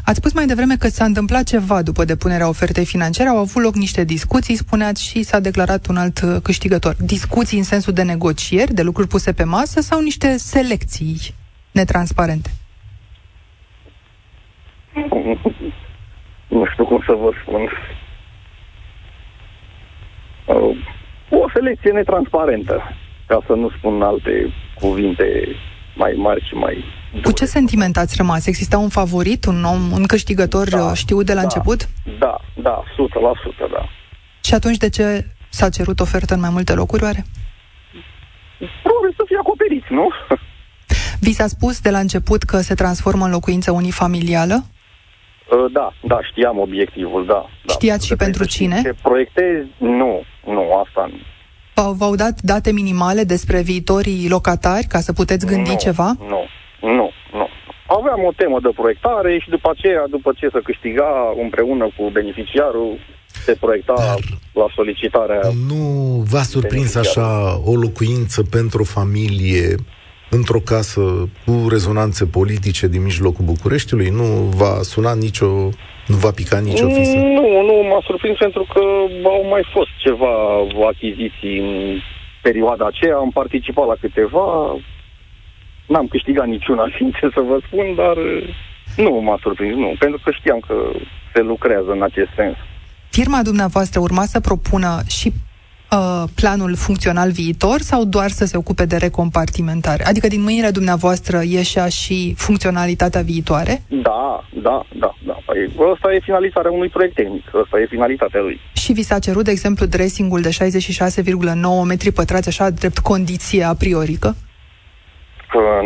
Ați 0.05 0.17
spus 0.17 0.33
mai 0.33 0.45
devreme 0.45 0.75
că 0.77 0.87
s-a 0.87 1.05
întâmplat 1.05 1.43
ceva 1.43 1.81
după 1.81 2.05
depunerea 2.05 2.47
ofertei 2.47 2.85
financiare, 2.85 3.29
au 3.29 3.37
avut 3.37 3.63
loc 3.63 3.75
niște 3.75 4.03
discuții, 4.03 4.55
spuneați, 4.55 5.07
și 5.07 5.23
s-a 5.23 5.39
declarat 5.39 5.87
un 5.87 5.97
alt 5.97 6.21
uh, 6.21 6.37
câștigător. 6.43 6.95
Discuții 6.99 7.57
în 7.57 7.63
sensul 7.63 7.93
de 7.93 8.03
negocieri, 8.03 8.73
de 8.73 8.81
lucruri 8.81 9.07
puse 9.07 9.33
pe 9.33 9.43
masă 9.43 9.81
sau 9.81 10.01
niște 10.01 10.37
selecții 10.37 11.17
netransparente? 11.71 12.49
Nu 16.47 16.65
știu 16.71 16.85
cum 16.85 17.03
să 17.05 17.13
vă 17.13 17.31
spun. 17.41 17.61
Uh, 20.45 20.77
o 21.29 21.49
selecție 21.53 21.91
netransparentă, 21.91 22.81
ca 23.25 23.41
să 23.45 23.53
nu 23.53 23.69
spun 23.77 24.01
alte 24.01 24.53
cuvinte 24.79 25.55
mai 25.95 26.13
mari 26.17 26.47
și 26.47 26.53
mai 26.53 26.83
cu 27.23 27.31
ce 27.31 27.45
sentiment 27.45 27.97
ați 27.97 28.15
rămas? 28.17 28.45
Exista 28.45 28.77
un 28.77 28.89
favorit, 28.89 29.45
un 29.45 29.63
om, 29.63 29.91
un 29.91 30.03
câștigător 30.05 30.69
da, 30.69 30.85
uh, 30.85 30.91
știut 30.93 31.25
de 31.25 31.33
la 31.33 31.37
da, 31.37 31.43
început? 31.43 31.89
Da, 32.19 32.41
da, 32.55 32.83
100%, 32.83 33.71
da. 33.71 33.89
Și 34.43 34.53
atunci 34.53 34.77
de 34.77 34.89
ce 34.89 35.25
s-a 35.49 35.69
cerut 35.69 35.99
ofertă 35.99 36.33
în 36.33 36.39
mai 36.39 36.49
multe 36.49 36.73
locuri, 36.73 37.03
oare? 37.03 37.25
Probabil 38.83 39.13
să 39.15 39.23
fie 39.25 39.37
acoperiți, 39.37 39.87
nu? 39.89 40.09
Vi 41.25 41.31
s-a 41.31 41.47
spus 41.47 41.79
de 41.79 41.89
la 41.89 41.99
început 41.99 42.43
că 42.43 42.57
se 42.59 42.73
transformă 42.73 43.25
în 43.25 43.31
locuință 43.31 43.71
unifamilială? 43.71 44.65
Uh, 45.51 45.71
da, 45.71 45.93
da, 46.01 46.19
știam 46.29 46.59
obiectivul, 46.59 47.25
da. 47.25 47.45
da. 47.65 47.73
Știați 47.73 48.05
și 48.05 48.15
pentru 48.15 48.45
cine? 48.45 48.79
Ce 48.83 48.93
proiectez? 49.01 49.65
Nu, 49.77 50.23
nu, 50.45 50.63
asta 50.85 51.09
nu. 51.11 51.19
V-au 51.91 52.15
dat 52.15 52.41
date 52.41 52.71
minimale 52.71 53.23
despre 53.23 53.61
viitorii 53.61 54.29
locatari 54.29 54.85
ca 54.85 54.99
să 54.99 55.13
puteți 55.13 55.45
gândi 55.45 55.69
nu, 55.69 55.75
ceva? 55.75 56.15
Nu, 56.19 56.43
nu, 56.81 57.09
nu. 57.33 57.47
Aveam 57.87 58.23
o 58.23 58.31
temă 58.35 58.59
de 58.61 58.69
proiectare 58.75 59.39
și 59.39 59.49
după 59.49 59.69
aceea, 59.73 60.03
după 60.09 60.33
ce 60.35 60.49
să 60.51 60.59
câștiga 60.63 61.33
împreună 61.43 61.89
cu 61.97 62.09
beneficiarul, 62.09 62.99
se 63.45 63.55
proiecta 63.59 63.93
Dar 63.97 64.19
la 64.53 64.67
solicitarea... 64.75 65.41
Nu 65.67 65.83
v-a 66.29 66.41
surprins 66.41 66.95
așa 66.95 67.59
o 67.65 67.75
locuință 67.75 68.43
pentru 68.43 68.81
o 68.81 68.85
familie 68.85 69.75
într-o 70.31 70.59
casă 70.59 71.01
cu 71.45 71.53
rezonanțe 71.69 72.25
politice 72.25 72.87
din 72.87 73.03
mijlocul 73.03 73.45
Bucureștiului? 73.45 74.09
Nu 74.09 74.27
va 74.61 74.73
suna 74.81 75.13
nicio... 75.13 75.49
nu 76.07 76.15
va 76.25 76.31
pica 76.31 76.59
nicio 76.59 76.87
fisă? 76.87 77.15
Nu, 77.17 77.45
nu 77.69 77.75
m-a 77.89 78.01
surprins 78.05 78.37
pentru 78.37 78.65
că 78.73 78.81
au 79.35 79.45
mai 79.49 79.63
fost 79.73 79.91
ceva 80.05 80.33
achiziții 80.93 81.57
în 81.59 81.99
perioada 82.41 82.85
aceea, 82.85 83.15
am 83.15 83.31
participat 83.31 83.87
la 83.87 83.95
câteva, 84.01 84.45
N-am 85.93 86.07
câștigat 86.07 86.47
niciuna, 86.47 86.85
sincer 86.99 87.29
să 87.33 87.41
vă 87.49 87.57
spun, 87.65 87.95
dar 87.95 88.15
uh, 88.17 88.43
nu 88.97 89.11
m-a 89.25 89.37
surprins, 89.41 89.75
nu, 89.75 89.95
pentru 89.99 90.19
că 90.23 90.31
știam 90.31 90.59
că 90.67 90.75
se 91.33 91.41
lucrează 91.41 91.91
în 91.91 92.01
acest 92.01 92.29
sens. 92.35 92.55
Firma 93.09 93.41
dumneavoastră 93.43 93.99
urma 93.99 94.25
să 94.25 94.39
propună 94.39 95.01
și 95.07 95.31
uh, 95.97 96.23
planul 96.35 96.75
funcțional 96.75 97.31
viitor 97.31 97.79
sau 97.79 98.03
doar 98.03 98.29
să 98.29 98.45
se 98.45 98.57
ocupe 98.57 98.85
de 98.85 98.97
recompartimentare? 98.97 100.05
Adică 100.05 100.27
din 100.27 100.41
mâinile 100.41 100.69
dumneavoastră 100.69 101.41
ieșea 101.43 101.87
și 101.87 102.33
funcționalitatea 102.37 103.21
viitoare? 103.21 103.81
Da, 103.87 104.43
da, 104.53 104.85
da, 104.99 105.15
da. 105.25 105.37
Păi, 105.45 105.71
ăsta 105.91 106.13
e 106.13 106.19
finalizarea 106.19 106.71
unui 106.71 106.89
proiect 106.89 107.15
tehnic, 107.15 107.45
ăsta 107.53 107.79
e 107.79 107.85
finalitatea 107.89 108.41
lui. 108.41 108.59
Și 108.73 108.93
vi 108.93 109.01
s-a 109.01 109.19
cerut, 109.19 109.43
de 109.43 109.51
exemplu, 109.51 109.85
dressingul 109.85 110.41
de 110.41 110.49
66,9 110.49 111.87
metri 111.87 112.11
pătrați, 112.11 112.47
așa, 112.47 112.69
drept 112.69 112.97
condiție 112.97 113.63
a 113.63 113.73
priorică? 113.73 114.35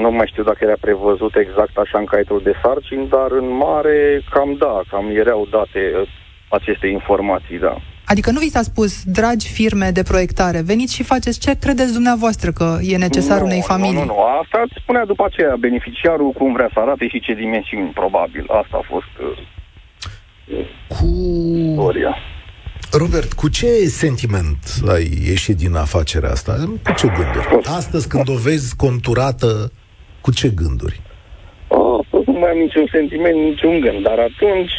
nu 0.02 0.12
mai 0.12 0.28
știu 0.32 0.44
dacă 0.44 0.58
era 0.62 0.78
prevăzut 0.82 1.36
exact 1.36 1.78
așa 1.78 1.98
în 2.00 2.06
caietul 2.06 2.42
de 2.44 2.54
sarcini, 2.64 3.08
dar 3.08 3.32
în 3.32 3.48
mare 3.58 4.22
cam 4.30 4.56
da, 4.60 4.82
cam 4.90 5.10
erau 5.10 5.48
date 5.52 5.92
uh, 6.02 6.08
aceste 6.50 6.88
informații, 6.88 7.60
da. 7.60 7.78
Adică 8.06 8.32
nu 8.32 8.40
vi 8.40 8.50
s-a 8.50 8.62
spus, 8.62 9.04
dragi 9.04 9.48
firme 9.52 9.92
de 9.92 10.04
proiectare, 10.04 10.62
veniți 10.62 10.94
și 10.94 11.04
faceți 11.04 11.40
ce 11.40 11.58
credeți 11.60 11.94
dumneavoastră 11.94 12.52
că 12.52 12.78
e 12.82 12.98
necesar 12.98 13.40
nu, 13.40 13.46
unei 13.46 13.62
familii? 13.62 13.94
Nu, 13.94 14.00
nu, 14.00 14.06
nu. 14.06 14.20
Asta 14.42 14.64
spunea 14.82 15.06
după 15.06 15.24
aceea 15.26 15.56
beneficiarul 15.60 16.32
cum 16.32 16.54
vrea 16.54 16.70
să 16.74 16.80
arate 16.80 17.08
și 17.08 17.20
ce 17.20 17.34
dimensiuni, 17.34 17.92
probabil. 17.94 18.46
Asta 18.62 18.78
a 18.82 18.86
fost 18.94 19.14
uh, 19.22 19.38
cu... 20.88 21.06
Istoria. 21.70 22.16
Robert, 22.92 23.34
cu 23.34 23.50
ce 23.50 23.68
sentiment 23.88 24.58
ai 24.88 25.08
ieșit 25.26 25.58
din 25.58 25.76
afacerea 25.76 26.30
asta? 26.30 26.54
Cu 26.84 26.94
ce 26.94 27.08
gânduri? 27.08 27.66
Astăzi, 27.78 28.08
când 28.08 28.30
o 28.30 28.36
vezi 28.36 28.76
conturată, 28.76 29.72
cu 30.22 30.32
ce 30.32 30.50
gânduri? 30.50 31.02
Oh, 32.36 32.42
nu 32.42 32.48
mai 32.48 32.56
am 32.56 32.58
niciun 32.68 32.88
sentiment, 32.92 33.36
niciun 33.36 33.80
gând, 33.80 34.04
dar 34.04 34.20
atunci 34.20 34.74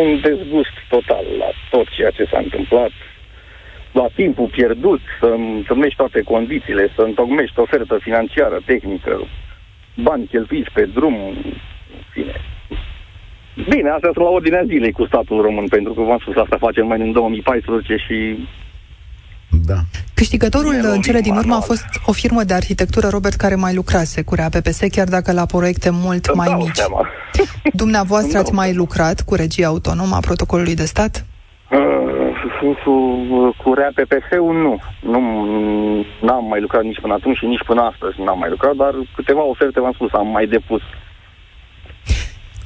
un 0.00 0.20
dezgust 0.22 0.74
total 0.88 1.24
la 1.38 1.50
tot 1.70 1.88
ceea 1.88 2.10
ce 2.10 2.24
s-a 2.30 2.38
întâmplat, 2.38 2.90
la 3.92 4.06
timpul 4.14 4.46
pierdut, 4.46 5.00
să 5.20 5.26
întâlnești 5.26 5.96
toate 5.96 6.20
condițiile, 6.20 6.92
să 6.94 7.02
întocmești 7.02 7.58
ofertă 7.60 7.98
financiară, 8.00 8.60
tehnică, 8.64 9.20
bani 10.02 10.26
cheltuiți 10.26 10.70
pe 10.72 10.84
drum, 10.94 11.14
în 11.14 11.52
fine, 12.12 12.34
Bine, 13.68 13.88
astea 13.88 14.10
sunt 14.12 14.24
la 14.24 14.30
ordinea 14.30 14.62
zilei 14.66 14.92
cu 14.92 15.06
statul 15.06 15.40
român, 15.40 15.68
pentru 15.68 15.92
că 15.92 16.00
v-am 16.00 16.18
spus, 16.18 16.36
asta 16.36 16.56
facem 16.58 16.86
mai 16.86 17.00
în 17.00 17.12
2014 17.12 17.96
și 17.96 18.48
da. 19.50 19.80
Câștigătorul 20.22 20.76
în 20.82 21.00
cele 21.00 21.20
din 21.20 21.36
urmă 21.36 21.54
a 21.54 21.60
fost 21.60 21.86
o 22.06 22.12
firmă 22.12 22.42
de 22.42 22.54
arhitectură, 22.54 23.08
Robert, 23.08 23.34
care 23.34 23.54
mai 23.54 23.74
lucrase 23.74 24.22
cu 24.22 24.34
RAPPS, 24.34 24.78
chiar 24.96 25.08
dacă 25.08 25.32
la 25.32 25.46
proiecte 25.46 25.90
mult 25.92 26.24
Îmi 26.26 26.36
mai 26.36 26.54
mici. 26.58 26.80
Seama. 26.82 27.08
Dumneavoastră 27.82 28.38
ați 28.38 28.52
mai 28.52 28.74
lucrat 28.74 29.20
cu 29.28 29.34
regia 29.34 29.66
autonomă 29.66 30.14
a 30.16 30.26
protocolului 30.28 30.74
de 30.74 30.84
stat? 30.84 31.24
Uh, 31.70 32.76
cu, 32.84 32.94
cu 33.62 33.74
RAPPS-ul 33.74 34.54
nu. 34.66 34.74
nu. 35.12 35.20
N-am 36.26 36.44
mai 36.44 36.60
lucrat 36.60 36.82
nici 36.82 37.00
până 37.00 37.14
atunci 37.14 37.36
și 37.36 37.46
nici 37.46 37.64
până 37.66 37.80
astăzi 37.80 38.20
n-am 38.24 38.38
mai 38.38 38.50
lucrat, 38.50 38.74
dar 38.74 38.94
câteva 39.16 39.44
oferte, 39.44 39.80
v-am 39.80 39.92
spus, 39.92 40.12
am 40.12 40.26
mai 40.26 40.46
depus 40.46 40.82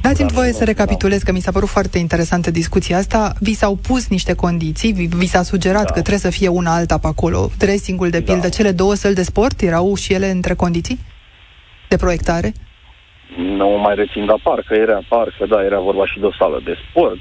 Dați-mi 0.06 0.30
voie 0.40 0.52
să 0.52 0.64
recapitulez, 0.64 1.22
că 1.22 1.32
mi 1.32 1.44
s-a 1.46 1.52
părut 1.52 1.68
foarte 1.68 1.98
interesantă 1.98 2.50
discuția 2.50 2.96
asta. 2.96 3.32
Vi 3.40 3.54
s-au 3.60 3.74
pus 3.88 4.08
niște 4.08 4.34
condiții, 4.34 4.92
vi, 4.92 5.06
vi 5.06 5.26
s-a 5.26 5.42
sugerat 5.42 5.84
da. 5.84 5.92
că 5.94 6.00
trebuie 6.06 6.26
să 6.28 6.30
fie 6.38 6.48
una 6.48 6.74
alta 6.74 6.98
pe 6.98 7.06
acolo. 7.06 7.48
Dressingul, 7.58 8.10
de 8.10 8.22
pildă, 8.22 8.48
da. 8.48 8.56
cele 8.56 8.72
două 8.72 8.94
săli 8.94 9.14
de 9.14 9.22
sport 9.22 9.60
erau 9.60 9.94
și 9.94 10.12
ele 10.12 10.26
între 10.26 10.54
condiții 10.54 10.98
de 11.88 11.96
proiectare? 11.96 12.52
Nu 13.36 13.68
mai 13.84 13.94
rețin, 13.94 14.26
dar 14.26 14.40
parcă 14.42 14.74
era, 14.74 14.98
parcă, 15.08 15.46
da, 15.48 15.64
era 15.64 15.80
vorba 15.80 16.06
și 16.06 16.18
de 16.18 16.26
o 16.26 16.32
sală 16.38 16.60
de 16.64 16.74
sport, 16.88 17.20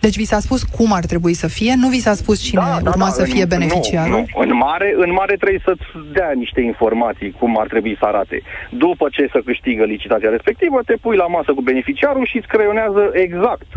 deci 0.00 0.16
vi 0.16 0.24
s-a 0.24 0.38
spus 0.38 0.62
cum 0.62 0.92
ar 0.92 1.04
trebui 1.04 1.34
să 1.34 1.48
fie, 1.48 1.72
nu 1.76 1.88
vi 1.88 2.04
s-a 2.06 2.14
spus 2.14 2.42
cine 2.42 2.60
da, 2.60 2.80
da 2.82 2.90
urma 2.90 3.04
da, 3.04 3.10
să 3.10 3.24
fie 3.24 3.44
beneficiarul? 3.44 4.10
Nu, 4.10 4.18
nu. 4.18 4.40
În, 4.42 4.56
mare, 4.56 4.94
în 4.96 5.12
mare 5.12 5.34
trebuie 5.36 5.62
să-ți 5.64 5.86
dea 6.12 6.30
niște 6.34 6.60
informații 6.60 7.30
cum 7.38 7.58
ar 7.60 7.66
trebui 7.66 7.96
să 7.98 8.04
arate. 8.06 8.42
După 8.70 9.06
ce 9.10 9.28
să 9.32 9.40
câștigă 9.44 9.84
licitația 9.84 10.30
respectivă, 10.30 10.78
te 10.86 10.96
pui 11.00 11.16
la 11.16 11.26
masă 11.26 11.52
cu 11.52 11.62
beneficiarul 11.62 12.26
și 12.26 12.36
îți 12.36 12.52
creionează 12.54 13.10
exact 13.12 13.70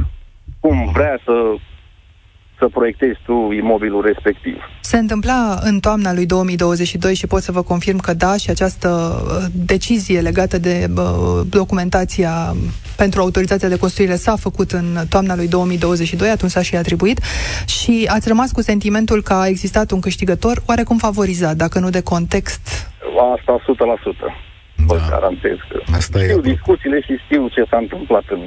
cum 0.59 0.78
vrea 0.93 1.19
să 1.26 1.36
să 2.58 2.68
proiectezi 2.68 3.20
tu 3.26 3.51
imobilul 3.51 4.01
respectiv. 4.06 4.56
Se 4.82 4.97
întâmpla 4.97 5.58
în 5.62 5.80
toamna 5.80 6.14
lui 6.14 6.26
2022 6.26 7.16
și 7.16 7.28
pot 7.28 7.41
să 7.41 7.51
vă 7.51 7.62
confirm 7.62 7.97
că 7.97 8.14
da, 8.14 8.38
și 8.38 8.49
această 8.49 8.89
uh, 8.89 9.45
decizie 9.51 10.20
legată 10.22 10.58
de 10.58 10.88
uh, 10.97 11.04
documentația 11.49 12.56
pentru 12.97 13.22
autorizația 13.22 13.70
de 13.70 13.78
construire 13.78 14.16
s-a 14.16 14.36
făcut 14.36 14.72
în 14.72 14.86
toamna 15.10 15.36
lui 15.36 15.47
2022, 15.47 16.30
atunci 16.30 16.51
s-a 16.51 16.62
și 16.62 16.76
atribuit 16.76 17.20
și 17.66 18.10
ați 18.12 18.28
rămas 18.28 18.51
cu 18.51 18.62
sentimentul 18.62 19.22
că 19.22 19.34
a 19.34 19.47
existat 19.47 19.91
un 19.91 19.99
câștigător 19.99 20.64
oarecum 20.66 20.97
favorizat, 20.97 21.56
dacă 21.56 21.80
nu 21.80 21.89
de 21.89 22.01
context. 22.01 22.91
Asta 23.36 23.60
100%. 23.60 23.64
Da. 24.20 24.86
Vă 24.86 24.99
garantez 25.10 25.58
că 25.70 25.80
Asta 25.95 26.20
știu 26.20 26.38
e 26.38 26.41
discuțiile 26.41 27.01
și 27.01 27.14
știu 27.26 27.47
ce 27.47 27.64
s-a 27.70 27.78
întâmplat 27.78 28.24
în 28.30 28.41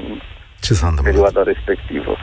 ce 0.61 0.75
s-a 0.75 0.87
întâmplat? 0.87 1.15
perioada 1.15 1.43
respectivă 1.53 2.17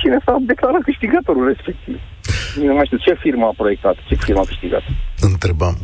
cine 0.00 0.18
s-a 0.24 0.36
declarat 0.40 0.82
câștigătorul 0.82 1.46
respectiv. 1.46 2.00
Nu 2.56 2.74
mai 2.74 2.84
știu 2.84 2.96
ce 2.96 3.14
firmă 3.20 3.46
a 3.46 3.54
proiectat, 3.56 3.94
ce 4.08 4.14
firmă 4.14 4.40
a 4.40 4.44
câștigat. 4.44 4.82
Întrebam. 5.20 5.76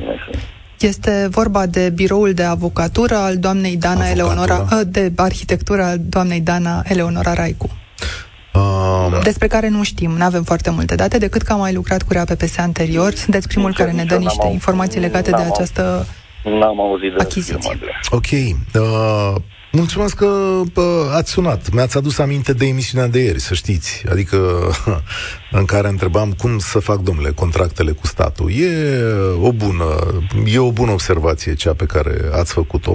Este 0.79 1.29
vorba 1.31 1.67
de 1.67 1.91
biroul 1.91 2.33
de 2.33 2.43
avocatură 2.43 3.17
al 3.17 3.39
doamnei 3.39 3.77
Dana 3.77 3.93
Avocatura. 3.93 4.33
Eleonora, 4.33 4.67
ă, 4.81 4.85
de 4.85 5.13
arhitectură 5.17 5.83
al 5.83 5.97
doamnei 6.01 6.41
Dana 6.41 6.83
Eleonora 6.85 7.33
Raicu. 7.35 7.71
Um, 8.55 9.21
despre 9.23 9.47
care 9.47 9.69
nu 9.69 9.83
știm, 9.83 10.11
nu 10.11 10.25
avem 10.25 10.43
foarte 10.43 10.71
multe 10.71 10.95
date, 10.95 11.19
decât 11.19 11.43
că 11.43 11.53
am 11.53 11.59
mai 11.59 11.73
lucrat 11.73 12.03
cu 12.03 12.13
RAPPS 12.13 12.59
anterior. 12.59 13.13
Sunteți 13.13 13.49
primul 13.49 13.75
care 13.75 13.91
ne 13.91 14.05
dă 14.05 14.17
niște 14.17 14.47
informații 14.53 15.01
legate 15.01 15.31
de 15.31 15.43
această 15.43 16.07
N-am 16.45 16.81
auzit 16.81 17.13
de 17.13 17.23
achiziție. 17.23 17.79
Ok. 18.11 18.31
Uh, 18.31 19.41
Mulțumesc 19.79 20.17
că 20.17 20.61
bă, 20.73 21.11
ați 21.15 21.31
sunat. 21.31 21.71
Mi-ați 21.71 21.97
adus 21.97 22.19
aminte 22.19 22.53
de 22.53 22.67
emisiunea 22.67 23.07
de 23.09 23.19
ieri, 23.19 23.41
să 23.41 23.55
știți. 23.55 24.05
Adică 24.11 24.37
în 25.59 25.65
care 25.65 25.89
întrebam 25.89 26.33
cum 26.33 26.59
să 26.59 26.79
fac, 26.79 26.99
domnule, 27.01 27.31
contractele 27.31 27.93
cu 27.93 28.07
statul. 28.07 28.51
E 28.51 28.69
o 29.43 29.53
bună, 29.53 30.21
e 30.47 30.59
o 30.59 30.71
bună 30.71 30.91
observație 30.91 31.55
cea 31.55 31.75
pe 31.75 31.85
care 31.85 32.21
ați 32.33 32.53
făcut-o. 32.53 32.91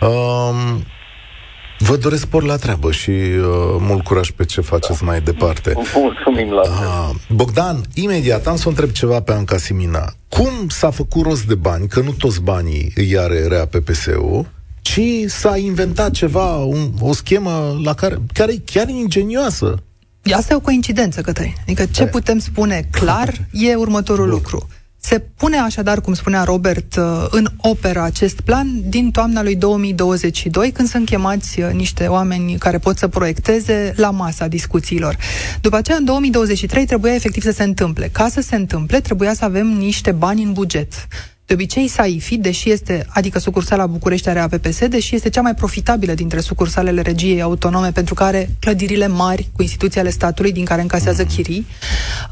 Um, 0.00 0.84
Vă 1.78 1.96
doresc 1.96 2.22
spor 2.22 2.42
la 2.42 2.56
treabă 2.56 2.90
și 2.90 3.10
uh, 3.10 3.44
mult 3.78 4.04
curaj 4.04 4.30
pe 4.30 4.44
ce 4.44 4.60
faceți 4.60 4.98
da. 5.00 5.06
mai 5.06 5.20
departe. 5.20 5.72
Mulțumim 5.94 6.52
la 6.52 6.60
uh, 6.60 7.10
Bogdan, 7.28 7.80
imediat 7.94 8.46
am 8.46 8.56
să 8.56 8.68
întreb 8.68 8.90
ceva 8.90 9.20
pe 9.20 9.32
Anca 9.32 9.56
Simina. 9.56 10.12
Cum 10.28 10.68
s-a 10.68 10.90
făcut 10.90 11.24
rost 11.24 11.44
de 11.44 11.54
bani, 11.54 11.88
că 11.88 12.00
nu 12.00 12.10
toți 12.10 12.42
banii 12.42 12.92
îi 12.94 13.18
are 13.18 13.46
rea 13.46 13.66
PPS-ul, 13.66 14.46
ci 14.82 15.00
s-a 15.26 15.56
inventat 15.56 16.10
ceva, 16.10 16.56
un, 16.56 16.90
o 17.00 17.12
schemă 17.12 17.80
la 17.84 17.94
care, 17.94 18.18
care 18.32 18.52
e 18.52 18.62
chiar 18.64 18.88
ingenioasă. 18.88 19.82
Asta 20.32 20.52
e 20.52 20.56
o 20.56 20.60
coincidență, 20.60 21.20
Cătălin. 21.20 21.54
Adică 21.62 21.84
ce 21.84 22.06
putem 22.06 22.38
spune 22.38 22.88
clar 22.90 23.34
e 23.52 23.74
următorul 23.74 24.24
Bun. 24.24 24.34
lucru. 24.34 24.68
Se 25.02 25.18
pune 25.18 25.56
așadar, 25.56 26.00
cum 26.00 26.14
spunea 26.14 26.44
Robert, 26.44 26.96
uh, 26.96 27.26
în 27.30 27.46
opera 27.56 28.02
acest 28.02 28.40
plan 28.40 28.82
din 28.88 29.10
toamna 29.10 29.42
lui 29.42 29.56
2022, 29.56 30.70
când 30.70 30.88
sunt 30.88 31.06
chemați 31.06 31.60
uh, 31.60 31.70
niște 31.72 32.06
oameni 32.06 32.58
care 32.58 32.78
pot 32.78 32.98
să 32.98 33.08
proiecteze 33.08 33.92
la 33.96 34.10
masa 34.10 34.46
discuțiilor. 34.46 35.16
După 35.60 35.76
aceea, 35.76 35.96
în 35.96 36.04
2023, 36.04 36.86
trebuia 36.86 37.14
efectiv 37.14 37.42
să 37.42 37.50
se 37.50 37.62
întâmple. 37.62 38.08
Ca 38.12 38.28
să 38.28 38.40
se 38.40 38.56
întâmple, 38.56 39.00
trebuia 39.00 39.34
să 39.34 39.44
avem 39.44 39.66
niște 39.66 40.12
bani 40.12 40.42
în 40.42 40.52
buget. 40.52 40.92
De 41.50 41.56
obicei, 41.56 41.88
SAIFI, 41.88 42.36
deși 42.36 42.70
este, 42.70 43.06
adică 43.08 43.38
sucursala 43.38 43.86
București 43.86 44.28
are 44.28 44.38
APPS, 44.38 44.88
deși 44.88 45.14
este 45.14 45.28
cea 45.28 45.40
mai 45.40 45.54
profitabilă 45.54 46.14
dintre 46.14 46.40
sucursalele 46.40 47.00
regiei 47.00 47.42
autonome 47.42 47.92
pentru 47.92 48.14
care 48.14 48.50
clădirile 48.58 49.06
mari 49.06 49.48
cu 49.52 49.62
instituții 49.62 50.00
ale 50.00 50.10
statului 50.10 50.52
din 50.52 50.64
care 50.64 50.80
încasează 50.80 51.24
chirii, 51.24 51.66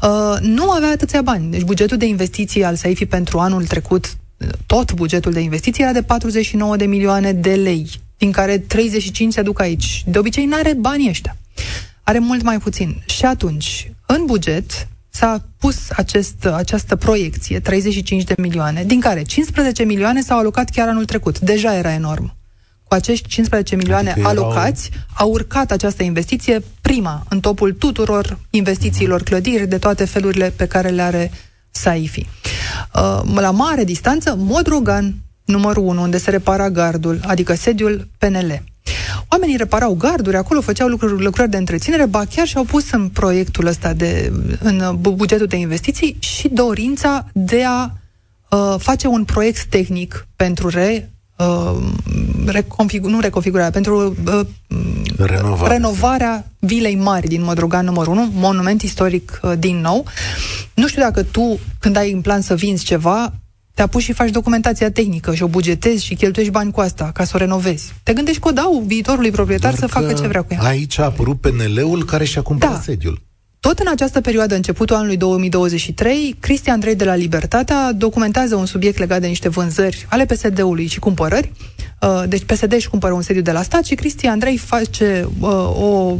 uh, 0.01 0.37
nu 0.41 0.69
avea 0.69 0.89
atâția 0.89 1.21
bani. 1.21 1.51
Deci 1.51 1.61
bugetul 1.61 1.97
de 1.97 2.05
investiții 2.05 2.63
al 2.63 2.75
SAIFI 2.75 3.05
pentru 3.05 3.39
anul 3.39 3.65
trecut, 3.65 4.17
tot 4.65 4.93
bugetul 4.93 5.31
de 5.31 5.39
investiții 5.39 5.83
era 5.83 5.91
de 5.91 6.03
49 6.03 6.75
de 6.75 6.85
milioane 6.85 7.33
de 7.33 7.53
lei, 7.53 7.89
din 8.17 8.31
care 8.31 8.57
35 8.57 9.33
se 9.33 9.41
duc 9.41 9.61
aici. 9.61 10.03
De 10.05 10.19
obicei, 10.19 10.45
nu 10.45 10.55
are 10.55 10.73
banii 10.73 11.09
ăștia. 11.09 11.37
Are 12.03 12.19
mult 12.19 12.41
mai 12.41 12.57
puțin. 12.57 13.01
Și 13.05 13.25
atunci, 13.25 13.91
în 14.05 14.25
buget, 14.25 14.87
s-a 15.09 15.45
pus 15.57 15.89
acest, 15.89 16.45
această 16.45 16.95
proiecție, 16.95 17.59
35 17.59 18.23
de 18.23 18.33
milioane, 18.37 18.83
din 18.83 18.99
care 18.99 19.21
15 19.21 19.83
milioane 19.83 20.21
s-au 20.21 20.37
alocat 20.37 20.69
chiar 20.69 20.87
anul 20.87 21.05
trecut. 21.05 21.39
Deja 21.39 21.75
era 21.75 21.93
enorm. 21.93 22.37
Cu 22.83 22.93
acești 22.93 23.27
15 23.27 23.75
milioane 23.75 24.11
adică 24.11 24.27
alocați, 24.27 24.89
erau... 24.93 25.05
a 25.13 25.23
urcat 25.23 25.71
această 25.71 26.03
investiție 26.03 26.63
prima 26.81 27.25
în 27.29 27.39
topul 27.39 27.73
tuturor 27.73 28.39
investițiilor 28.49 29.23
clădiri 29.23 29.67
de 29.67 29.77
toate 29.77 30.05
felurile 30.05 30.49
pe 30.49 30.67
care 30.67 30.89
le 30.89 31.01
are 31.01 31.31
Saifi. 31.71 32.27
Uh, 32.93 33.21
la 33.35 33.51
mare 33.51 33.83
distanță, 33.83 34.35
Modrogan, 34.37 35.15
numărul 35.45 35.83
1, 35.83 36.01
unde 36.01 36.17
se 36.17 36.29
repara 36.29 36.69
gardul, 36.69 37.19
adică 37.23 37.53
sediul 37.53 38.07
PNL. 38.17 38.63
Oamenii 39.31 39.57
reparau 39.57 39.93
garduri, 39.93 40.35
acolo 40.35 40.61
făceau 40.61 40.87
lucruri, 40.87 41.23
lucrări 41.23 41.49
de 41.49 41.57
întreținere, 41.57 42.05
ba 42.05 42.25
chiar 42.35 42.47
și-au 42.47 42.63
pus 42.63 42.91
în 42.91 43.09
proiectul 43.09 43.65
ăsta 43.65 43.93
de, 43.93 44.31
în 44.59 44.97
bugetul 44.99 45.45
de 45.45 45.55
investiții 45.55 46.17
și 46.19 46.47
dorința 46.47 47.27
de 47.33 47.63
a 47.65 47.89
uh, 48.49 48.75
face 48.77 49.07
un 49.07 49.23
proiect 49.25 49.63
tehnic 49.63 50.27
pentru 50.35 50.69
re, 50.69 51.09
uh, 51.37 51.77
reconfigu- 52.45 53.09
nu 53.09 53.19
reconfigurarea, 53.19 53.71
pentru 53.71 54.15
uh, 54.25 54.39
Renovare. 55.17 55.73
renovarea 55.73 56.45
Vilei 56.59 56.95
Mari 56.95 57.27
din 57.27 57.43
Modrogan 57.43 57.85
numărul 57.85 58.13
1, 58.13 58.29
monument 58.33 58.81
istoric 58.81 59.39
uh, 59.43 59.53
din 59.59 59.79
nou. 59.81 60.05
Nu 60.73 60.87
știu 60.87 61.01
dacă 61.01 61.23
tu, 61.23 61.59
când 61.79 61.95
ai 61.95 62.11
în 62.11 62.21
plan 62.21 62.41
să 62.41 62.55
vinzi 62.55 62.83
ceva, 62.83 63.33
te 63.79 63.85
apuci 63.85 64.03
și 64.03 64.13
faci 64.13 64.29
documentația 64.29 64.91
tehnică 64.91 65.35
și 65.35 65.43
o 65.43 65.47
bugetezi 65.47 66.05
și 66.05 66.15
cheltuiești 66.15 66.53
bani 66.53 66.71
cu 66.71 66.79
asta 66.79 67.11
ca 67.13 67.23
să 67.23 67.31
o 67.35 67.37
renovezi. 67.37 67.93
Te 68.03 68.13
gândești 68.13 68.41
că 68.41 68.47
o 68.47 68.51
dau 68.51 68.83
viitorului 68.85 69.31
proprietar 69.31 69.73
Doar 69.73 69.89
să 69.89 69.99
facă 69.99 70.13
ce 70.13 70.27
vrea 70.27 70.41
cu 70.41 70.53
ea. 70.53 70.61
Aici 70.61 70.99
a 70.99 71.03
apărut 71.03 71.39
PNL-ul 71.39 72.05
care 72.05 72.23
și-a 72.23 72.41
cumpărat 72.41 72.75
da. 72.75 72.81
sediul. 72.81 73.21
Tot 73.59 73.79
în 73.79 73.87
această 73.89 74.21
perioadă, 74.21 74.55
începutul 74.55 74.95
anului 74.95 75.17
2023, 75.17 76.35
Cristian 76.39 76.75
Andrei 76.75 76.95
de 76.95 77.03
la 77.03 77.15
Libertatea 77.15 77.91
documentează 77.91 78.55
un 78.55 78.65
subiect 78.65 78.97
legat 78.97 79.21
de 79.21 79.27
niște 79.27 79.49
vânzări 79.49 80.05
ale 80.09 80.25
PSD-ului 80.25 80.85
și 80.85 80.99
cumpărări. 80.99 81.51
Uh, 82.01 82.23
deci 82.27 82.43
PSD 82.43 82.73
își 82.73 82.89
cumpără 82.89 83.13
un 83.13 83.21
sediu 83.21 83.41
de 83.41 83.51
la 83.51 83.61
stat 83.61 83.85
și 83.85 83.95
Cristian 83.95 84.31
Andrei 84.31 84.57
face 84.57 85.29
uh, 85.39 85.49
o 85.81 86.17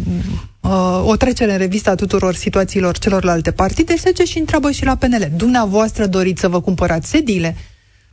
uh, 0.62 1.02
o 1.06 1.16
trecere 1.16 1.52
în 1.52 1.58
revista 1.58 1.96
tuturor 1.96 2.36
situațiilor 2.36 2.98
celorlalte 2.98 3.52
partide 3.52 3.96
și 3.96 4.02
se 4.16 4.26
și 4.26 4.38
întreabă 4.38 4.72
și 4.72 4.86
la 4.86 4.96
PNL. 4.96 5.32
Dumneavoastră 5.36 6.06
doriți 6.06 6.42
să 6.42 6.48
vă 6.48 6.62
cumpărați 6.62 7.10
sediile? 7.10 7.56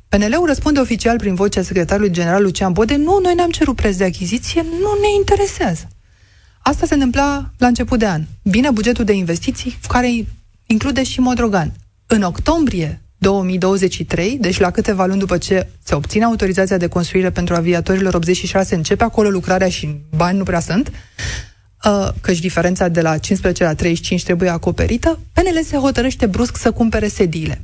PNL-ul 0.09 0.47
răspunde 0.47 0.81
oficial 0.81 1.17
prin 1.17 1.35
vocea 1.35 1.63
secretarului 1.63 2.11
general 2.11 2.43
Lucian 2.43 2.73
Bode, 2.73 2.97
nu, 2.97 3.19
noi 3.23 3.35
n-am 3.35 3.51
cerut 3.51 3.77
preț 3.77 3.97
de 3.97 4.05
achiziție, 4.05 4.63
nu 4.63 5.01
ne 5.01 5.09
interesează. 5.19 5.89
Asta 6.59 6.87
se 6.87 6.95
întâmpla 6.95 7.51
la 7.59 7.67
început 7.67 7.99
de 7.99 8.07
an. 8.07 8.23
Bine 8.43 8.71
bugetul 8.71 9.05
de 9.05 9.13
investiții, 9.13 9.79
care 9.89 10.27
include 10.67 11.03
și 11.03 11.21
Modrogan. 11.21 11.73
În 12.07 12.23
octombrie 12.23 13.01
2023, 13.19 14.39
deci 14.41 14.59
la 14.59 14.71
câteva 14.71 15.07
luni 15.07 15.19
după 15.19 15.39
ce 15.39 15.69
se 15.83 15.95
obține 15.95 16.25
autorizația 16.25 16.77
de 16.77 16.87
construire 16.87 17.31
pentru 17.31 17.55
aviatorilor 17.55 18.15
86, 18.15 18.75
începe 18.75 19.05
acolo 19.05 19.29
lucrarea 19.29 19.69
și 19.69 19.97
bani 20.17 20.39
nu 20.39 20.45
prea 20.45 20.61
sunt, 20.61 20.89
uh, 20.89 20.95
căci 22.21 22.39
diferența 22.39 22.89
de 22.89 23.01
la 23.01 23.19
15 23.19 23.65
la 23.65 23.75
35 23.75 24.25
trebuie 24.25 24.49
acoperită, 24.49 25.19
PNL 25.33 25.63
se 25.65 25.77
hotărăște 25.77 26.27
brusc 26.27 26.57
să 26.57 26.71
cumpere 26.71 27.09
sediile. 27.09 27.63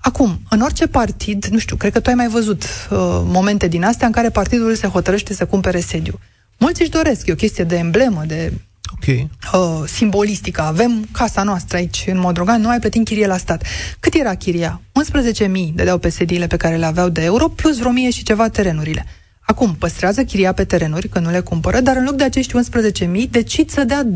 Acum, 0.00 0.40
în 0.50 0.60
orice 0.60 0.86
partid, 0.86 1.44
nu 1.44 1.58
știu, 1.58 1.76
cred 1.76 1.92
că 1.92 2.00
tu 2.00 2.08
ai 2.08 2.14
mai 2.14 2.28
văzut 2.28 2.62
uh, 2.62 2.98
momente 3.24 3.68
din 3.68 3.84
astea 3.84 4.06
în 4.06 4.12
care 4.12 4.30
partidul 4.30 4.74
se 4.74 4.86
hotărăște 4.86 5.34
să 5.34 5.46
cumpere 5.46 5.80
sediu. 5.80 6.18
Mulți 6.58 6.80
își 6.80 6.90
doresc, 6.90 7.26
e 7.26 7.32
o 7.32 7.34
chestie 7.34 7.64
de 7.64 7.76
emblemă, 7.76 8.22
de 8.26 8.52
okay. 8.92 9.30
uh, 9.54 9.88
simbolistică. 9.88 10.62
Avem 10.62 11.08
casa 11.12 11.42
noastră 11.42 11.76
aici, 11.76 12.04
în 12.06 12.18
Modrogan, 12.18 12.60
nu 12.60 12.66
mai 12.66 12.78
plătim 12.78 13.02
chirie 13.02 13.26
la 13.26 13.36
stat. 13.36 13.64
Cât 14.00 14.14
era 14.14 14.34
chiria? 14.34 14.80
11.000 15.44 15.48
dădeau 15.74 15.98
pe 15.98 16.08
sediile 16.08 16.46
pe 16.46 16.56
care 16.56 16.76
le 16.76 16.86
aveau 16.86 17.08
de 17.08 17.24
euro, 17.24 17.48
plus 17.48 17.78
vreo 17.78 17.90
mie 17.90 18.10
și 18.10 18.22
ceva 18.22 18.48
terenurile. 18.48 19.06
Acum, 19.52 19.74
păstrează 19.78 20.24
chiria 20.24 20.52
pe 20.52 20.64
terenuri, 20.64 21.08
că 21.08 21.18
nu 21.18 21.30
le 21.30 21.40
cumpără, 21.40 21.80
dar 21.80 21.96
în 21.96 22.04
loc 22.04 22.14
de 22.14 22.24
acești 22.24 22.54
11.000, 23.02 23.30
decid 23.30 23.70
să 23.70 23.84
dea 23.84 24.04
230.000 24.04 24.12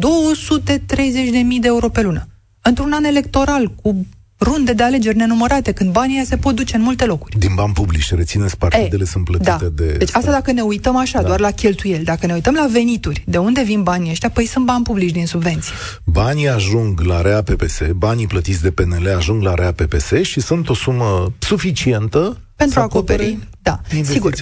de 1.61 1.67
euro 1.67 1.89
pe 1.89 2.03
lună. 2.03 2.29
Într-un 2.61 2.93
an 2.93 3.05
electoral, 3.05 3.73
cu 3.83 4.07
runde 4.39 4.73
de 4.73 4.83
alegeri 4.83 5.17
nenumărate, 5.17 5.73
când 5.73 5.93
banii 5.93 6.25
se 6.25 6.37
pot 6.37 6.55
duce 6.55 6.77
în 6.77 6.83
multe 6.83 7.05
locuri. 7.05 7.39
Din 7.39 7.51
bani 7.55 7.73
publici, 7.73 8.15
rețineți, 8.15 8.57
partidele 8.57 9.03
Ei, 9.03 9.07
sunt 9.07 9.25
plătite 9.25 9.57
da. 9.61 9.69
de... 9.75 9.93
Deci 9.93 10.09
asta 10.13 10.31
dacă 10.31 10.53
ne 10.53 10.61
uităm 10.61 10.97
așa, 10.97 11.21
da. 11.21 11.27
doar 11.27 11.41
la 11.41 11.51
cheltuieli. 11.51 12.05
Dacă 12.05 12.27
ne 12.27 12.33
uităm 12.33 12.55
la 12.55 12.67
venituri, 12.73 13.25
de 13.27 13.39
unde 13.39 13.63
vin 13.63 13.83
banii 13.83 14.11
ăștia? 14.11 14.31
Păi 14.31 14.47
sunt 14.47 14.65
bani 14.65 14.85
publici 14.85 15.13
din 15.13 15.27
subvenții. 15.27 15.73
Banii 16.05 16.49
ajung 16.49 17.01
la 17.01 17.21
REA 17.21 17.43
PPS, 17.43 17.81
banii 17.97 18.27
plătiți 18.27 18.63
de 18.63 18.71
PNL 18.71 19.15
ajung 19.17 19.43
la 19.43 19.55
REA 19.55 19.73
PPS 19.73 20.13
și 20.23 20.41
sunt 20.41 20.69
o 20.69 20.75
sumă 20.75 21.33
suficientă 21.39 22.41
pentru 22.57 22.81
a 22.81 22.83
acoperi, 22.83 23.39
da, 23.63 23.81
sigur. 24.03 24.35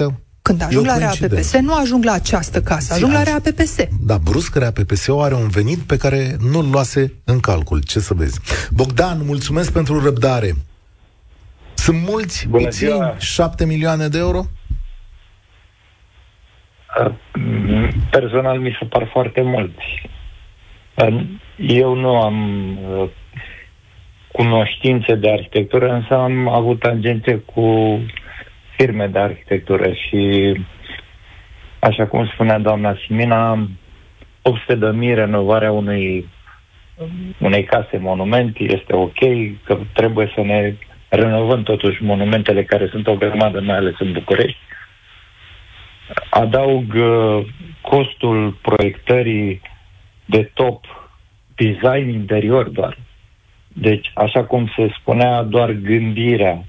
Când 0.49 0.63
ajung 0.63 0.87
la 0.87 0.99
RAPPS, 0.99 1.61
nu 1.61 1.75
ajung 1.75 2.05
la 2.05 2.13
această 2.13 2.61
casă, 2.61 2.95
ajung 2.95 3.13
la 3.13 3.23
RAPPS. 3.23 3.77
Da, 4.07 4.19
brusc 4.19 4.57
RAPPS-ul 4.57 5.23
are 5.23 5.35
un 5.35 5.49
venit 5.49 5.79
pe 5.79 5.97
care 5.97 6.37
nu-l 6.53 6.71
luase 6.71 7.13
în 7.25 7.41
calcul. 7.41 7.83
Ce 7.83 7.99
să 8.01 8.15
vezi? 8.15 8.41
Bogdan, 8.71 9.21
mulțumesc 9.27 9.73
pentru 9.73 10.05
răbdare. 10.05 10.53
Sunt 11.75 11.99
mulți, 12.09 12.49
Bună 12.49 12.65
puțini, 12.65 12.91
ziua. 12.91 13.15
7 13.19 13.67
milioane 13.67 14.09
de 14.09 14.19
euro? 14.19 14.45
Personal 18.11 18.59
mi 18.59 18.77
se 18.81 18.87
par 18.87 19.09
foarte 19.13 19.43
mulți. 19.43 20.09
Eu 21.57 21.95
nu 21.95 22.21
am 22.21 22.79
cunoștințe 24.33 25.15
de 25.15 25.31
arhitectură, 25.31 25.93
însă 25.93 26.15
am 26.15 26.49
avut 26.49 26.79
tangente 26.79 27.43
cu 27.55 27.99
firme 28.77 29.07
de 29.07 29.19
arhitectură 29.19 29.93
și, 29.93 30.53
așa 31.79 32.07
cum 32.07 32.27
spunea 32.27 32.59
doamna 32.59 32.97
Simina, 33.07 33.69
800 34.43 34.75
de 34.75 34.87
mii 34.87 35.15
renovarea 35.15 35.73
unui, 35.73 36.29
unei 37.39 37.65
case 37.65 37.97
monument 37.99 38.57
este 38.59 38.95
ok, 38.95 39.19
că 39.65 39.79
trebuie 39.93 40.33
să 40.35 40.41
ne 40.41 40.75
renovăm 41.09 41.63
totuși 41.63 42.03
monumentele 42.03 42.65
care 42.65 42.89
sunt 42.89 43.07
o 43.07 43.15
grămadă, 43.15 43.61
mai 43.61 43.77
ales 43.77 43.95
în 43.99 44.13
București. 44.13 44.59
Adaug 46.31 46.95
uh, 46.95 47.47
costul 47.81 48.59
proiectării 48.63 49.61
de 50.25 50.51
top 50.55 50.85
design 51.55 52.09
interior 52.09 52.69
doar. 52.69 52.99
Deci, 53.69 54.11
așa 54.15 54.45
cum 54.45 54.73
se 54.77 54.95
spunea, 54.99 55.43
doar 55.43 55.71
gândirea 55.71 56.65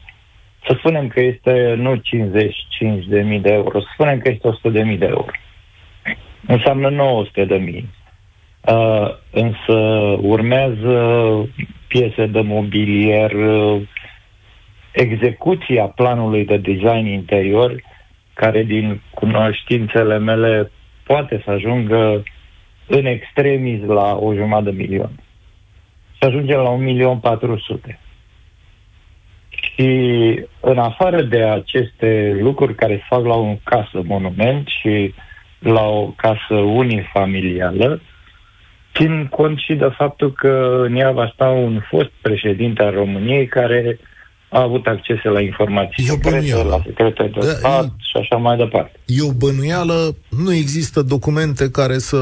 să 0.67 0.75
spunem 0.77 1.07
că 1.07 1.21
este 1.21 1.73
nu 1.77 1.95
55 1.95 3.05
de 3.05 3.21
mii 3.21 3.39
de 3.39 3.51
euro, 3.51 3.79
să 3.79 3.87
spunem 3.93 4.19
că 4.19 4.29
este 4.29 4.47
100 4.47 4.69
de 4.69 4.83
mii 4.83 4.97
de 4.97 5.05
euro. 5.05 5.31
Înseamnă 6.47 6.89
900 6.89 7.45
de 7.45 7.55
mii. 7.55 7.89
Uh, 8.61 9.09
însă 9.31 9.73
urmează 10.21 10.97
piese 11.87 12.25
de 12.25 12.41
mobilier, 12.41 13.31
uh, 13.31 13.81
execuția 14.91 15.85
planului 15.85 16.45
de 16.45 16.57
design 16.57 17.05
interior, 17.05 17.83
care 18.33 18.63
din 18.63 19.01
cunoștințele 19.13 20.17
mele 20.17 20.71
poate 21.03 21.41
să 21.45 21.51
ajungă 21.51 22.23
în 22.87 23.05
extremis 23.05 23.81
la 23.85 24.15
o 24.15 24.33
jumătate 24.33 24.71
de 24.71 24.81
milion. 24.81 25.11
Să 26.19 26.27
ajungem 26.27 26.59
la 26.59 26.69
un 26.69 26.83
milion 26.83 27.19
patru 27.19 27.57
sute. 27.57 27.99
Și 29.75 29.89
în 30.59 30.77
afară 30.77 31.21
de 31.21 31.43
aceste 31.43 32.37
lucruri 32.41 32.75
care 32.75 32.95
se 32.95 33.15
fac 33.15 33.25
la 33.25 33.35
o 33.35 33.57
casă 33.63 34.01
monument 34.03 34.67
și 34.67 35.13
la 35.59 35.81
o 35.81 36.13
casă 36.15 36.53
unifamilială, 36.53 38.01
țin 38.95 39.27
cont 39.27 39.57
și 39.59 39.73
de 39.73 39.89
faptul 39.97 40.33
că 40.33 40.83
în 40.87 40.95
ea 40.95 41.11
va 41.11 41.31
sta 41.33 41.47
un 41.47 41.81
fost 41.89 42.09
președinte 42.21 42.83
al 42.83 42.93
României 42.93 43.47
care 43.47 43.99
a 44.49 44.61
avut 44.61 44.87
accese 44.87 45.29
la 45.29 45.41
informații 45.41 46.05
e 46.07 46.11
o 46.11 46.15
secrete, 46.15 46.63
la 46.63 46.81
secrete 46.85 47.23
de 47.23 47.39
da, 47.39 47.47
stat 47.47 47.83
e, 47.83 47.87
și 47.97 48.17
așa 48.19 48.35
mai 48.35 48.57
departe. 48.57 48.99
E 49.05 49.21
o 49.21 49.31
bănuială, 49.31 50.15
nu 50.29 50.53
există 50.53 51.01
documente 51.01 51.69
care 51.69 51.97
să 51.97 52.17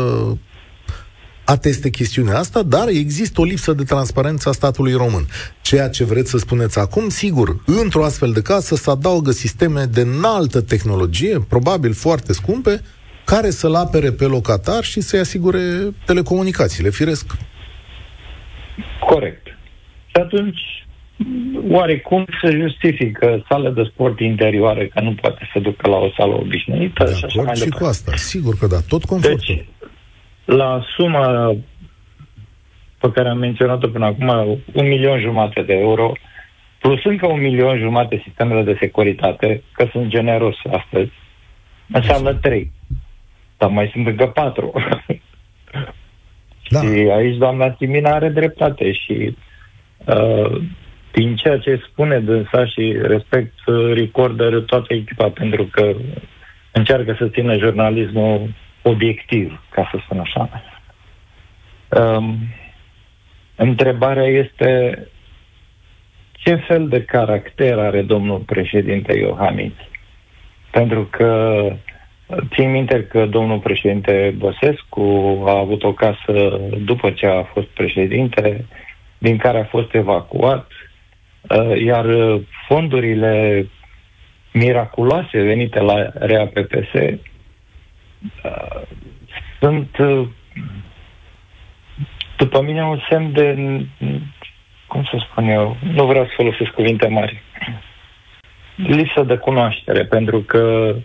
ateste 1.45 1.89
chestiunea 1.89 2.37
asta, 2.37 2.61
dar 2.63 2.87
există 2.87 3.41
o 3.41 3.43
lipsă 3.43 3.73
de 3.73 3.83
transparență 3.83 4.49
a 4.49 4.51
statului 4.51 4.93
român. 4.93 5.25
Ceea 5.61 5.89
ce 5.89 6.03
vreți 6.03 6.29
să 6.29 6.37
spuneți 6.37 6.79
acum, 6.79 7.09
sigur, 7.09 7.55
într-o 7.65 8.03
astfel 8.03 8.31
de 8.31 8.41
casă 8.41 8.75
să 8.75 8.89
adaugă 8.89 9.31
sisteme 9.31 9.83
de 9.83 10.01
înaltă 10.01 10.61
tehnologie, 10.61 11.39
probabil 11.49 11.93
foarte 11.93 12.33
scumpe, 12.33 12.81
care 13.25 13.49
să-l 13.49 13.75
apere 13.75 14.11
pe 14.11 14.25
locatar 14.25 14.83
și 14.83 15.01
să-i 15.01 15.19
asigure 15.19 15.61
telecomunicațiile, 16.05 16.89
firesc. 16.89 17.25
Corect. 19.09 19.47
Și 20.05 20.15
atunci, 20.21 20.59
oarecum 21.69 22.25
se 22.43 22.57
justifică 22.61 23.45
sală 23.49 23.69
de 23.69 23.83
sport 23.93 24.19
interioare, 24.19 24.87
că 24.87 25.01
nu 25.01 25.15
poate 25.21 25.49
să 25.53 25.59
ducă 25.59 25.89
la 25.89 25.95
o 25.95 26.09
sală 26.17 26.33
obișnuită 26.33 27.03
de 27.03 27.13
și 27.13 27.25
așa 27.25 27.41
mai 27.41 27.55
și 27.55 27.63
departe. 27.63 27.83
cu 27.83 27.89
asta, 27.89 28.15
sigur 28.15 28.57
că 28.57 28.67
da, 28.67 28.79
tot 28.87 29.03
confortul. 29.05 29.43
Deci, 29.47 29.65
la 30.45 30.83
suma 30.95 31.55
pe 32.99 33.11
care 33.11 33.29
am 33.29 33.37
menționat-o 33.37 33.87
până 33.87 34.05
acum, 34.05 34.59
un 34.73 34.87
milion 34.87 35.19
jumate 35.19 35.61
de 35.61 35.73
euro, 35.73 36.11
plus 36.79 37.03
încă 37.03 37.27
un 37.27 37.41
milion 37.41 37.77
jumate 37.77 38.21
sistemele 38.23 38.63
de 38.63 38.77
securitate, 38.79 39.63
că 39.71 39.87
sunt 39.91 40.07
generos 40.07 40.55
astăzi, 40.71 41.11
înseamnă 41.87 42.33
trei. 42.33 42.71
Dar 43.57 43.69
mai 43.69 43.89
sunt 43.93 44.07
încă 44.07 44.27
patru. 44.27 44.73
Da. 46.69 46.81
și 46.81 47.09
aici 47.15 47.37
doamna 47.37 47.69
Timina 47.69 48.13
are 48.13 48.29
dreptate 48.29 48.91
și 48.91 49.37
uh, 50.05 50.61
din 51.11 51.35
ceea 51.35 51.57
ce 51.57 51.83
spune 51.89 52.19
dânsa 52.19 52.65
și 52.65 52.97
respect 53.01 53.53
uh, 53.65 53.93
recorder 53.93 54.61
toată 54.61 54.93
echipa 54.93 55.29
pentru 55.29 55.63
că 55.63 55.91
încearcă 56.71 57.15
să 57.19 57.27
țină 57.27 57.57
jurnalismul 57.57 58.49
obiectiv, 58.83 59.61
ca 59.69 59.89
să 59.91 59.99
spun 60.03 60.19
așa. 60.19 60.49
Um, 61.89 62.37
întrebarea 63.55 64.25
este 64.27 64.99
ce 66.31 66.55
fel 66.55 66.87
de 66.87 67.03
caracter 67.03 67.79
are 67.79 68.01
domnul 68.01 68.39
președinte 68.39 69.17
Iohannis? 69.17 69.73
Pentru 70.71 71.03
că 71.03 71.67
țin 72.55 72.71
minte 72.71 73.03
că 73.03 73.25
domnul 73.25 73.59
președinte 73.59 74.35
Băsescu 74.37 75.43
a 75.47 75.57
avut 75.57 75.83
o 75.83 75.93
casă 75.93 76.59
după 76.85 77.11
ce 77.11 77.25
a 77.25 77.43
fost 77.43 77.67
președinte, 77.67 78.65
din 79.17 79.37
care 79.37 79.59
a 79.59 79.65
fost 79.65 79.93
evacuat, 79.93 80.67
uh, 81.49 81.81
iar 81.81 82.05
fondurile 82.67 83.67
miraculoase 84.53 85.41
venite 85.41 85.79
la 85.79 86.09
RAPPS 86.13 86.89
Uh, 86.93 87.32
sunt, 89.59 89.97
uh, 89.97 90.27
după 92.37 92.61
mine, 92.61 92.83
un 92.83 92.99
semn 93.09 93.31
de, 93.31 93.55
cum 94.87 95.03
să 95.03 95.25
spun 95.29 95.47
eu, 95.47 95.77
nu 95.93 96.05
vreau 96.05 96.25
să 96.25 96.31
folosesc 96.35 96.69
cuvinte 96.69 97.07
mari, 97.07 97.41
lipsă 98.75 99.23
de 99.23 99.35
cunoaștere, 99.35 100.05
pentru 100.05 100.39
că 100.39 100.95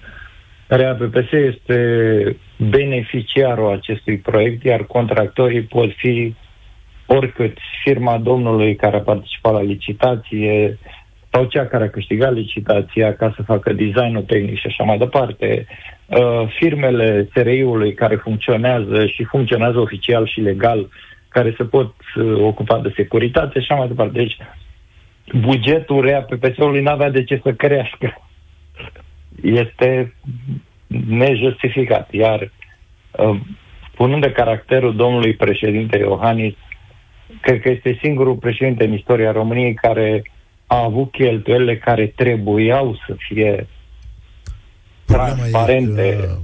RAPPS 0.67 1.33
este 1.33 2.37
beneficiarul 2.57 3.73
acestui 3.73 4.17
proiect, 4.17 4.65
iar 4.65 4.85
contractorii 4.85 5.63
pot 5.63 5.91
fi 5.97 6.35
oricât 7.07 7.59
firma 7.85 8.19
domnului 8.19 8.77
care 8.77 8.97
a 8.97 9.01
participat 9.01 9.53
la 9.53 9.63
licitație, 9.63 10.79
sau 11.31 11.45
cea 11.45 11.67
care 11.67 11.85
a 11.85 11.91
câștigat 11.91 12.33
licitația 12.33 13.15
ca 13.15 13.33
să 13.37 13.43
facă 13.43 13.73
designul 13.73 14.23
tehnic 14.23 14.59
și 14.59 14.67
așa 14.67 14.85
mai 14.85 14.99
departe, 14.99 15.67
uh, 16.09 16.49
firmele 16.59 17.29
SRI-ului 17.35 17.95
care 17.95 18.17
funcționează 18.17 19.07
și 19.07 19.25
funcționează 19.25 19.79
oficial 19.79 20.27
și 20.27 20.41
legal, 20.41 20.89
care 21.29 21.55
se 21.57 21.65
pot 21.65 21.95
uh, 22.17 22.35
ocupa 22.41 22.79
de 22.79 22.93
securitate 22.97 23.61
și 23.61 23.67
așa 23.71 23.75
mai 23.75 23.89
departe. 23.89 24.19
Deci, 24.19 24.37
bugetul 25.41 26.01
REA-PPS-ului 26.01 26.83
nu 26.83 26.91
avea 26.91 27.11
de 27.11 27.25
ce 27.25 27.41
să 27.43 27.53
crească. 27.53 28.23
Este 29.43 30.15
nejustificat. 31.07 32.13
Iar, 32.13 32.51
uh, 33.11 33.41
spunând 33.93 34.23
de 34.23 34.33
caracterul 34.33 34.97
domnului 34.97 35.35
președinte 35.35 35.99
Iohannis, 35.99 36.55
cred 37.41 37.61
că 37.61 37.71
este 37.71 37.99
singurul 38.03 38.35
președinte 38.35 38.85
în 38.85 38.93
istoria 38.93 39.33
României 39.33 39.75
care 39.75 40.23
a 40.67 40.83
avut 40.83 41.11
cheltuielile 41.11 41.79
care 41.79 42.07
trebuiau 42.07 42.99
să 43.07 43.15
fie 43.19 43.67
Problema 45.13 45.35
transparente, 45.35 46.39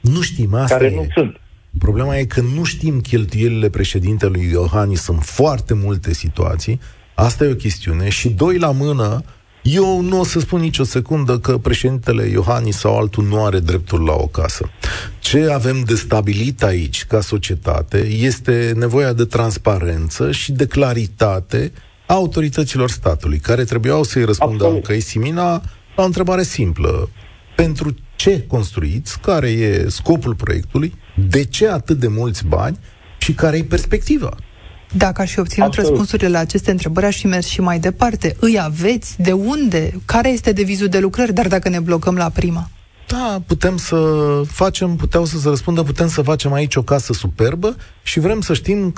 nu 0.00 0.20
știm, 0.20 0.54
asta 0.54 0.74
care 0.74 0.86
e. 0.86 0.94
nu 0.94 1.06
sunt. 1.14 1.40
Problema 1.78 2.16
e 2.16 2.24
că 2.24 2.40
nu 2.40 2.64
știm 2.64 3.00
cheltuielile 3.00 3.68
președintelui 3.68 4.48
Iohannis 4.50 5.06
în 5.06 5.18
foarte 5.18 5.74
multe 5.74 6.12
situații. 6.12 6.80
Asta 7.14 7.44
e 7.44 7.50
o 7.50 7.54
chestiune. 7.54 8.08
Și 8.08 8.28
doi 8.28 8.58
la 8.58 8.70
mână, 8.70 9.24
eu 9.62 10.00
nu 10.00 10.20
o 10.20 10.24
să 10.24 10.40
spun 10.40 10.60
nicio 10.60 10.84
secundă 10.84 11.38
că 11.38 11.58
președintele 11.58 12.26
Iohannis 12.26 12.76
sau 12.76 12.98
altul 12.98 13.24
nu 13.24 13.44
are 13.44 13.58
dreptul 13.58 14.04
la 14.04 14.12
o 14.12 14.26
casă. 14.26 14.70
Ce 15.18 15.50
avem 15.52 15.80
de 15.80 15.94
stabilit 15.94 16.62
aici, 16.62 17.04
ca 17.04 17.20
societate, 17.20 17.98
este 18.06 18.72
nevoia 18.76 19.12
de 19.12 19.24
transparență 19.24 20.32
și 20.32 20.52
de 20.52 20.66
claritate 20.66 21.72
a 22.06 22.14
autorităților 22.14 22.90
statului, 22.90 23.38
care 23.38 23.64
trebuiau 23.64 24.02
să-i 24.02 24.24
răspundă 24.24 24.64
Anca 24.64 24.98
Simina 24.98 25.62
la 25.96 26.02
o 26.02 26.04
întrebare 26.04 26.42
simplă. 26.42 27.08
Pentru 27.56 27.94
ce 28.16 28.44
construiți? 28.46 29.20
Care 29.20 29.48
e 29.48 29.88
scopul 29.88 30.34
proiectului? 30.34 30.94
De 31.28 31.44
ce 31.44 31.68
atât 31.68 31.98
de 31.98 32.08
mulți 32.08 32.46
bani? 32.46 32.78
Și 33.18 33.32
care 33.32 33.56
e 33.56 33.64
perspectiva? 33.64 34.36
Dacă 34.96 35.22
aș 35.22 35.32
fi 35.32 35.38
obținut 35.38 35.66
Absolut. 35.66 35.88
răspunsurile 35.88 36.28
la 36.28 36.38
aceste 36.38 36.70
întrebări, 36.70 37.06
aș 37.06 37.16
fi 37.16 37.26
mers 37.26 37.46
și 37.46 37.60
mai 37.60 37.78
departe. 37.78 38.36
Îi 38.40 38.60
aveți? 38.60 39.22
De 39.22 39.32
unde? 39.32 39.92
Care 40.04 40.28
este 40.28 40.52
devizul 40.52 40.88
de 40.88 40.98
lucrări? 40.98 41.32
Dar 41.32 41.48
dacă 41.48 41.68
ne 41.68 41.80
blocăm 41.80 42.16
la 42.16 42.28
prima? 42.28 42.70
Da, 43.06 43.42
putem 43.46 43.76
să 43.76 43.96
facem, 44.46 44.96
puteau 44.96 45.24
să 45.24 45.38
se 45.38 45.48
răspundă, 45.48 45.82
putem 45.82 46.08
să 46.08 46.22
facem 46.22 46.52
aici 46.52 46.74
o 46.74 46.82
casă 46.82 47.12
superbă 47.12 47.76
și 48.02 48.20
vrem 48.20 48.40
să 48.40 48.54
știm 48.54 48.94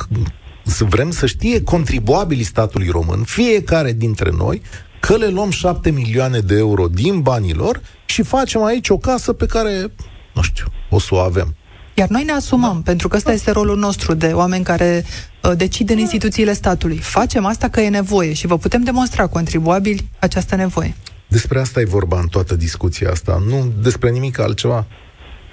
vrem 0.78 1.10
să 1.10 1.26
știe 1.26 1.62
contribuabilii 1.62 2.44
statului 2.44 2.88
român, 2.88 3.22
fiecare 3.22 3.92
dintre 3.92 4.30
noi, 4.36 4.62
că 5.00 5.16
le 5.16 5.28
luăm 5.28 5.50
7 5.50 5.90
milioane 5.90 6.38
de 6.38 6.56
euro 6.56 6.86
din 6.86 7.20
banii 7.20 7.54
lor 7.54 7.80
și 8.04 8.22
facem 8.22 8.62
aici 8.62 8.88
o 8.88 8.98
casă 8.98 9.32
pe 9.32 9.46
care, 9.46 9.70
nu 10.34 10.42
știu, 10.42 10.66
o 10.90 10.98
să 10.98 11.14
o 11.14 11.18
avem. 11.18 11.56
Iar 11.94 12.08
noi 12.08 12.22
ne 12.24 12.32
asumăm, 12.32 12.74
da. 12.74 12.80
pentru 12.84 13.08
că 13.08 13.16
ăsta 13.16 13.32
este 13.32 13.50
rolul 13.50 13.78
nostru 13.78 14.14
de 14.14 14.26
oameni 14.26 14.64
care 14.64 15.02
uh, 15.42 15.52
decid 15.56 15.90
în 15.90 15.98
instituțiile 15.98 16.52
statului. 16.52 16.96
Facem 16.96 17.44
asta 17.44 17.68
că 17.68 17.80
e 17.80 17.88
nevoie 17.88 18.32
și 18.32 18.46
vă 18.46 18.58
putem 18.58 18.82
demonstra 18.82 19.26
contribuabili 19.26 20.00
această 20.20 20.56
nevoie. 20.56 20.94
Despre 21.28 21.58
asta 21.58 21.80
e 21.80 21.84
vorba 21.84 22.18
în 22.18 22.28
toată 22.28 22.56
discuția 22.56 23.10
asta, 23.10 23.42
nu 23.48 23.72
despre 23.82 24.10
nimic 24.10 24.38
altceva. 24.40 24.86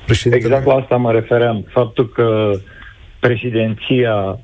Președintele... 0.06 0.56
Exact 0.56 0.76
la 0.76 0.82
asta 0.82 0.96
mă 0.96 1.12
refeream. 1.12 1.66
Faptul 1.70 2.10
că 2.10 2.52
președinția 3.20 4.40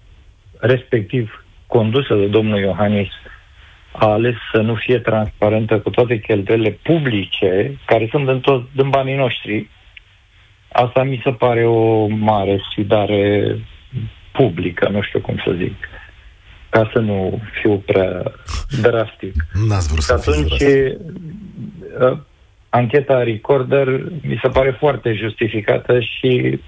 respectiv 0.58 1.45
condusă 1.68 2.16
de 2.16 2.28
domnul 2.28 2.60
Iohannis, 2.60 3.08
a 3.92 4.06
ales 4.06 4.36
să 4.52 4.62
nu 4.62 4.76
fie 4.76 5.00
transparentă 5.00 5.80
cu 5.80 5.90
toate 5.90 6.20
cheltuielile 6.20 6.80
publice, 6.84 7.78
care 7.86 8.08
sunt 8.12 8.26
din, 8.26 8.40
tot, 8.40 8.64
din 8.76 8.90
banii 8.90 9.16
noștri, 9.16 9.70
asta 10.72 11.04
mi 11.04 11.22
se 11.24 11.32
pare 11.32 11.66
o 11.66 12.08
mare 12.08 12.62
sfidare 12.72 13.56
publică, 14.32 14.90
nu 14.90 15.02
știu 15.02 15.20
cum 15.20 15.42
să 15.46 15.56
zic, 15.58 15.74
ca 16.70 16.90
să 16.94 17.00
nu 17.00 17.42
fiu 17.62 17.78
prea 17.78 18.32
drastic. 18.82 19.34
N-ați 19.68 19.92
vrut 19.92 20.04
să 20.04 20.14
atunci, 20.14 20.62
uh, 20.62 22.18
ancheta 22.70 23.24
Recorder 23.24 23.88
mi 24.22 24.40
se 24.42 24.50
pare 24.50 24.72
foarte 24.72 25.14
justificată 25.14 26.00
și 26.00 26.60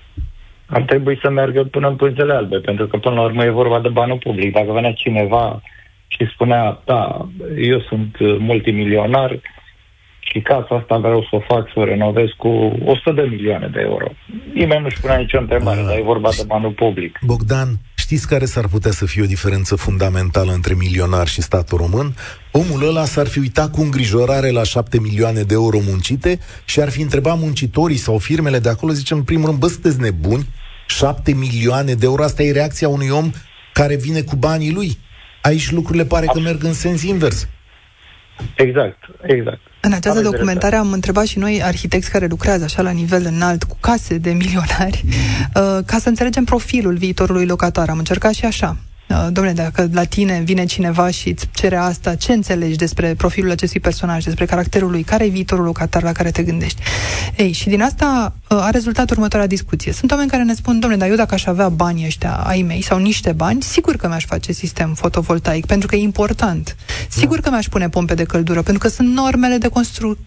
ar 0.66 0.82
trebui 0.82 1.20
să 1.22 1.30
meargă 1.30 1.64
până 1.64 1.88
în 1.88 1.96
pânzele 1.96 2.34
albe, 2.34 2.58
pentru 2.58 2.88
că 2.88 2.98
până 2.98 3.16
la 3.16 3.22
urmă 3.22 3.44
e 3.44 3.50
vorba 3.50 3.80
de 3.80 3.90
banul 3.90 4.18
public. 4.18 4.54
Dacă 4.54 4.72
venea 4.72 4.94
cineva 4.94 5.62
și 6.14 6.30
spunea, 6.34 6.82
da, 6.86 7.28
eu 7.58 7.80
sunt 7.90 8.16
multimilionar 8.40 9.40
și 10.20 10.40
casa 10.42 10.76
asta 10.76 10.98
vreau 10.98 11.22
să 11.22 11.36
o 11.36 11.40
fac, 11.40 11.70
să 11.74 11.80
o 11.80 11.84
renovez 11.84 12.28
cu 12.38 12.48
100 12.48 13.12
de 13.12 13.22
milioane 13.22 13.70
de 13.74 13.80
euro. 13.80 14.08
nimeni 14.54 14.82
nu-și 14.82 15.00
punea 15.00 15.18
nicio 15.18 15.40
întrebare, 15.40 15.80
uh, 15.80 15.86
dar 15.88 15.98
e 15.98 16.02
vorba 16.02 16.30
de 16.30 16.44
banul 16.48 16.72
public. 16.72 17.20
Bogdan, 17.22 17.68
știți 17.96 18.28
care 18.28 18.46
s-ar 18.46 18.68
putea 18.68 18.92
să 18.92 19.06
fie 19.06 19.22
o 19.22 19.26
diferență 19.26 19.76
fundamentală 19.76 20.52
între 20.52 20.74
milionar 20.74 21.28
și 21.28 21.42
statul 21.42 21.78
român? 21.78 22.16
Omul 22.52 22.88
ăla 22.88 23.06
s-ar 23.06 23.28
fi 23.28 23.40
uitat 23.40 23.72
cu 23.72 23.82
îngrijorare 23.82 24.52
la 24.52 24.64
șapte 24.64 25.00
milioane 25.00 25.42
de 25.42 25.54
euro 25.54 25.78
muncite 25.90 26.40
și 26.66 26.80
ar 26.80 26.90
fi 26.90 27.02
întrebat 27.02 27.38
muncitorii 27.40 27.98
sau 27.98 28.18
firmele 28.18 28.60
de 28.60 28.70
acolo, 28.70 28.92
zicem, 28.92 29.18
în 29.18 29.24
primul 29.24 29.46
rând, 29.46 29.60
bă, 29.60 29.68
sunteți 29.68 30.02
nebuni? 30.02 30.48
Șapte 30.88 31.34
milioane 31.34 31.94
de 31.94 32.06
euro, 32.06 32.24
asta 32.24 32.44
e 32.44 32.52
reacția 32.52 32.88
unui 32.88 33.10
om 33.10 33.32
care 33.74 33.96
vine 33.96 34.22
cu 34.22 34.36
banii 34.36 34.74
lui. 34.74 34.98
Aici 35.42 35.72
lucrurile 35.72 36.06
pare 36.06 36.26
că 36.26 36.40
merg 36.40 36.64
în 36.64 36.74
sens 36.74 37.04
invers. 37.04 37.48
Exact, 38.56 38.98
exact. 39.22 39.60
În 39.82 39.94
această 39.94 40.22
documentare 40.22 40.76
am 40.76 40.92
întrebat 40.92 41.26
și 41.26 41.40
noi 41.40 41.64
arhitecți 41.64 42.12
care 42.12 42.26
lucrează 42.26 42.64
așa 42.64 42.82
la 42.82 42.90
nivel 42.90 43.26
înalt 43.26 43.64
cu 43.64 43.78
case 43.80 44.18
de 44.18 44.32
milionari 44.32 45.04
uh, 45.06 45.80
ca 45.86 45.98
să 46.00 46.10
înțelegem 46.10 46.44
profilul 46.44 46.98
viitorului 46.98 47.46
locatar. 47.46 47.90
Am 47.90 47.98
încercat 47.98 48.34
și 48.34 48.46
așa. 48.46 48.78
Uh, 49.12 49.28
domnule, 49.32 49.56
dacă 49.56 49.90
la 49.94 50.04
tine 50.04 50.42
vine 50.44 50.66
cineva 50.66 51.10
și 51.10 51.30
îți 51.30 51.48
cere 51.52 51.76
asta, 51.76 52.16
ce 52.16 52.34
înțelegi 52.34 52.76
despre 52.76 53.14
profilul 53.18 53.52
acestui 53.52 53.80
personaj, 53.80 54.24
despre 54.24 54.46
caracterul 54.46 54.92
lui, 54.92 55.04
care 55.04 55.26
e 55.26 55.28
viitorul 55.28 55.64
locatar 55.64 56.04
la 56.04 56.12
care 56.12 56.32
te 56.32 56.44
gândești? 56.44 56.82
Ei, 57.36 57.52
și 57.52 57.68
din 57.68 57.82
asta 57.82 58.34
uh, 58.50 58.58
a 58.58 58.70
rezultat 58.70 59.10
următoarea 59.10 59.48
discuție. 59.48 59.92
Sunt 59.92 60.12
oameni 60.12 60.30
care 60.30 60.44
ne 60.44 60.54
spun, 60.54 60.80
domnule, 60.80 61.02
dar 61.02 61.10
eu 61.10 61.16
dacă 61.16 61.34
aș 61.34 61.46
avea 61.46 61.70
bani 61.70 62.06
ăștia 62.06 62.32
ai 62.32 62.62
mei 62.62 62.82
sau 62.82 62.98
niște 62.98 63.32
bani, 63.32 63.62
sigur 63.62 63.96
că 63.96 64.08
mi-aș 64.08 64.26
face 64.26 64.52
sistem 64.52 64.94
fotovoltaic, 64.94 65.66
pentru 65.66 65.88
că 65.88 65.96
e 65.96 66.00
important. 66.00 66.76
Sigur 67.10 67.36
da. 67.36 67.42
că 67.42 67.50
mi-aș 67.50 67.68
pune 67.68 67.90
pompe 67.90 68.14
de 68.14 68.24
căldură, 68.24 68.62
pentru 68.62 68.88
că 68.88 68.90
sunt 68.90 69.14
normele 69.14 69.58
de, 69.58 69.68
constru- 69.68 70.18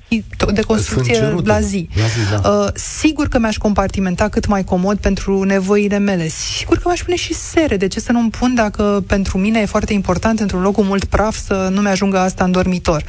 de 0.53 0.61
construcție 0.61 1.21
la 1.45 1.61
zi. 1.61 1.89
La 1.95 2.07
zi 2.07 2.41
da. 2.43 2.49
uh, 2.49 2.69
sigur 2.75 3.29
că 3.29 3.39
mi-aș 3.39 3.57
compartimenta 3.57 4.29
cât 4.29 4.47
mai 4.47 4.65
comod 4.65 4.99
pentru 4.99 5.43
nevoile 5.43 5.99
mele. 5.99 6.29
Sigur 6.29 6.77
că 6.77 6.83
mi-aș 6.85 7.03
pune 7.03 7.17
și 7.17 7.35
sere. 7.35 7.77
De 7.77 7.87
ce 7.87 8.01
să 8.01 8.13
nu-mi 8.13 8.31
pun 8.31 8.55
dacă 8.55 8.74
că 8.77 9.03
pentru 9.07 9.39
mine 9.39 9.61
e 9.61 9.65
foarte 9.65 9.93
important 9.93 10.41
într-un 10.41 10.63
loc 10.63 10.75
cu 10.75 10.83
mult 10.83 11.05
praf 11.05 11.37
să 11.37 11.69
nu 11.73 11.81
mi-ajungă 11.81 12.19
asta 12.19 12.45
în 12.45 12.53
dormitor. 12.53 13.05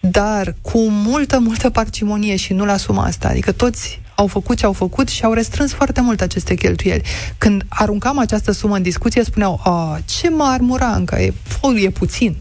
Dar 0.00 0.54
cu 0.60 0.88
multă, 0.88 1.38
multă 1.38 1.70
parcimonie 1.70 2.36
și 2.36 2.52
nu 2.52 2.64
la 2.64 2.76
suma 2.76 3.04
asta. 3.04 3.28
Adică 3.28 3.52
toți 3.52 4.00
au 4.14 4.26
făcut 4.26 4.56
ce 4.56 4.64
au 4.66 4.72
făcut 4.72 5.08
și 5.08 5.24
au 5.24 5.32
restrâns 5.32 5.72
foarte 5.72 6.00
mult 6.00 6.20
aceste 6.20 6.54
cheltuieli. 6.54 7.02
Când 7.38 7.64
aruncam 7.68 8.18
această 8.18 8.52
sumă 8.52 8.76
în 8.76 8.82
discuție, 8.82 9.24
spuneau, 9.24 9.60
a, 9.64 10.00
ce 10.04 10.30
mă 10.30 10.44
armura 10.44 10.94
încă, 10.94 11.16
e, 11.16 11.32
e 11.74 11.90
puțin. 11.90 12.36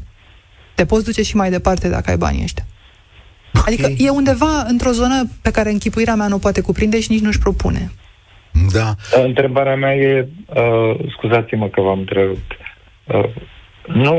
Te 0.76 0.86
poți 0.86 1.04
duce 1.04 1.22
și 1.22 1.36
mai 1.36 1.50
departe 1.50 1.90
dacă 1.90 2.10
ai 2.10 2.18
banii 2.18 2.44
ăștia. 2.44 2.66
Adică 3.66 3.86
okay. 3.86 4.06
e 4.06 4.10
undeva 4.10 4.66
într-o 4.68 4.92
zonă 4.92 5.30
pe 5.42 5.52
care 5.52 5.72
închipuirea 5.72 6.16
mea 6.16 6.28
nu 6.28 6.38
poate 6.38 6.62
cuprinde 6.62 7.00
și 7.00 7.12
nici 7.12 7.22
nu-și 7.22 7.40
propune. 7.40 7.92
Da. 8.72 8.96
Întrebarea 9.24 9.76
mea 9.76 9.96
e, 9.96 10.28
uh, 10.46 10.96
scuzați-mă 11.10 11.68
că 11.68 11.82
v-am 11.82 12.00
întrerupt, 12.00 12.52
uh, 13.04 13.30
nu 13.88 14.18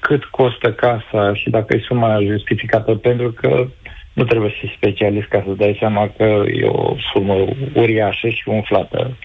cât 0.00 0.24
costă 0.24 0.72
casa 0.72 1.34
și 1.34 1.50
dacă 1.50 1.76
e 1.76 1.80
suma 1.86 2.18
justificată, 2.22 2.94
pentru 2.94 3.32
că 3.32 3.68
nu 4.12 4.24
trebuie 4.24 4.50
să 4.50 4.56
fii 4.60 4.74
specialist 4.76 5.28
ca 5.28 5.42
să 5.46 5.52
dai 5.52 5.76
seama 5.78 6.12
că 6.16 6.42
e 6.46 6.66
o 6.66 6.94
sumă 7.12 7.34
uriașă 7.74 8.28
și 8.28 8.42
umflată. 8.48 9.16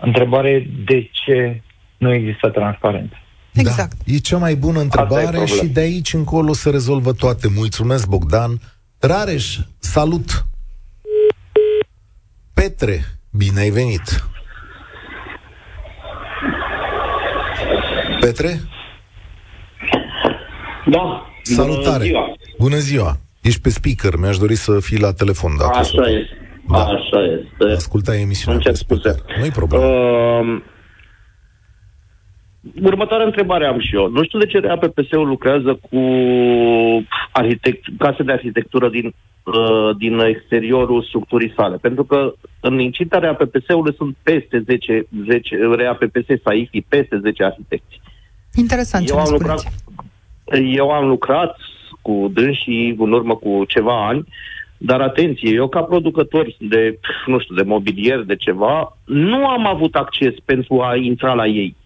Întrebarea 0.00 0.50
e 0.50 0.66
de 0.84 1.10
ce 1.12 1.62
nu 1.98 2.12
există 2.12 2.48
transparență. 2.48 3.14
Exact. 3.54 3.96
Da, 4.06 4.12
e 4.12 4.18
cea 4.18 4.38
mai 4.38 4.54
bună 4.54 4.80
întrebare 4.80 5.44
și 5.44 5.66
de 5.66 5.80
aici 5.80 6.12
încolo 6.12 6.52
se 6.52 6.70
rezolvă 6.70 7.12
toate. 7.12 7.48
Mulțumesc, 7.56 8.08
Bogdan. 8.08 8.60
Rareș, 8.98 9.56
salut! 9.78 10.44
Petre, 12.54 13.00
Bine 13.30 13.60
ai 13.60 13.70
venit! 13.70 14.24
Petre? 18.20 18.60
Da. 20.86 21.26
Salutare! 21.42 21.82
Bună 21.82 21.98
ziua! 22.04 22.36
Bună 22.58 22.76
ziua! 22.76 23.16
Ești 23.40 23.60
pe 23.60 23.70
speaker, 23.70 24.16
mi-aș 24.16 24.38
dori 24.38 24.54
să 24.54 24.80
fii 24.80 24.98
la 24.98 25.12
telefon. 25.12 25.56
Dacă 25.58 25.78
Așa 25.78 26.08
este. 26.08 26.28
Da. 26.68 26.78
Așa 26.78 27.18
este. 27.22 27.74
Asculta 27.76 28.16
emisiunea 28.16 28.60
pe 28.62 28.72
speaker. 28.72 29.14
Nu-i 29.38 29.50
problemă. 29.50 29.84
Uh, 29.84 30.62
următoarea 32.82 33.26
întrebare 33.26 33.66
am 33.66 33.80
și 33.80 33.94
eu. 33.94 34.08
Nu 34.08 34.24
știu 34.24 34.38
de 34.38 34.46
ce 34.46 34.60
RAPPS-ul 34.60 35.26
lucrează 35.26 35.78
cu 35.90 36.00
arhitect, 37.32 37.84
case 37.98 38.22
de 38.22 38.32
arhitectură 38.32 38.88
din 38.88 39.14
Uh, 39.42 39.96
din 39.96 40.18
exteriorul 40.18 41.02
structurii 41.02 41.52
sale. 41.56 41.76
Pentru 41.76 42.04
că 42.04 42.34
în 42.60 42.78
incitarea 42.78 43.34
PPS-ului 43.34 43.94
sunt 43.94 44.16
peste 44.22 44.62
10, 44.66 45.06
10 45.26 45.56
RAPPS 45.76 46.42
SAIFI, 46.44 46.80
peste 46.88 47.18
10 47.22 47.44
arhitecți. 47.44 48.00
Interesant 48.54 49.08
eu 49.08 49.14
ce 49.14 49.20
am 49.20 49.30
lucrat, 49.30 49.72
Eu 50.74 50.90
am 50.90 51.06
lucrat 51.06 51.56
cu 52.02 52.30
dânsii 52.32 52.96
în 52.98 53.12
urmă 53.12 53.34
cu 53.34 53.64
ceva 53.64 54.06
ani, 54.06 54.24
dar 54.76 55.00
atenție, 55.00 55.50
eu 55.50 55.68
ca 55.68 55.82
producător 55.82 56.54
de, 56.58 56.98
nu 57.26 57.38
știu, 57.38 57.54
de 57.54 57.62
mobilier, 57.62 58.22
de 58.22 58.36
ceva, 58.36 58.96
nu 59.04 59.46
am 59.46 59.66
avut 59.66 59.94
acces 59.94 60.34
pentru 60.44 60.80
a 60.80 60.96
intra 60.96 61.32
la 61.32 61.46
ei. 61.46 61.76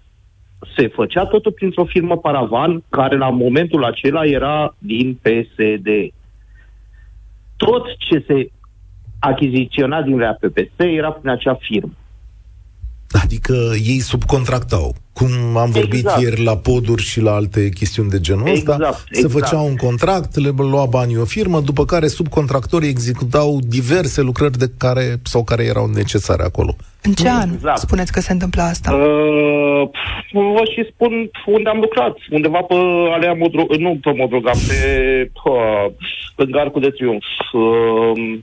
Se 0.76 0.88
făcea 0.88 1.24
totul 1.24 1.52
printr-o 1.52 1.84
firmă 1.84 2.16
paravan, 2.16 2.82
care 2.88 3.16
la 3.16 3.30
momentul 3.30 3.84
acela 3.84 4.24
era 4.24 4.74
din 4.78 5.18
PSD 5.22 5.88
tot 7.56 7.96
ce 7.98 8.24
se 8.26 8.50
achiziționa 9.18 10.02
din 10.02 10.18
RAPPS 10.18 10.70
era 10.76 11.10
prin 11.10 11.30
acea 11.30 11.54
firmă. 11.54 11.92
Adică 13.22 13.54
ei 13.72 13.98
subcontractau. 13.98 14.94
Cum 15.12 15.56
am 15.56 15.70
vorbit 15.70 16.04
exact. 16.04 16.20
ieri 16.20 16.44
la 16.44 16.56
poduri 16.56 17.02
și 17.02 17.20
la 17.20 17.34
alte 17.34 17.68
chestiuni 17.68 18.10
de 18.10 18.20
genul 18.20 18.50
ăsta, 18.52 18.74
exact, 18.74 18.98
se 19.10 19.18
exact. 19.24 19.32
făcea 19.32 19.60
un 19.60 19.76
contract, 19.76 20.36
le 20.36 20.52
lua 20.56 20.86
banii 20.86 21.16
o 21.16 21.24
firmă, 21.24 21.60
după 21.60 21.84
care 21.84 22.06
subcontractorii 22.06 22.88
executau 22.88 23.58
diverse 23.68 24.20
lucrări 24.20 24.58
de 24.58 24.72
care 24.78 25.16
sau 25.22 25.44
care 25.44 25.64
erau 25.64 25.86
necesare 25.86 26.42
acolo. 26.42 26.76
În 27.02 27.12
ce 27.12 27.28
an 27.28 27.50
exact. 27.52 27.78
spuneți 27.78 28.12
că 28.12 28.20
se 28.20 28.32
întâmplă 28.32 28.62
asta? 28.62 28.92
Uh, 28.94 29.88
vă 30.32 30.62
și 30.72 30.88
spun 30.92 31.30
unde 31.46 31.68
am 31.68 31.78
lucrat. 31.80 32.16
Undeva 32.30 32.58
pe 32.58 32.74
alea 33.14 33.32
Modro... 33.32 33.64
Nu 33.78 33.98
pe 34.02 34.12
Modroga, 34.16 34.50
pe... 34.50 34.78
Uh, 35.44 35.92
pe 36.36 36.44
Garcul 36.50 36.80
de 36.80 36.90
Triunf. 36.90 37.24
Uh, 37.52 38.38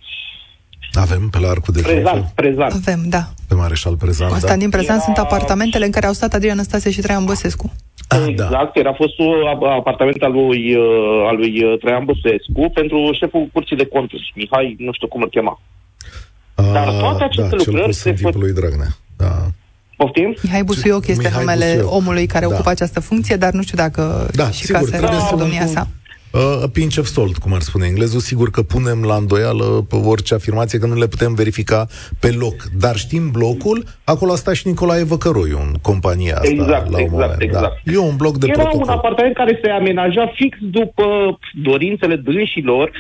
avem 0.93 1.29
pe 1.29 1.39
la 1.39 1.49
Arcul 1.49 1.73
de 1.73 1.81
Prezant, 1.81 2.25
prezant. 2.35 2.73
Avem, 2.73 3.01
da. 3.09 3.23
Pe 3.47 3.55
Mareșal 3.55 3.95
Prezant, 3.95 4.31
Constantin 4.31 4.69
da. 4.69 4.77
Prezant 4.77 5.01
Era... 5.01 5.05
sunt 5.05 5.17
apartamentele 5.17 5.85
în 5.85 5.91
care 5.91 6.05
au 6.05 6.13
stat 6.13 6.33
Adrian 6.33 6.55
Năstase 6.55 6.91
și 6.91 7.01
Traian 7.01 7.25
Băsescu. 7.25 7.73
Ah, 8.07 8.17
da. 8.17 8.25
exact, 8.27 8.73
da. 8.73 8.79
era 8.79 8.93
fostul 8.93 9.33
apartament 9.79 10.21
al 10.21 10.31
lui, 10.31 10.75
uh, 10.75 11.27
al 11.29 11.35
lui 11.35 11.63
uh, 11.63 11.79
Traian 11.79 12.05
Băsescu 12.05 12.71
pentru 12.73 13.11
șeful 13.19 13.49
curții 13.53 13.75
de 13.75 13.85
conturi, 13.85 14.31
Mihai, 14.35 14.75
nu 14.79 14.91
știu 14.93 15.07
cum 15.07 15.21
îl 15.21 15.29
chema. 15.29 15.61
Dar 16.73 16.87
toate 16.99 17.23
aceste 17.23 17.55
da, 17.55 17.63
lucrări 17.65 17.93
se 17.93 18.13
fă... 18.13 18.29
lui 18.33 18.53
Dragnea. 18.53 18.91
Da. 19.17 19.31
Poftim? 19.97 20.35
Mihai 20.41 20.63
Busuioc 20.63 21.07
este 21.07 21.27
Mihai 21.27 21.39
numele 21.39 21.65
Busuioc. 21.65 21.93
omului 21.93 22.25
care 22.25 22.45
da. 22.45 22.53
ocupă 22.53 22.69
această 22.69 22.99
funcție, 22.99 23.35
dar 23.35 23.53
nu 23.53 23.61
știu 23.61 23.77
dacă 23.77 24.29
da, 24.33 24.49
și 24.49 24.65
sigur, 24.65 24.81
ca 24.81 24.85
să 24.87 24.95
era 24.95 25.35
domnia 25.37 25.65
sa. 25.65 25.87
Uh, 26.33 26.63
pinch 26.73 26.97
of 26.99 27.05
salt, 27.05 27.37
cum 27.37 27.53
ar 27.53 27.59
spune 27.61 27.85
englezul, 27.85 28.19
sigur 28.19 28.49
că 28.49 28.61
punem 28.61 29.03
la 29.03 29.15
îndoială 29.15 29.85
pe 29.89 29.95
orice 29.95 30.33
afirmație 30.33 30.79
că 30.79 30.87
nu 30.87 30.95
le 30.95 31.07
putem 31.07 31.33
verifica 31.33 31.87
pe 32.19 32.29
loc. 32.39 32.55
Dar 32.79 32.95
știm 32.95 33.31
blocul, 33.31 33.83
acolo 34.03 34.31
a 34.31 34.35
stat 34.35 34.55
și 34.55 34.67
Nicolae 34.67 35.03
Văcăroiu 35.03 35.59
în 35.67 35.73
compania 35.81 36.33
asta. 36.35 36.49
Exact, 36.51 36.89
la 36.89 36.97
un 36.97 37.03
exact, 37.03 37.11
moment, 37.11 37.37
da. 37.37 37.43
exact. 37.45 37.81
Da. 37.83 37.91
E 37.93 37.97
un 37.97 38.15
bloc 38.15 38.37
de 38.37 38.47
Era 38.49 38.61
protocol. 38.61 38.87
un 38.87 38.93
apartament 38.93 39.35
care 39.35 39.59
se 39.63 39.69
amenaja 39.69 40.31
fix 40.35 40.57
după 40.61 41.37
dorințele 41.53 42.15
dânșilor, 42.15 42.91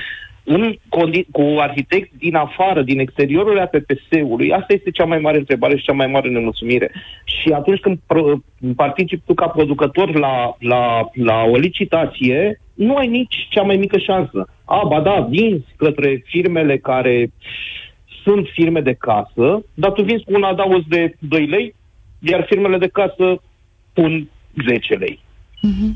în 0.43 0.73
condi- 0.73 1.27
cu 1.31 1.55
arhitecți 1.59 2.17
din 2.17 2.35
afară, 2.35 2.81
din 2.81 2.99
exteriorul 2.99 3.59
APPS-ului, 3.59 4.51
asta 4.51 4.73
este 4.73 4.91
cea 4.91 5.05
mai 5.05 5.19
mare 5.19 5.37
întrebare 5.37 5.77
și 5.77 5.83
cea 5.83 5.93
mai 5.93 6.07
mare 6.07 6.29
nemulțumire. 6.29 6.91
Și 7.25 7.51
atunci 7.51 7.79
când 7.79 7.99
pro- 8.05 8.43
participi 8.75 9.23
tu 9.25 9.33
ca 9.33 9.47
producător 9.47 10.15
la, 10.19 10.55
la, 10.59 11.09
la 11.13 11.43
o 11.51 11.55
licitație, 11.55 12.61
nu 12.81 12.95
ai 12.95 13.07
nici 13.07 13.47
cea 13.49 13.61
mai 13.61 13.77
mică 13.77 13.97
șansă. 13.97 14.47
A, 14.65 14.81
ba 14.87 15.01
da, 15.01 15.27
vinzi 15.29 15.65
către 15.75 16.23
firmele 16.25 16.77
care 16.77 17.31
sunt 18.23 18.47
firme 18.53 18.81
de 18.81 18.93
casă, 18.93 19.63
dar 19.73 19.91
tu 19.91 20.03
vinzi 20.03 20.23
cu 20.23 20.33
un 20.33 20.43
adaos 20.43 20.83
de 20.87 21.15
2 21.19 21.45
lei, 21.45 21.75
iar 22.19 22.45
firmele 22.49 22.77
de 22.77 22.87
casă 22.87 23.41
pun 23.93 24.29
10 24.65 24.93
lei. 24.93 25.19
Mm-hmm. 25.67 25.91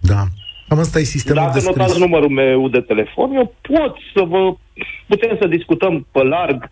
Da. 0.00 0.24
Cam 0.68 0.78
asta 0.78 0.98
e 0.98 1.02
sistemul 1.02 1.42
Dacă 1.42 1.52
descris. 1.52 1.76
notați 1.76 2.00
numărul 2.00 2.28
meu 2.28 2.68
de 2.68 2.80
telefon, 2.80 3.32
eu 3.32 3.54
pot 3.60 3.96
să 4.14 4.22
vă... 4.22 4.56
Putem 5.06 5.36
să 5.40 5.46
discutăm 5.46 6.06
pe 6.12 6.22
larg 6.22 6.70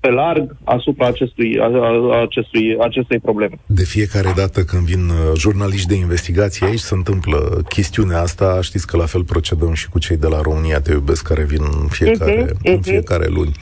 pe 0.00 0.10
larg 0.10 0.56
asupra 0.64 1.06
acestui, 1.06 1.58
a, 1.58 1.64
a, 1.64 2.20
acestui, 2.22 2.76
acestei 2.80 3.18
probleme. 3.18 3.54
De 3.66 3.84
fiecare 3.84 4.32
dată 4.36 4.60
când 4.60 4.82
vin 4.82 5.08
uh, 5.08 5.38
jurnaliști 5.38 5.88
de 5.88 5.94
investigație 5.94 6.66
aici 6.66 6.78
se 6.78 6.94
întâmplă 6.94 7.62
chestiunea 7.68 8.20
asta, 8.20 8.58
știți 8.62 8.86
că 8.86 8.96
la 8.96 9.06
fel 9.06 9.24
procedăm 9.24 9.72
și 9.72 9.88
cu 9.88 9.98
cei 9.98 10.16
de 10.16 10.26
la 10.26 10.40
România 10.40 10.80
Te 10.80 10.92
Iubesc 10.92 11.26
care 11.26 11.44
vin 11.44 11.62
în 11.82 11.88
fiecare, 11.88 12.44
uh-huh, 12.44 12.50
uh-huh. 12.50 12.74
În 12.74 12.80
fiecare 12.80 13.26
luni. 13.28 13.52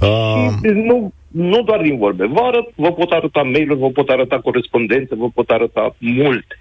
Uh, 0.00 0.72
nu, 0.72 1.12
nu 1.28 1.62
doar 1.62 1.80
din 1.80 1.98
vorbe. 1.98 2.26
Vă, 2.26 2.40
arăt, 2.40 2.68
vă 2.74 2.92
pot 2.92 3.10
arăta 3.10 3.42
mail 3.42 3.76
vă 3.76 3.90
pot 3.90 4.08
arăta 4.08 4.40
corespondențe, 4.40 5.14
vă 5.14 5.28
pot 5.34 5.48
arăta 5.50 5.96
multe. 5.98 6.58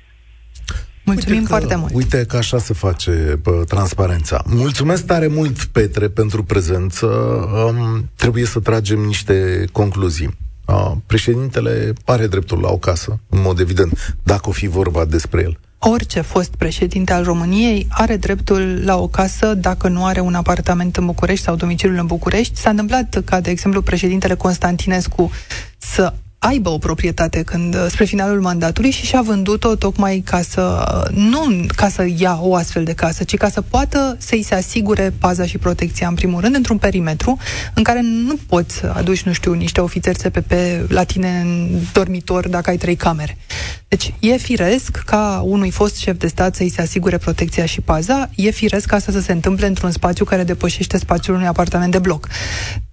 Mulțumim 1.07 1.37
uite 1.37 1.49
că, 1.49 1.57
foarte 1.57 1.75
mult. 1.75 1.93
Uite 1.93 2.25
că 2.27 2.37
așa 2.37 2.57
se 2.57 2.73
face 2.73 3.11
pă, 3.41 3.63
transparența. 3.67 4.43
Mulțumesc 4.45 5.05
tare 5.05 5.27
mult, 5.27 5.63
Petre, 5.63 6.07
pentru 6.07 6.43
prezență. 6.43 7.05
Um, 7.05 8.09
trebuie 8.15 8.45
să 8.45 8.59
tragem 8.59 8.99
niște 8.99 9.65
concluzii. 9.71 10.37
Uh, 10.65 10.91
președintele 11.05 11.93
are 12.05 12.27
dreptul 12.27 12.59
la 12.59 12.69
o 12.69 12.77
casă, 12.77 13.19
în 13.29 13.41
mod 13.41 13.59
evident, 13.59 14.17
dacă 14.23 14.49
o 14.49 14.51
fi 14.51 14.67
vorba 14.67 15.05
despre 15.05 15.41
el 15.41 15.59
orice 15.79 16.21
fost 16.21 16.55
președinte 16.55 17.13
al 17.13 17.23
României 17.23 17.87
are 17.89 18.17
dreptul 18.17 18.81
la 18.83 18.97
o 18.97 19.07
casă 19.07 19.53
dacă 19.53 19.87
nu 19.87 20.05
are 20.05 20.19
un 20.19 20.33
apartament 20.33 20.97
în 20.97 21.05
București 21.05 21.43
sau 21.45 21.55
domiciliul 21.55 21.97
în 21.97 22.05
București. 22.05 22.59
S-a 22.59 22.69
întâmplat 22.69 23.21
ca, 23.25 23.39
de 23.39 23.49
exemplu, 23.49 23.81
președintele 23.81 24.35
Constantinescu 24.35 25.31
să 25.77 26.13
aibă 26.39 26.69
o 26.69 26.77
proprietate 26.77 27.41
când, 27.41 27.89
spre 27.89 28.05
finalul 28.05 28.41
mandatului 28.41 28.91
și 28.91 29.05
și-a 29.05 29.21
vândut-o 29.21 29.75
tocmai 29.75 30.21
ca 30.25 30.41
să, 30.41 30.85
nu 31.13 31.65
ca 31.75 31.89
să 31.89 32.05
ia 32.17 32.39
o 32.41 32.55
astfel 32.55 32.83
de 32.83 32.93
casă, 32.93 33.23
ci 33.23 33.37
ca 33.37 33.49
să 33.49 33.61
poată 33.61 34.15
să-i 34.19 34.43
se 34.43 34.55
asigure 34.55 35.13
paza 35.19 35.45
și 35.45 35.57
protecția, 35.57 36.07
în 36.07 36.13
primul 36.13 36.41
rând, 36.41 36.55
într-un 36.55 36.77
perimetru 36.77 37.37
în 37.73 37.83
care 37.83 38.01
nu 38.01 38.37
poți 38.47 38.85
aduci, 38.85 39.21
nu 39.21 39.31
știu, 39.31 39.53
niște 39.53 39.81
ofițeri 39.81 40.19
SPP 40.19 40.51
la 40.87 41.03
tine 41.03 41.39
în 41.39 41.69
dormitor 41.93 42.47
dacă 42.47 42.69
ai 42.69 42.77
trei 42.77 42.95
camere. 42.95 43.37
Deci 43.87 44.13
e 44.19 44.37
firesc 44.37 44.91
ca 45.05 45.41
unui 45.45 45.71
fost 45.71 45.95
șef 45.95 46.17
de 46.17 46.27
stat 46.27 46.55
să-i 46.55 46.69
se 46.69 46.81
asigure 46.81 47.17
protecția 47.17 47.65
și 47.65 47.81
paza, 47.81 48.29
e 48.35 48.49
firesc 48.49 48.85
ca 48.85 48.95
asta 48.95 49.11
să 49.11 49.19
se 49.19 49.31
întâmple 49.31 49.67
într-un 49.67 49.91
spațiu 49.91 50.25
care 50.25 50.43
depășește 50.43 50.97
spațiul 50.97 51.35
unui 51.35 51.47
apartament 51.47 51.91
de 51.91 51.99
bloc. 51.99 52.27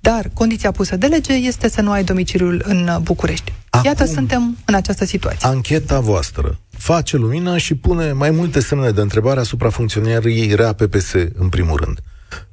Dar 0.05 0.31
condiția 0.33 0.71
pusă 0.71 0.97
de 0.97 1.07
lege 1.07 1.33
este 1.33 1.69
să 1.69 1.81
nu 1.81 1.91
ai 1.91 2.05
domiciliul 2.05 2.63
în 2.67 2.99
București. 3.03 3.53
Acum, 3.71 3.89
Iată, 3.89 4.05
suntem 4.05 4.57
în 4.65 4.75
această 4.75 5.05
situație. 5.05 5.49
Ancheta 5.49 6.01
voastră 6.01 6.59
face 6.71 7.17
lumină 7.17 7.59
și 7.59 7.75
pune 7.75 8.13
mai 8.13 8.31
multe 8.31 8.61
semne 8.61 8.91
de 8.91 9.01
întrebare 9.01 9.41
asupra 9.41 9.71
funcționării 9.71 10.55
RAPPS, 10.55 11.13
în 11.35 11.49
primul 11.49 11.77
rând. 11.85 11.99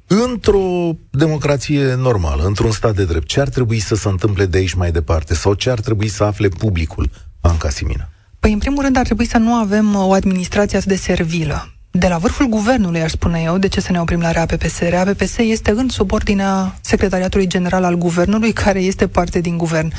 Într-o 0.06 0.96
democrație 1.10 1.94
normală, 1.94 2.44
într-un 2.44 2.70
stat 2.70 2.94
de 2.94 3.04
drept, 3.04 3.26
ce 3.26 3.40
ar 3.40 3.48
trebui 3.48 3.78
să 3.78 3.94
se 3.94 4.08
întâmple 4.08 4.46
de 4.46 4.58
aici 4.58 4.74
mai 4.74 4.92
departe? 4.92 5.34
Sau 5.34 5.54
ce 5.54 5.70
ar 5.70 5.80
trebui 5.80 6.08
să 6.08 6.24
afle 6.24 6.48
publicul, 6.48 7.10
Anca 7.40 7.68
Simina? 7.68 8.08
Păi, 8.40 8.52
în 8.52 8.58
primul 8.58 8.82
rând, 8.82 8.96
ar 8.96 9.04
trebui 9.04 9.26
să 9.26 9.38
nu 9.38 9.52
avem 9.54 9.94
o 9.94 10.12
administrație 10.12 10.76
atât 10.76 10.88
de 10.88 10.96
servilă 10.96 11.72
de 11.94 12.08
la 12.08 12.18
vârful 12.18 12.46
guvernului, 12.46 13.02
aș 13.02 13.10
spune 13.10 13.40
eu, 13.44 13.58
de 13.58 13.68
ce 13.68 13.80
să 13.80 13.92
ne 13.92 14.00
oprim 14.00 14.20
la 14.20 14.32
RAPPS? 14.32 14.78
RAPPS 14.78 15.38
este 15.38 15.70
în 15.70 15.88
subordinea 15.88 16.78
Secretariatului 16.80 17.46
General 17.46 17.84
al 17.84 17.94
Guvernului, 17.94 18.52
care 18.64 18.80
este 18.80 19.08
parte 19.08 19.40
din 19.40 19.56
guvern. 19.56 19.92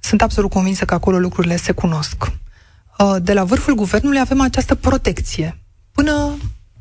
Sunt 0.00 0.22
absolut 0.22 0.50
convinsă 0.50 0.84
că 0.84 0.94
acolo 0.94 1.18
lucrurile 1.18 1.56
se 1.56 1.72
cunosc. 1.72 2.32
Uh, 2.98 3.16
de 3.22 3.32
la 3.32 3.44
vârful 3.44 3.74
guvernului 3.74 4.20
avem 4.20 4.40
această 4.40 4.74
protecție. 4.74 5.58
Până 5.92 6.36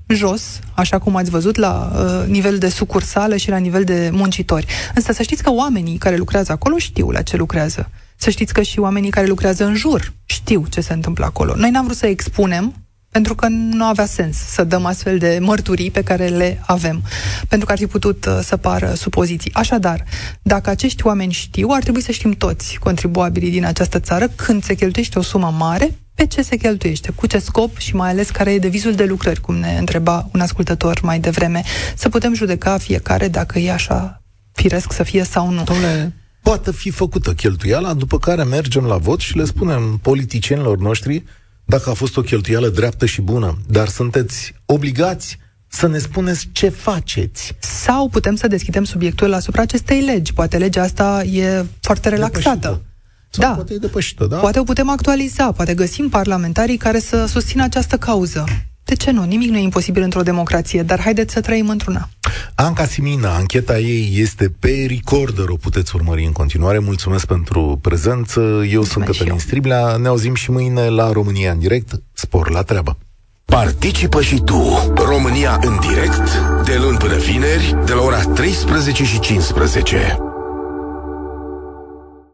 jos, 0.07 0.59
așa 0.73 0.99
cum 0.99 1.15
ați 1.15 1.29
văzut, 1.29 1.55
la 1.55 1.91
uh, 1.95 2.27
nivel 2.27 2.57
de 2.57 2.69
sucursală 2.69 3.35
și 3.35 3.49
la 3.49 3.57
nivel 3.57 3.83
de 3.83 4.09
muncitori. 4.13 4.65
Însă 4.95 5.11
să 5.11 5.23
știți 5.23 5.43
că 5.43 5.51
oamenii 5.51 5.97
care 5.97 6.17
lucrează 6.17 6.51
acolo 6.51 6.77
știu 6.77 7.11
la 7.11 7.21
ce 7.21 7.37
lucrează. 7.37 7.89
Să 8.15 8.29
știți 8.29 8.53
că 8.53 8.61
și 8.61 8.79
oamenii 8.79 9.09
care 9.09 9.27
lucrează 9.27 9.65
în 9.65 9.75
jur 9.75 10.13
știu 10.25 10.65
ce 10.69 10.81
se 10.81 10.93
întâmplă 10.93 11.25
acolo. 11.25 11.55
Noi 11.55 11.69
n-am 11.69 11.83
vrut 11.85 11.97
să 11.97 12.05
expunem 12.05 12.73
pentru 13.11 13.35
că 13.35 13.47
nu 13.49 13.85
avea 13.85 14.05
sens 14.05 14.37
să 14.37 14.63
dăm 14.63 14.85
astfel 14.85 15.17
de 15.17 15.37
mărturii 15.41 15.91
pe 15.91 16.03
care 16.03 16.27
le 16.27 16.61
avem, 16.65 17.01
pentru 17.47 17.65
că 17.65 17.71
ar 17.71 17.77
fi 17.77 17.87
putut 17.87 18.25
uh, 18.25 18.39
să 18.43 18.57
pară 18.57 18.93
supoziții. 18.93 19.53
Așadar, 19.53 20.03
dacă 20.41 20.69
acești 20.69 21.05
oameni 21.05 21.31
știu, 21.31 21.67
ar 21.71 21.81
trebui 21.81 22.01
să 22.01 22.11
știm 22.11 22.31
toți, 22.31 22.77
contribuabilii 22.79 23.51
din 23.51 23.65
această 23.65 23.99
țară, 23.99 24.27
când 24.27 24.63
se 24.63 24.73
cheltuiește 24.73 25.19
o 25.19 25.21
sumă 25.21 25.53
mare, 25.57 25.95
pe 26.15 26.25
ce 26.25 26.41
se 26.41 26.55
cheltuiește, 26.55 27.11
cu 27.15 27.27
ce 27.27 27.39
scop 27.39 27.77
și 27.77 27.95
mai 27.95 28.09
ales 28.09 28.29
care 28.29 28.53
e 28.53 28.59
devizul 28.59 28.93
de 28.93 29.05
lucrări, 29.05 29.41
cum 29.41 29.55
ne 29.55 29.77
întreba 29.79 30.29
un 30.33 30.39
ascultător 30.39 30.99
mai 31.01 31.19
devreme, 31.19 31.63
să 31.95 32.09
putem 32.09 32.33
judeca 32.33 32.77
fiecare 32.77 33.27
dacă 33.27 33.59
e 33.59 33.71
așa 33.71 34.21
firesc 34.51 34.91
să 34.91 35.03
fie 35.03 35.23
sau 35.23 35.49
nu. 35.49 35.63
Domnule, 35.63 36.13
poate 36.41 36.71
fi 36.71 36.89
făcută 36.89 37.33
cheltuiala, 37.33 37.93
după 37.93 38.17
care 38.19 38.43
mergem 38.43 38.83
la 38.83 38.97
vot 38.97 39.19
și 39.19 39.37
le 39.37 39.45
spunem 39.45 39.99
politicienilor 40.01 40.77
noștri 40.77 41.23
dacă 41.65 41.89
a 41.89 41.93
fost 41.93 42.17
o 42.17 42.21
cheltuială 42.21 42.67
dreaptă 42.67 43.05
și 43.05 43.21
bună, 43.21 43.57
dar 43.67 43.87
sunteți 43.87 44.53
obligați 44.65 45.37
să 45.67 45.87
ne 45.87 45.97
spuneți 45.97 46.49
ce 46.51 46.69
faceți. 46.69 47.55
Sau 47.59 48.09
putem 48.09 48.35
să 48.35 48.47
deschidem 48.47 48.83
subiectul 48.83 49.33
asupra 49.33 49.61
acestei 49.61 50.01
legi. 50.01 50.33
Poate 50.33 50.57
legea 50.57 50.81
asta 50.81 51.23
e 51.23 51.65
foarte 51.79 52.09
relaxată. 52.09 52.59
Depășită. 52.59 52.81
Sau 53.29 53.43
da. 53.49 53.53
Poate 53.53 53.73
e 53.73 53.77
depășită, 53.77 54.25
da? 54.25 54.37
Poate 54.37 54.59
o 54.59 54.63
putem 54.63 54.89
actualiza, 54.89 55.51
poate 55.51 55.73
găsim 55.73 56.09
parlamentarii 56.09 56.77
care 56.77 56.99
să 56.99 57.25
susțină 57.25 57.63
această 57.63 57.97
cauză. 57.97 58.45
De 58.83 58.95
ce 58.95 59.11
nu? 59.11 59.23
Nimic 59.23 59.49
nu 59.49 59.57
e 59.57 59.61
imposibil 59.61 60.01
într-o 60.01 60.21
democrație, 60.21 60.83
dar 60.83 60.99
haideți 60.99 61.33
să 61.33 61.41
trăim 61.41 61.69
într-una. 61.69 62.09
Anca 62.55 62.85
Simina, 62.85 63.35
ancheta 63.35 63.79
ei 63.79 64.11
este 64.15 64.53
pe 64.59 64.85
recorder, 64.89 65.49
o 65.49 65.55
puteți 65.55 65.95
urmări 65.95 66.25
în 66.25 66.31
continuare. 66.31 66.79
Mulțumesc 66.79 67.25
pentru 67.25 67.79
prezență. 67.81 68.39
Eu 68.39 68.55
Mulțumesc 68.55 68.91
sunt 68.91 69.05
Cătălin 69.05 69.37
Striblea. 69.39 69.95
Ne 69.95 70.07
auzim 70.07 70.35
și 70.35 70.51
mâine 70.51 70.87
la 70.87 71.11
România 71.11 71.51
în 71.51 71.59
direct. 71.59 72.01
Spor 72.13 72.49
la 72.49 72.61
treabă! 72.61 72.97
Participă 73.45 74.21
și 74.21 74.41
tu, 74.45 74.93
România 74.95 75.59
în 75.63 75.79
direct, 75.79 76.31
de 76.65 76.77
luni 76.81 76.97
până 76.97 77.17
vineri, 77.17 77.75
de 77.85 77.93
la 77.93 78.01
ora 78.01 78.21
13 78.21 79.03
și 79.03 79.19
15. 79.19 80.30